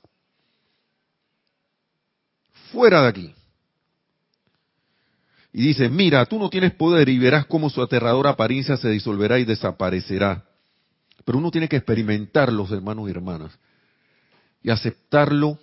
Fuera 2.71 3.01
de 3.01 3.07
aquí. 3.07 3.35
Y 5.53 5.63
dice, 5.63 5.89
mira, 5.89 6.25
tú 6.27 6.37
no 6.37 6.49
tienes 6.49 6.73
poder 6.73 7.09
y 7.09 7.17
verás 7.17 7.45
cómo 7.45 7.69
su 7.69 7.81
aterradora 7.81 8.31
apariencia 8.31 8.77
se 8.77 8.89
disolverá 8.89 9.39
y 9.39 9.45
desaparecerá. 9.45 10.45
Pero 11.25 11.39
uno 11.39 11.49
tiene 11.49 11.67
que 11.67 11.77
experimentarlo, 11.77 12.67
hermanos 12.71 13.07
y 13.07 13.11
hermanas, 13.11 13.57
y 14.61 14.69
aceptarlo 14.69 15.59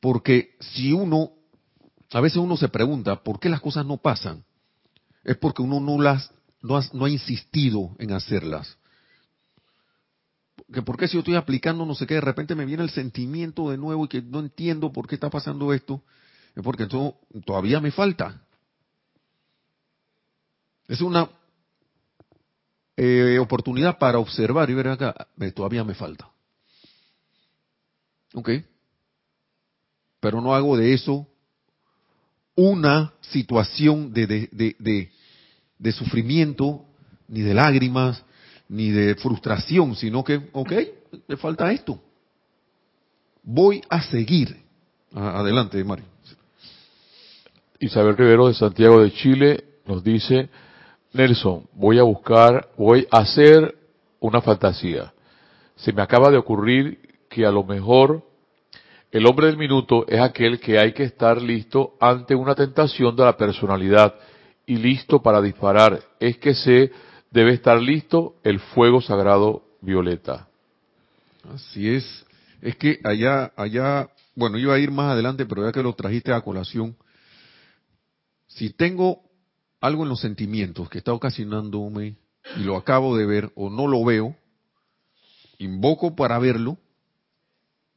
Porque 0.00 0.56
si 0.60 0.92
uno, 0.92 1.32
a 2.12 2.20
veces 2.20 2.38
uno 2.38 2.56
se 2.56 2.68
pregunta, 2.68 3.22
¿por 3.22 3.40
qué 3.40 3.48
las 3.48 3.60
cosas 3.60 3.84
no 3.84 3.96
pasan? 3.96 4.44
Es 5.24 5.36
porque 5.36 5.62
uno 5.62 5.80
no 5.80 6.00
las, 6.00 6.30
no 6.62 6.76
ha, 6.76 6.84
no 6.92 7.04
ha 7.04 7.10
insistido 7.10 7.96
en 7.98 8.12
hacerlas. 8.12 8.78
Que 10.72 10.82
por 10.82 10.96
qué 10.96 11.08
si 11.08 11.14
yo 11.14 11.20
estoy 11.20 11.34
aplicando 11.34 11.84
no 11.84 11.94
sé 11.94 12.06
qué, 12.06 12.14
de 12.14 12.20
repente 12.20 12.54
me 12.54 12.64
viene 12.64 12.84
el 12.84 12.90
sentimiento 12.90 13.70
de 13.70 13.78
nuevo 13.78 14.04
y 14.04 14.08
que 14.08 14.22
no 14.22 14.38
entiendo 14.40 14.92
por 14.92 15.08
qué 15.08 15.16
está 15.16 15.30
pasando 15.30 15.72
esto, 15.72 16.02
es 16.54 16.62
porque 16.62 16.84
entonces 16.84 17.14
todavía 17.44 17.80
me 17.80 17.90
falta. 17.90 18.40
Es 20.86 21.00
una 21.00 21.28
eh, 22.96 23.38
oportunidad 23.38 23.98
para 23.98 24.18
observar 24.18 24.70
y 24.70 24.74
ver 24.74 24.88
acá, 24.88 25.28
todavía 25.54 25.84
me 25.84 25.94
falta. 25.94 26.30
¿Ok? 28.34 28.50
Pero 30.20 30.40
no 30.40 30.54
hago 30.54 30.76
de 30.76 30.94
eso 30.94 31.26
una 32.54 33.12
situación 33.20 34.12
de, 34.12 34.26
de, 34.26 35.08
de, 35.78 35.92
sufrimiento, 35.92 36.84
ni 37.28 37.40
de 37.40 37.54
lágrimas, 37.54 38.24
ni 38.68 38.90
de 38.90 39.14
frustración, 39.14 39.94
sino 39.94 40.24
que, 40.24 40.48
ok, 40.52 40.72
le 41.28 41.36
falta 41.36 41.70
esto. 41.70 42.00
Voy 43.44 43.80
a 43.88 44.02
seguir. 44.02 44.56
Adelante, 45.14 45.82
Mario. 45.84 46.06
Isabel 47.78 48.16
Rivero 48.16 48.48
de 48.48 48.54
Santiago 48.54 49.02
de 49.02 49.12
Chile 49.12 49.64
nos 49.86 50.02
dice, 50.02 50.50
Nelson, 51.12 51.68
voy 51.74 52.00
a 52.00 52.02
buscar, 52.02 52.68
voy 52.76 53.06
a 53.12 53.18
hacer 53.18 53.78
una 54.18 54.40
fantasía. 54.40 55.12
Se 55.76 55.92
me 55.92 56.02
acaba 56.02 56.28
de 56.30 56.38
ocurrir 56.38 57.07
que 57.28 57.46
a 57.46 57.50
lo 57.50 57.64
mejor 57.64 58.24
el 59.10 59.26
hombre 59.26 59.46
del 59.46 59.56
minuto 59.56 60.06
es 60.06 60.20
aquel 60.20 60.60
que 60.60 60.78
hay 60.78 60.92
que 60.92 61.04
estar 61.04 61.40
listo 61.40 61.94
ante 62.00 62.34
una 62.34 62.54
tentación 62.54 63.16
de 63.16 63.24
la 63.24 63.36
personalidad 63.36 64.14
y 64.66 64.76
listo 64.76 65.22
para 65.22 65.40
disparar. 65.40 66.02
Es 66.20 66.36
que 66.38 66.54
se 66.54 66.92
debe 67.30 67.54
estar 67.54 67.80
listo 67.80 68.34
el 68.44 68.60
fuego 68.60 69.00
sagrado 69.00 69.62
violeta. 69.80 70.48
Así 71.54 71.88
es. 71.88 72.26
Es 72.60 72.76
que 72.76 72.98
allá, 73.04 73.52
allá, 73.56 74.10
bueno, 74.34 74.58
iba 74.58 74.74
a 74.74 74.78
ir 74.78 74.90
más 74.90 75.12
adelante, 75.12 75.46
pero 75.46 75.64
ya 75.64 75.72
que 75.72 75.82
lo 75.82 75.94
trajiste 75.94 76.32
a 76.32 76.40
colación, 76.42 76.96
si 78.46 78.70
tengo 78.70 79.22
algo 79.80 80.02
en 80.02 80.08
los 80.08 80.20
sentimientos 80.20 80.90
que 80.90 80.98
está 80.98 81.12
ocasionándome 81.12 82.16
y 82.56 82.64
lo 82.64 82.76
acabo 82.76 83.16
de 83.16 83.26
ver 83.26 83.52
o 83.54 83.70
no 83.70 83.86
lo 83.86 84.04
veo, 84.04 84.34
invoco 85.58 86.16
para 86.16 86.38
verlo, 86.38 86.76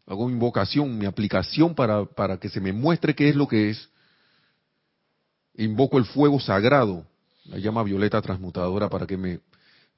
hago 0.05 0.29
invocación, 0.29 0.97
mi 0.97 1.05
aplicación 1.05 1.75
para, 1.75 2.05
para 2.05 2.37
que 2.37 2.49
se 2.49 2.59
me 2.59 2.73
muestre 2.73 3.15
qué 3.15 3.29
es 3.29 3.35
lo 3.35 3.47
que 3.47 3.69
es, 3.69 3.89
invoco 5.55 5.97
el 5.97 6.05
fuego 6.05 6.39
sagrado, 6.39 7.05
la 7.45 7.57
llama 7.57 7.83
violeta 7.83 8.21
transmutadora, 8.21 8.89
para 8.89 9.07
que 9.07 9.17
me 9.17 9.39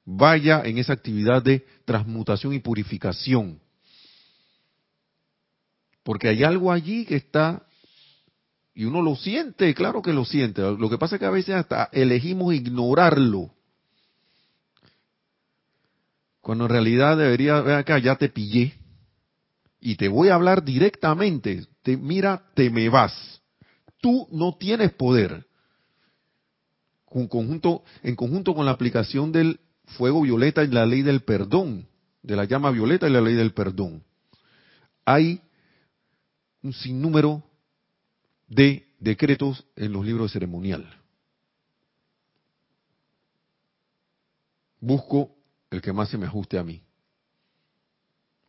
vaya 0.06 0.62
en 0.66 0.78
esa 0.78 0.93
actividad 0.93 1.41
de 1.41 1.66
transmutación 1.86 2.54
y 2.54 2.60
purificación. 2.60 3.60
Porque 6.04 6.28
hay 6.28 6.43
algo 6.43 6.72
allí 6.72 7.06
que 7.06 7.16
está 7.16 7.66
y 8.76 8.86
uno 8.86 9.01
lo 9.01 9.16
siente, 9.16 9.74
claro 9.74 10.01
que 10.01 10.14
lo 10.14 10.26
siente. 10.26 10.62
Lo 10.62 10.89
que 10.89 10.97
pasa 10.97 11.16
es 11.16 11.20
que 11.20 11.26
a 11.26 11.32
veces 11.32 11.56
hasta 11.56 11.89
elegimos 11.91 12.54
ignorarlo. 12.54 13.51
Cuando 16.41 16.66
en 16.66 16.72
realidad 16.72 17.18
debería, 17.18 17.62
ver 17.62 17.76
acá, 17.76 17.99
ya 17.99 18.16
te 18.16 18.30
pillé. 18.30 18.74
Y 19.86 19.97
te 19.97 20.07
voy 20.07 20.29
a 20.29 20.36
hablar 20.36 20.63
directamente. 20.63 21.67
Te, 21.81 21.97
mira, 21.97 22.49
te 22.53 22.69
me 22.69 22.88
vas. 22.88 23.41
Tú 23.99 24.29
no 24.31 24.55
tienes 24.57 24.93
poder. 24.93 25.45
En 27.11 27.27
conjunto, 27.27 27.84
en 28.01 28.15
conjunto 28.15 28.55
con 28.55 28.65
la 28.65 28.71
aplicación 28.71 29.34
del 29.34 29.59
fuego 29.97 30.21
violeta 30.21 30.63
y 30.63 30.67
la 30.67 30.86
ley 30.86 31.01
del 31.01 31.23
perdón, 31.23 31.86
de 32.21 32.38
la 32.38 32.45
llama 32.45 32.71
violeta 32.71 33.09
y 33.09 33.11
la 33.11 33.19
ley 33.19 33.36
del 33.36 33.53
perdón. 33.53 34.01
Hay 35.03 35.41
un 36.61 36.71
sinnúmero 36.71 37.43
de 38.47 38.88
decretos 38.99 39.65
en 39.75 39.91
los 39.91 40.05
libros 40.05 40.31
de 40.31 40.39
ceremonial. 40.39 40.97
Busco 44.79 45.36
el 45.69 45.81
que 45.81 45.91
más 45.91 46.07
se 46.07 46.17
me 46.17 46.25
ajuste 46.25 46.57
a 46.57 46.63
mí. 46.63 46.81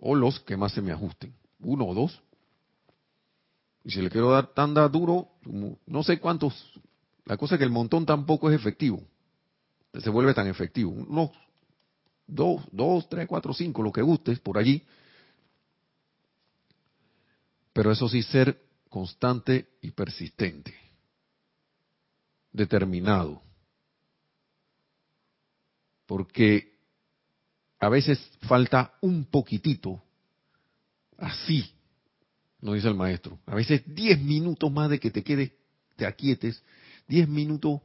O 0.06 0.14
los 0.14 0.38
que 0.40 0.54
más 0.54 0.72
se 0.72 0.82
me 0.82 0.92
ajusten. 0.92 1.34
Uno 1.60 1.86
o 1.86 1.94
dos. 1.94 2.22
Y 3.84 3.90
si 3.90 4.02
le 4.02 4.10
quiero 4.10 4.30
dar 4.30 4.48
tanda 4.52 4.86
duro, 4.86 5.30
no 5.86 6.02
sé 6.02 6.20
cuántos. 6.20 6.54
La 7.24 7.38
cosa 7.38 7.54
es 7.54 7.58
que 7.58 7.64
el 7.64 7.70
montón 7.70 8.04
tampoco 8.04 8.50
es 8.50 8.56
efectivo. 8.60 9.02
Se 9.98 10.10
vuelve 10.10 10.34
tan 10.34 10.46
efectivo. 10.46 10.90
Unos 10.90 11.30
dos, 12.26 12.62
dos, 12.70 13.08
tres, 13.08 13.26
cuatro, 13.26 13.54
cinco, 13.54 13.82
lo 13.82 13.92
que 13.92 14.02
gustes 14.02 14.38
por 14.40 14.58
allí. 14.58 14.82
Pero 17.72 17.90
eso 17.90 18.06
sí, 18.06 18.22
ser 18.22 18.60
constante 18.90 19.68
y 19.80 19.90
persistente, 19.92 20.74
determinado. 22.52 23.40
Porque 26.04 26.73
a 27.78 27.88
veces 27.88 28.18
falta 28.42 28.94
un 29.00 29.24
poquitito, 29.24 30.02
así, 31.18 31.72
nos 32.60 32.74
dice 32.74 32.88
el 32.88 32.94
maestro. 32.94 33.38
A 33.46 33.54
veces 33.54 33.82
diez 33.86 34.20
minutos 34.20 34.72
más 34.72 34.90
de 34.90 34.98
que 34.98 35.10
te 35.10 35.22
quedes, 35.22 35.52
te 35.96 36.06
aquietes, 36.06 36.62
diez 37.06 37.28
minutos, 37.28 37.80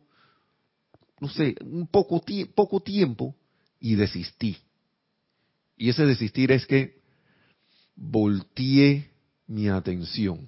no 1.19 1.27
sé, 1.29 1.55
un 1.61 1.87
poco, 1.87 2.23
poco 2.55 2.79
tiempo 2.79 3.35
y 3.79 3.95
desistí. 3.95 4.57
Y 5.75 5.89
ese 5.89 6.05
desistir 6.05 6.51
es 6.51 6.65
que 6.65 7.01
volteé 7.95 9.11
mi 9.47 9.67
atención 9.67 10.47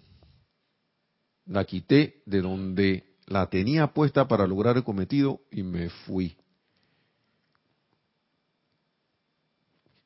la 1.46 1.66
quité 1.66 2.22
de 2.26 2.42
donde 2.42 3.04
la 3.28 3.50
tenía 3.50 3.88
puesta 3.88 4.28
para 4.28 4.48
lograr 4.48 4.78
el 4.78 4.84
cometido 4.84 5.42
y 5.52 5.64
me 5.64 5.90
fui. 5.90 6.38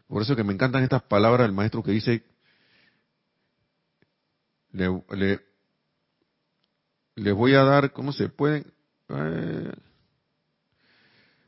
Por 0.08 0.22
eso 0.22 0.36
que 0.36 0.43
me 0.43 0.53
encantan 0.53 0.84
estas 0.84 1.03
palabras 1.03 1.47
del 1.47 1.56
maestro 1.56 1.82
que 1.82 1.91
dice, 1.91 2.24
le, 4.72 5.39
le, 7.16 7.32
voy 7.32 7.53
a 7.53 7.64
dar, 7.64 7.91
¿cómo 7.91 8.12
se 8.12 8.30
puede? 8.30 8.66
Eh, 9.10 9.72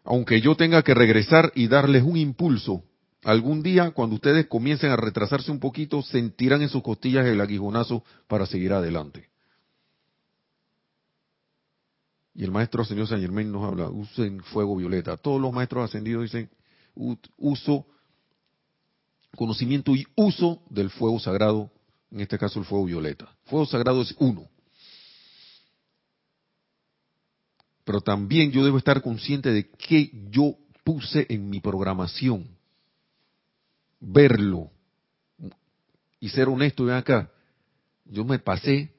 aunque 0.03 0.41
yo 0.41 0.55
tenga 0.55 0.81
que 0.83 0.93
regresar 0.93 1.51
y 1.53 1.67
darles 1.67 2.03
un 2.03 2.17
impulso, 2.17 2.83
algún 3.23 3.61
día 3.61 3.91
cuando 3.91 4.15
ustedes 4.15 4.47
comiencen 4.47 4.91
a 4.91 4.95
retrasarse 4.95 5.51
un 5.51 5.59
poquito, 5.59 6.01
sentirán 6.01 6.61
en 6.61 6.69
sus 6.69 6.81
costillas 6.81 7.25
el 7.25 7.41
aguijonazo 7.41 8.03
para 8.27 8.45
seguir 8.45 8.73
adelante. 8.73 9.29
Y 12.33 12.43
el 12.43 12.51
maestro 12.51 12.85
señor 12.85 13.07
San 13.07 13.19
Germain 13.19 13.51
nos 13.51 13.65
habla, 13.65 13.89
usen 13.89 14.41
fuego 14.43 14.75
violeta. 14.77 15.17
Todos 15.17 15.41
los 15.41 15.51
maestros 15.51 15.85
ascendidos 15.85 16.23
dicen, 16.23 16.49
uso, 16.95 17.85
conocimiento 19.37 19.95
y 19.95 20.05
uso 20.15 20.61
del 20.69 20.89
fuego 20.89 21.19
sagrado, 21.19 21.71
en 22.11 22.21
este 22.21 22.37
caso 22.37 22.59
el 22.59 22.65
fuego 22.65 22.85
violeta. 22.85 23.29
Fuego 23.45 23.65
sagrado 23.65 24.01
es 24.01 24.13
uno. 24.17 24.49
Pero 27.85 28.01
también 28.01 28.51
yo 28.51 28.65
debo 28.65 28.77
estar 28.77 29.01
consciente 29.01 29.53
de 29.53 29.69
que 29.69 30.11
yo 30.29 30.55
puse 30.83 31.25
en 31.29 31.49
mi 31.49 31.61
programación. 31.61 32.47
Verlo. 33.99 34.71
Y 36.19 36.29
ser 36.29 36.49
honesto, 36.49 36.83
ven 36.83 36.95
acá. 36.95 37.31
Yo 38.05 38.25
me 38.25 38.39
pasé 38.39 38.91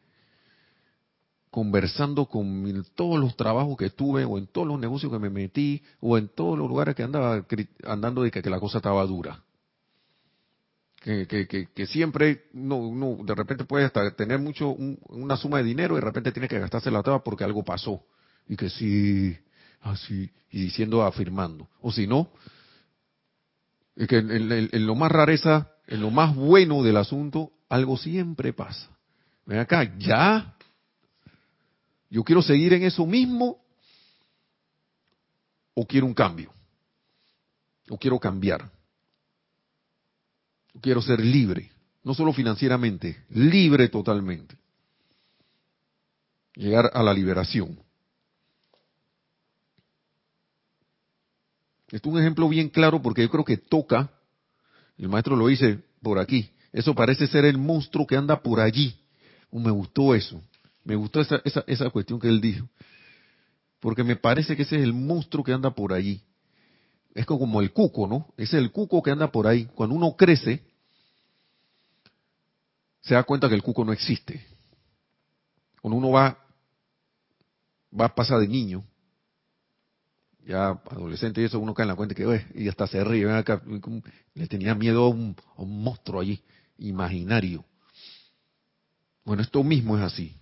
conversando 1.51 2.27
con 2.27 2.87
todos 2.95 3.19
los 3.19 3.37
trabajos 3.37 3.77
que 3.77 3.91
tuve 3.91 4.25
o 4.25 4.39
en 4.39 4.47
todos 4.47 4.69
los 4.69 4.79
negocios 4.79 5.11
que 5.11 5.19
me 5.19 5.31
metí 5.31 5.83
o 6.01 6.17
en 6.17 6.29
todos 6.29 6.57
los 6.57 6.69
lugares 6.69 6.95
que 6.95 7.03
andaba 7.03 7.45
andando 7.85 8.23
de 8.23 8.31
que, 8.31 8.49
la 8.49 8.61
cosa 8.61 8.79
estaba 8.79 9.05
dura. 9.05 9.43
Que, 11.01 11.27
que, 11.27 11.47
que, 11.47 11.87
siempre, 11.87 12.47
no, 12.53 12.93
no, 12.93 13.25
de 13.25 13.35
repente 13.35 13.65
puede 13.65 13.85
hasta 13.85 14.11
tener 14.17 14.41
mucho, 14.41 14.71
una 14.71 15.37
suma 15.37 15.59
de 15.59 15.65
dinero 15.65 15.95
y 15.95 16.01
de 16.01 16.05
repente 16.05 16.33
tiene 16.33 16.49
que 16.49 16.59
gastarse 16.59 16.91
la 16.91 17.03
toda 17.03 17.23
porque 17.23 17.45
algo 17.45 17.65
pasó. 17.65 18.03
Y 18.49 18.57
que 18.57 18.69
sí, 18.69 19.37
así, 19.81 20.29
y 20.51 20.63
diciendo, 20.63 21.05
afirmando. 21.05 21.69
O 21.81 21.93
si 21.93 22.07
no, 22.07 22.31
y 23.97 24.07
que 24.07 24.19
en, 24.19 24.87
lo 24.87 24.95
más 24.97 25.13
rareza, 25.13 25.71
en 25.87 26.01
lo 26.01 26.11
más 26.11 26.35
bueno 26.35 26.83
del 26.83 26.97
asunto, 26.97 27.53
algo 27.69 27.97
siempre 27.97 28.53
pasa. 28.53 28.91
Ven 29.47 29.61
acá, 29.61 29.97
ya 29.99 30.57
¿Yo 32.11 32.25
quiero 32.25 32.43
seguir 32.43 32.73
en 32.73 32.85
eso 32.85 33.05
mismo 33.07 33.59
o 35.75 35.87
quiero 35.87 36.07
un 36.07 36.15
cambio? 36.15 36.53
¿O 37.91 37.99
quiero 37.99 38.19
cambiar? 38.19 38.71
Quiero 40.81 41.03
ser 41.03 41.21
libre, 41.21 41.71
no 42.05 42.15
solo 42.15 42.33
financieramente, 42.33 43.25
libre 43.31 43.89
totalmente. 43.89 44.57
llegar 46.55 46.91
a 46.93 47.03
la 47.03 47.15
liberación. 47.15 47.79
Esto 51.91 52.09
es 52.09 52.15
un 52.15 52.21
ejemplo 52.21 52.49
bien 52.49 52.69
claro 52.69 53.01
porque 53.01 53.23
yo 53.23 53.31
creo 53.31 53.45
que 53.45 53.57
toca, 53.57 54.11
el 54.99 55.09
maestro 55.09 55.37
lo 55.37 55.47
dice 55.47 55.79
por 56.03 56.19
aquí, 56.19 56.51
eso 56.73 56.95
parece 56.95 57.27
ser 57.27 57.45
el 57.45 57.57
monstruo 57.57 58.07
que 58.07 58.17
anda 58.17 58.43
por 58.43 58.61
allí. 58.61 58.95
Uh, 59.51 59.61
me 59.61 59.71
gustó 59.71 60.15
eso, 60.15 60.43
me 60.85 60.97
gustó 60.97 61.21
esa, 61.21 61.41
esa, 61.45 61.65
esa 61.67 61.89
cuestión 61.91 62.21
que 62.21 62.29
él 62.29 62.41
dijo, 62.41 62.69
porque 63.81 64.05
me 64.05 64.17
parece 64.17 64.57
que 64.57 64.63
ese 64.63 64.77
es 64.77 64.83
el 64.83 64.93
monstruo 64.93 65.45
que 65.45 65.53
anda 65.53 65.71
por 65.71 65.93
allí. 65.93 66.21
Es 67.15 67.25
como 67.25 67.61
el 67.61 67.73
cuco, 67.73 68.07
¿no? 68.07 68.33
Es 68.37 68.53
el 68.53 68.71
cuco 68.71 69.03
que 69.03 69.11
anda 69.11 69.33
por 69.33 69.47
ahí. 69.47 69.67
Cuando 69.75 69.95
uno 69.95 70.15
crece, 70.17 70.63
se 73.09 73.15
da 73.15 73.23
cuenta 73.23 73.49
que 73.49 73.55
el 73.55 73.63
cuco 73.63 73.87
no 73.87 73.93
existe. 73.93 74.45
Cuando 75.81 75.97
uno 75.97 76.11
va, 76.11 76.39
va 77.99 78.05
a 78.05 78.15
pasar 78.15 78.39
de 78.39 78.47
niño, 78.47 78.85
ya 80.47 80.69
adolescente 80.91 81.41
y 81.41 81.45
eso, 81.45 81.59
uno 81.59 81.73
cae 81.73 81.85
en 81.85 81.89
la 81.89 81.97
cuenta 81.97 82.15
que, 82.15 82.47
y 82.55 82.69
hasta 82.69 82.87
se 82.87 83.03
ríe, 83.03 83.31
acá, 83.33 83.63
le 84.35 84.47
tenía 84.47 84.75
miedo 84.75 85.05
a 85.05 85.09
un, 85.09 85.35
a 85.57 85.63
un 85.63 85.83
monstruo 85.83 86.21
allí, 86.21 86.43
imaginario. 86.77 87.65
Bueno, 89.25 89.43
esto 89.43 89.65
mismo 89.65 89.97
es 89.97 90.05
así. 90.05 90.37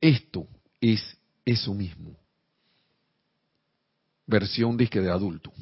Esto 0.00 0.46
es 0.80 1.16
eso 1.44 1.74
mismo. 1.74 2.16
Versión 4.26 4.76
disque 4.76 5.00
de 5.00 5.10
adulto. 5.10 5.52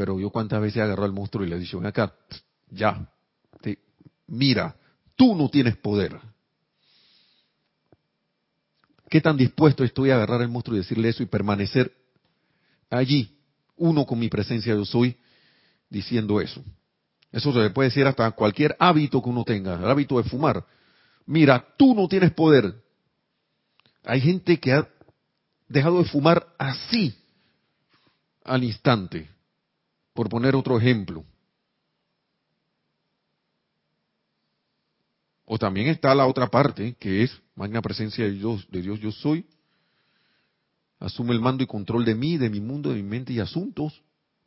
Pero 0.00 0.18
yo 0.18 0.30
cuántas 0.30 0.62
veces 0.62 0.80
agarró 0.80 1.04
al 1.04 1.12
monstruo 1.12 1.44
y 1.44 1.50
le 1.50 1.58
dije, 1.58 1.76
ven 1.76 1.84
acá, 1.84 2.14
ya, 2.70 3.06
mira, 4.28 4.74
tú 5.14 5.34
no 5.34 5.50
tienes 5.50 5.76
poder. 5.76 6.18
¿Qué 9.10 9.20
tan 9.20 9.36
dispuesto 9.36 9.84
estoy 9.84 10.08
a 10.08 10.14
agarrar 10.14 10.40
al 10.40 10.48
monstruo 10.48 10.74
y 10.74 10.80
decirle 10.80 11.10
eso 11.10 11.22
y 11.22 11.26
permanecer 11.26 11.92
allí, 12.88 13.36
uno 13.76 14.06
con 14.06 14.18
mi 14.18 14.30
presencia 14.30 14.74
yo 14.74 14.86
soy, 14.86 15.18
diciendo 15.90 16.40
eso? 16.40 16.64
Eso 17.30 17.52
se 17.52 17.58
le 17.58 17.68
puede 17.68 17.90
decir 17.90 18.06
hasta 18.06 18.30
cualquier 18.30 18.74
hábito 18.78 19.22
que 19.22 19.28
uno 19.28 19.44
tenga, 19.44 19.74
el 19.74 19.84
hábito 19.84 20.16
de 20.16 20.24
fumar. 20.30 20.64
Mira, 21.26 21.74
tú 21.76 21.94
no 21.94 22.08
tienes 22.08 22.32
poder. 22.32 22.74
Hay 24.04 24.22
gente 24.22 24.58
que 24.58 24.72
ha 24.72 24.88
dejado 25.68 25.98
de 25.98 26.08
fumar 26.08 26.54
así, 26.56 27.14
al 28.42 28.64
instante 28.64 29.28
por 30.12 30.28
poner 30.28 30.54
otro 30.54 30.78
ejemplo. 30.78 31.24
O 35.44 35.58
también 35.58 35.88
está 35.88 36.14
la 36.14 36.26
otra 36.26 36.48
parte, 36.48 36.94
que 36.98 37.24
es 37.24 37.42
magna 37.56 37.82
presencia 37.82 38.24
de 38.24 38.32
Dios, 38.32 38.66
de 38.70 38.82
Dios 38.82 39.00
yo 39.00 39.10
soy. 39.10 39.44
Asume 41.00 41.32
el 41.32 41.40
mando 41.40 41.64
y 41.64 41.66
control 41.66 42.04
de 42.04 42.14
mí, 42.14 42.36
de 42.36 42.50
mi 42.50 42.60
mundo, 42.60 42.90
de 42.90 42.96
mi 42.96 43.02
mente 43.02 43.32
y 43.32 43.40
asuntos. 43.40 44.02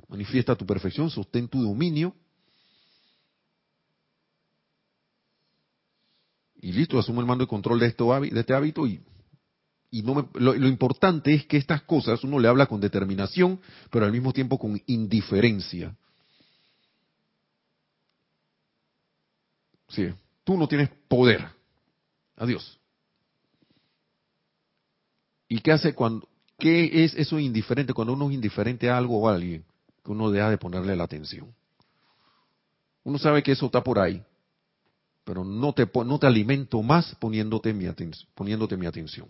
Manifiesta 0.07 0.55
tu 0.55 0.65
perfección, 0.65 1.09
sostén 1.09 1.47
tu 1.47 1.61
dominio. 1.61 2.15
Y 6.61 6.71
listo, 6.71 6.97
asume 6.97 7.19
el 7.19 7.25
mando 7.25 7.43
y 7.43 7.47
control 7.47 7.79
de, 7.79 7.87
esto, 7.87 8.17
de 8.21 8.39
este 8.39 8.53
hábito 8.53 8.87
y 8.87 9.01
y 9.93 10.01
no 10.01 10.27
lo, 10.33 10.55
importante 10.55 11.35
es 11.35 11.45
que 11.45 11.55
estas 11.55 11.83
cosas 11.83 12.23
uno 12.23 12.39
le 12.39 12.47
habla 12.47 12.65
con 12.65 12.81
determinación, 12.81 13.59
pero 13.91 14.05
al 14.05 14.11
mismo 14.11 14.33
tiempo 14.33 14.57
con 14.57 14.81
indiferencia. 14.87 15.95
Sí, 19.89 20.11
tú 20.43 20.57
no 20.57 20.67
tienes 20.67 20.89
poder. 21.07 21.47
Adiós. 22.37 22.79
¿Y 25.47 25.59
qué 25.59 25.73
hace 25.73 25.93
cuando, 25.93 26.27
qué 26.57 27.03
es 27.03 27.13
eso 27.13 27.37
indiferente 27.37 27.93
cuando 27.93 28.13
uno 28.13 28.29
es 28.29 28.33
indiferente 28.33 28.89
a 28.89 28.97
algo 28.97 29.19
o 29.19 29.29
a 29.29 29.35
alguien? 29.35 29.63
Que 30.03 30.11
uno 30.11 30.31
deja 30.31 30.49
de 30.49 30.57
ponerle 30.57 30.95
la 30.95 31.03
atención. 31.03 31.53
Uno 33.03 33.19
sabe 33.19 33.43
que 33.43 33.51
eso 33.51 33.67
está 33.67 33.83
por 33.83 33.99
ahí, 33.99 34.23
pero 35.23 35.43
no 35.43 35.71
te, 35.71 35.87
no 36.03 36.17
te 36.17 36.25
alimento 36.25 36.81
más 36.81 37.13
poniéndote 37.19 37.73
mi, 37.73 37.85
poniéndote 38.33 38.75
mi 38.75 38.87
atención. 38.87 39.27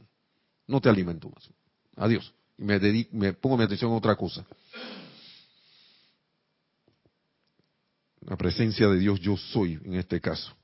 No 0.67 0.81
te 0.81 0.89
alimento 0.89 1.29
más. 1.29 1.49
Adiós. 1.95 2.33
Y 2.57 2.63
me, 2.63 2.79
me 3.11 3.33
pongo 3.33 3.57
mi 3.57 3.63
atención 3.63 3.91
a 3.91 3.95
otra 3.95 4.15
cosa. 4.15 4.45
La 8.21 8.37
presencia 8.37 8.87
de 8.87 8.99
Dios 8.99 9.19
yo 9.19 9.35
soy 9.35 9.79
en 9.83 9.95
este 9.95 10.21
caso. 10.21 10.55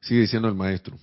Sigue 0.00 0.22
diciendo 0.22 0.48
el 0.48 0.54
maestro. 0.54 0.98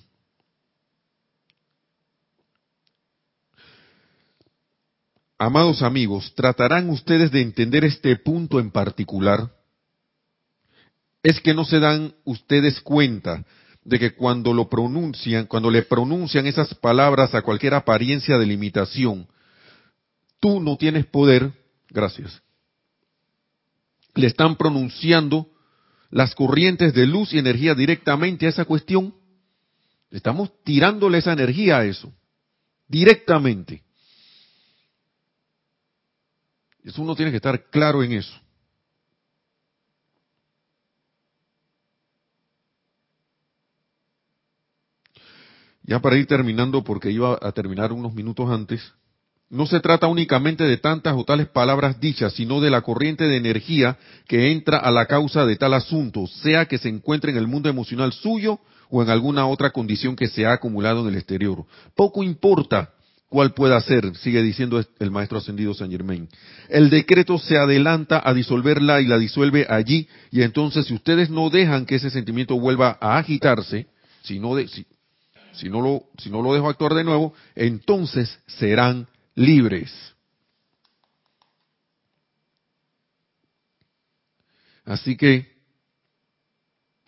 Amados 5.39 5.83
amigos, 5.83 6.33
¿tratarán 6.35 6.89
ustedes 6.89 7.31
de 7.31 7.41
entender 7.41 7.85
este 7.85 8.15
punto 8.15 8.59
en 8.59 8.71
particular? 8.71 9.55
Es 11.21 11.39
que 11.41 11.53
no 11.53 11.63
se 11.63 11.79
dan 11.79 12.15
ustedes 12.23 12.81
cuenta 12.81 13.45
de 13.87 13.99
que 13.99 14.11
cuando 14.13 14.53
lo 14.53 14.67
pronuncian, 14.67 15.45
cuando 15.45 15.71
le 15.71 15.81
pronuncian 15.81 16.45
esas 16.45 16.73
palabras 16.75 17.33
a 17.33 17.41
cualquier 17.41 17.73
apariencia 17.73 18.37
de 18.37 18.45
limitación, 18.45 19.29
tú 20.41 20.59
no 20.59 20.75
tienes 20.75 21.05
poder, 21.05 21.53
gracias. 21.89 22.41
Le 24.13 24.27
están 24.27 24.57
pronunciando 24.57 25.49
las 26.09 26.35
corrientes 26.35 26.93
de 26.93 27.07
luz 27.07 27.31
y 27.31 27.39
energía 27.39 27.75
directamente 27.75 28.45
a 28.45 28.49
esa 28.49 28.65
cuestión. 28.65 29.15
Estamos 30.11 30.51
tirándole 30.65 31.19
esa 31.19 31.31
energía 31.31 31.77
a 31.77 31.85
eso, 31.85 32.11
directamente. 32.89 33.83
Eso 36.83 37.01
uno 37.01 37.15
tiene 37.15 37.31
que 37.31 37.37
estar 37.37 37.69
claro 37.69 38.03
en 38.03 38.11
eso. 38.11 38.37
Ya 45.87 45.99
para 45.99 46.17
ir 46.17 46.27
terminando, 46.27 46.83
porque 46.83 47.09
iba 47.09 47.39
a 47.41 47.51
terminar 47.53 47.93
unos 47.93 48.13
minutos 48.13 48.49
antes, 48.51 48.81
no 49.49 49.65
se 49.65 49.79
trata 49.79 50.07
únicamente 50.07 50.65
de 50.65 50.77
tantas 50.77 51.15
o 51.15 51.23
tales 51.23 51.47
palabras 51.47 52.01
dichas, 52.01 52.33
sino 52.33 52.59
de 52.59 52.69
la 52.69 52.81
corriente 52.81 53.23
de 53.23 53.37
energía 53.37 53.97
que 54.27 54.51
entra 54.51 54.77
a 54.77 54.91
la 54.91 55.05
causa 55.05 55.45
de 55.45 55.55
tal 55.55 55.73
asunto, 55.73 56.27
sea 56.27 56.65
que 56.65 56.77
se 56.77 56.89
encuentre 56.89 57.31
en 57.31 57.37
el 57.37 57.47
mundo 57.47 57.69
emocional 57.69 58.11
suyo 58.11 58.59
o 58.89 59.01
en 59.01 59.09
alguna 59.09 59.47
otra 59.47 59.71
condición 59.71 60.17
que 60.17 60.27
se 60.27 60.45
ha 60.45 60.51
acumulado 60.51 61.01
en 61.01 61.13
el 61.13 61.15
exterior. 61.15 61.65
Poco 61.95 62.23
importa 62.23 62.91
cuál 63.29 63.53
pueda 63.53 63.79
ser, 63.79 64.15
sigue 64.17 64.41
diciendo 64.41 64.83
el 64.99 65.11
maestro 65.11 65.37
ascendido 65.37 65.73
San 65.73 65.91
Germain. 65.91 66.27
El 66.67 66.89
decreto 66.89 67.37
se 67.37 67.57
adelanta 67.57 68.21
a 68.23 68.33
disolverla 68.33 68.99
y 68.99 69.05
la 69.05 69.17
disuelve 69.17 69.65
allí, 69.69 70.09
y 70.29 70.41
entonces 70.41 70.87
si 70.87 70.93
ustedes 70.93 71.29
no 71.29 71.49
dejan 71.49 71.85
que 71.85 71.95
ese 71.95 72.09
sentimiento 72.09 72.59
vuelva 72.59 72.97
a 72.99 73.17
agitarse, 73.17 73.87
si 74.23 74.39
no, 74.39 74.55
de, 74.55 74.67
si, 74.67 74.85
si 75.53 75.69
no 75.69 75.81
lo, 75.81 76.03
si 76.17 76.29
no 76.29 76.41
lo 76.41 76.53
dejo 76.53 76.69
actuar 76.69 76.93
de 76.93 77.03
nuevo, 77.03 77.33
entonces 77.55 78.39
serán 78.47 79.07
libres. 79.35 79.93
Así 84.85 85.17
que 85.17 85.57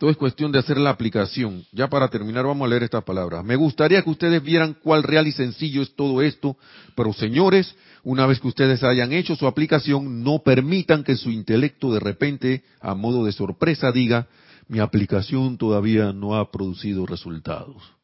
todo 0.00 0.10
es 0.10 0.16
cuestión 0.16 0.50
de 0.50 0.58
hacer 0.58 0.78
la 0.78 0.88
aplicación. 0.88 1.64
Ya 1.72 1.88
para 1.88 2.08
terminar 2.08 2.46
vamos 2.46 2.64
a 2.64 2.68
leer 2.68 2.84
estas 2.84 3.04
palabras. 3.04 3.44
Me 3.44 3.56
gustaría 3.56 4.02
que 4.02 4.08
ustedes 4.08 4.42
vieran 4.42 4.74
cuál 4.82 5.02
real 5.02 5.26
y 5.26 5.32
sencillo 5.32 5.82
es 5.82 5.94
todo 5.94 6.22
esto, 6.22 6.56
pero 6.96 7.12
señores, 7.12 7.74
una 8.02 8.26
vez 8.26 8.40
que 8.40 8.48
ustedes 8.48 8.82
hayan 8.82 9.12
hecho 9.12 9.36
su 9.36 9.46
aplicación, 9.46 10.22
no 10.24 10.38
permitan 10.38 11.04
que 11.04 11.16
su 11.16 11.30
intelecto 11.30 11.92
de 11.92 12.00
repente, 12.00 12.64
a 12.80 12.94
modo 12.94 13.26
de 13.26 13.32
sorpresa, 13.32 13.92
diga, 13.92 14.26
mi 14.68 14.78
aplicación 14.78 15.58
todavía 15.58 16.12
no 16.12 16.36
ha 16.36 16.50
producido 16.50 17.04
resultados. 17.04 17.99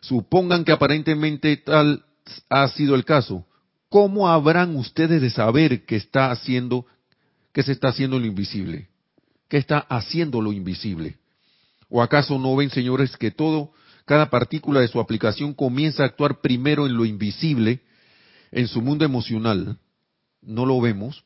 Supongan 0.00 0.64
que 0.64 0.72
aparentemente 0.72 1.56
tal 1.56 2.04
ha 2.48 2.68
sido 2.68 2.94
el 2.94 3.04
caso. 3.04 3.46
¿Cómo 3.88 4.28
habrán 4.28 4.76
ustedes 4.76 5.20
de 5.20 5.30
saber 5.30 5.84
que 5.86 5.96
está 5.96 6.30
haciendo, 6.30 6.86
que 7.52 7.62
se 7.62 7.72
está 7.72 7.88
haciendo 7.88 8.18
lo 8.18 8.26
invisible? 8.26 8.88
¿Qué 9.48 9.56
está 9.56 9.78
haciendo 9.78 10.42
lo 10.42 10.52
invisible? 10.52 11.16
¿O 11.88 12.02
acaso 12.02 12.38
no 12.38 12.54
ven, 12.54 12.70
señores, 12.70 13.16
que 13.16 13.30
todo, 13.30 13.72
cada 14.04 14.28
partícula 14.28 14.80
de 14.80 14.88
su 14.88 15.00
aplicación 15.00 15.54
comienza 15.54 16.02
a 16.02 16.06
actuar 16.06 16.40
primero 16.42 16.86
en 16.86 16.94
lo 16.94 17.06
invisible, 17.06 17.80
en 18.52 18.68
su 18.68 18.82
mundo 18.82 19.06
emocional? 19.06 19.78
No 20.42 20.66
lo 20.66 20.80
vemos. 20.80 21.24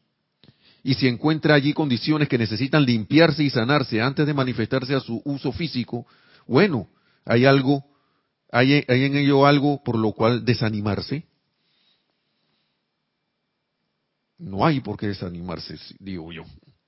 Y 0.84 0.94
si 0.94 1.08
encuentra 1.08 1.54
allí 1.54 1.72
condiciones 1.72 2.28
que 2.28 2.38
necesitan 2.38 2.84
limpiarse 2.84 3.42
y 3.42 3.50
sanarse 3.50 4.00
antes 4.00 4.26
de 4.26 4.34
manifestarse 4.34 4.94
a 4.94 5.00
su 5.00 5.20
uso 5.24 5.52
físico, 5.52 6.06
bueno, 6.46 6.88
hay 7.24 7.44
algo 7.44 7.84
¿Hay, 8.54 8.84
en 8.86 9.16
ello 9.16 9.46
algo 9.46 9.82
por 9.82 9.96
lo 9.96 10.12
cual 10.12 10.44
desanimarse? 10.44 11.24
No 14.36 14.66
hay 14.66 14.80
por 14.80 14.98
qué 14.98 15.08
desanimarse, 15.08 15.78
digo 15.98 16.30
yo. 16.32 16.42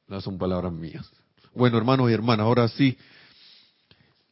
No 0.07 0.21
son 0.21 0.37
palabras 0.37 0.73
mías. 0.73 1.11
Bueno, 1.55 1.79
hermanos 1.79 2.11
y 2.11 2.13
hermanas, 2.13 2.45
ahora 2.45 2.69
sí, 2.69 2.99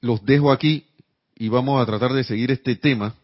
los 0.03 0.23
dejo 0.27 0.53
aquí 0.53 0.87
y 1.35 1.49
vamos 1.49 1.81
a 1.81 1.87
tratar 1.87 2.13
de 2.13 2.23
seguir 2.23 2.51
este 2.51 2.77
tema. 2.77 3.15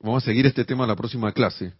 Vamos 0.00 0.24
a 0.24 0.26
seguir 0.26 0.44
este 0.46 0.64
tema 0.64 0.82
en 0.82 0.88
la 0.88 0.96
próxima 0.96 1.30
clase, 1.32 1.72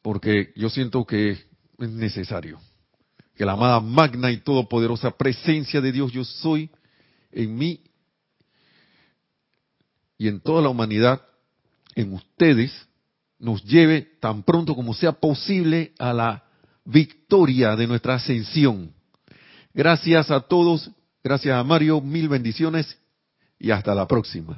porque 0.00 0.52
yo 0.54 0.70
siento 0.70 1.04
que 1.04 1.30
es 1.30 1.46
necesario 1.78 2.60
que 3.34 3.44
la 3.44 3.52
amada 3.52 3.80
magna 3.80 4.30
y 4.30 4.38
todopoderosa 4.38 5.10
presencia 5.12 5.80
de 5.80 5.92
Dios 5.92 6.12
yo 6.12 6.24
soy 6.24 6.70
en 7.32 7.56
mí 7.56 7.80
y 10.18 10.28
en 10.28 10.40
toda 10.40 10.60
la 10.60 10.68
humanidad, 10.68 11.22
en 11.94 12.12
ustedes, 12.12 12.72
nos 13.38 13.62
lleve 13.64 14.02
tan 14.20 14.42
pronto 14.42 14.74
como 14.74 14.92
sea 14.94 15.12
posible 15.12 15.92
a 15.98 16.12
la 16.12 16.44
victoria 16.84 17.76
de 17.76 17.86
nuestra 17.86 18.14
ascensión. 18.14 18.92
Gracias 19.72 20.30
a 20.30 20.40
todos, 20.40 20.90
gracias 21.22 21.54
a 21.54 21.62
Mario, 21.62 22.00
mil 22.00 22.28
bendiciones 22.28 22.98
y 23.58 23.70
hasta 23.70 23.94
la 23.94 24.06
próxima. 24.06 24.56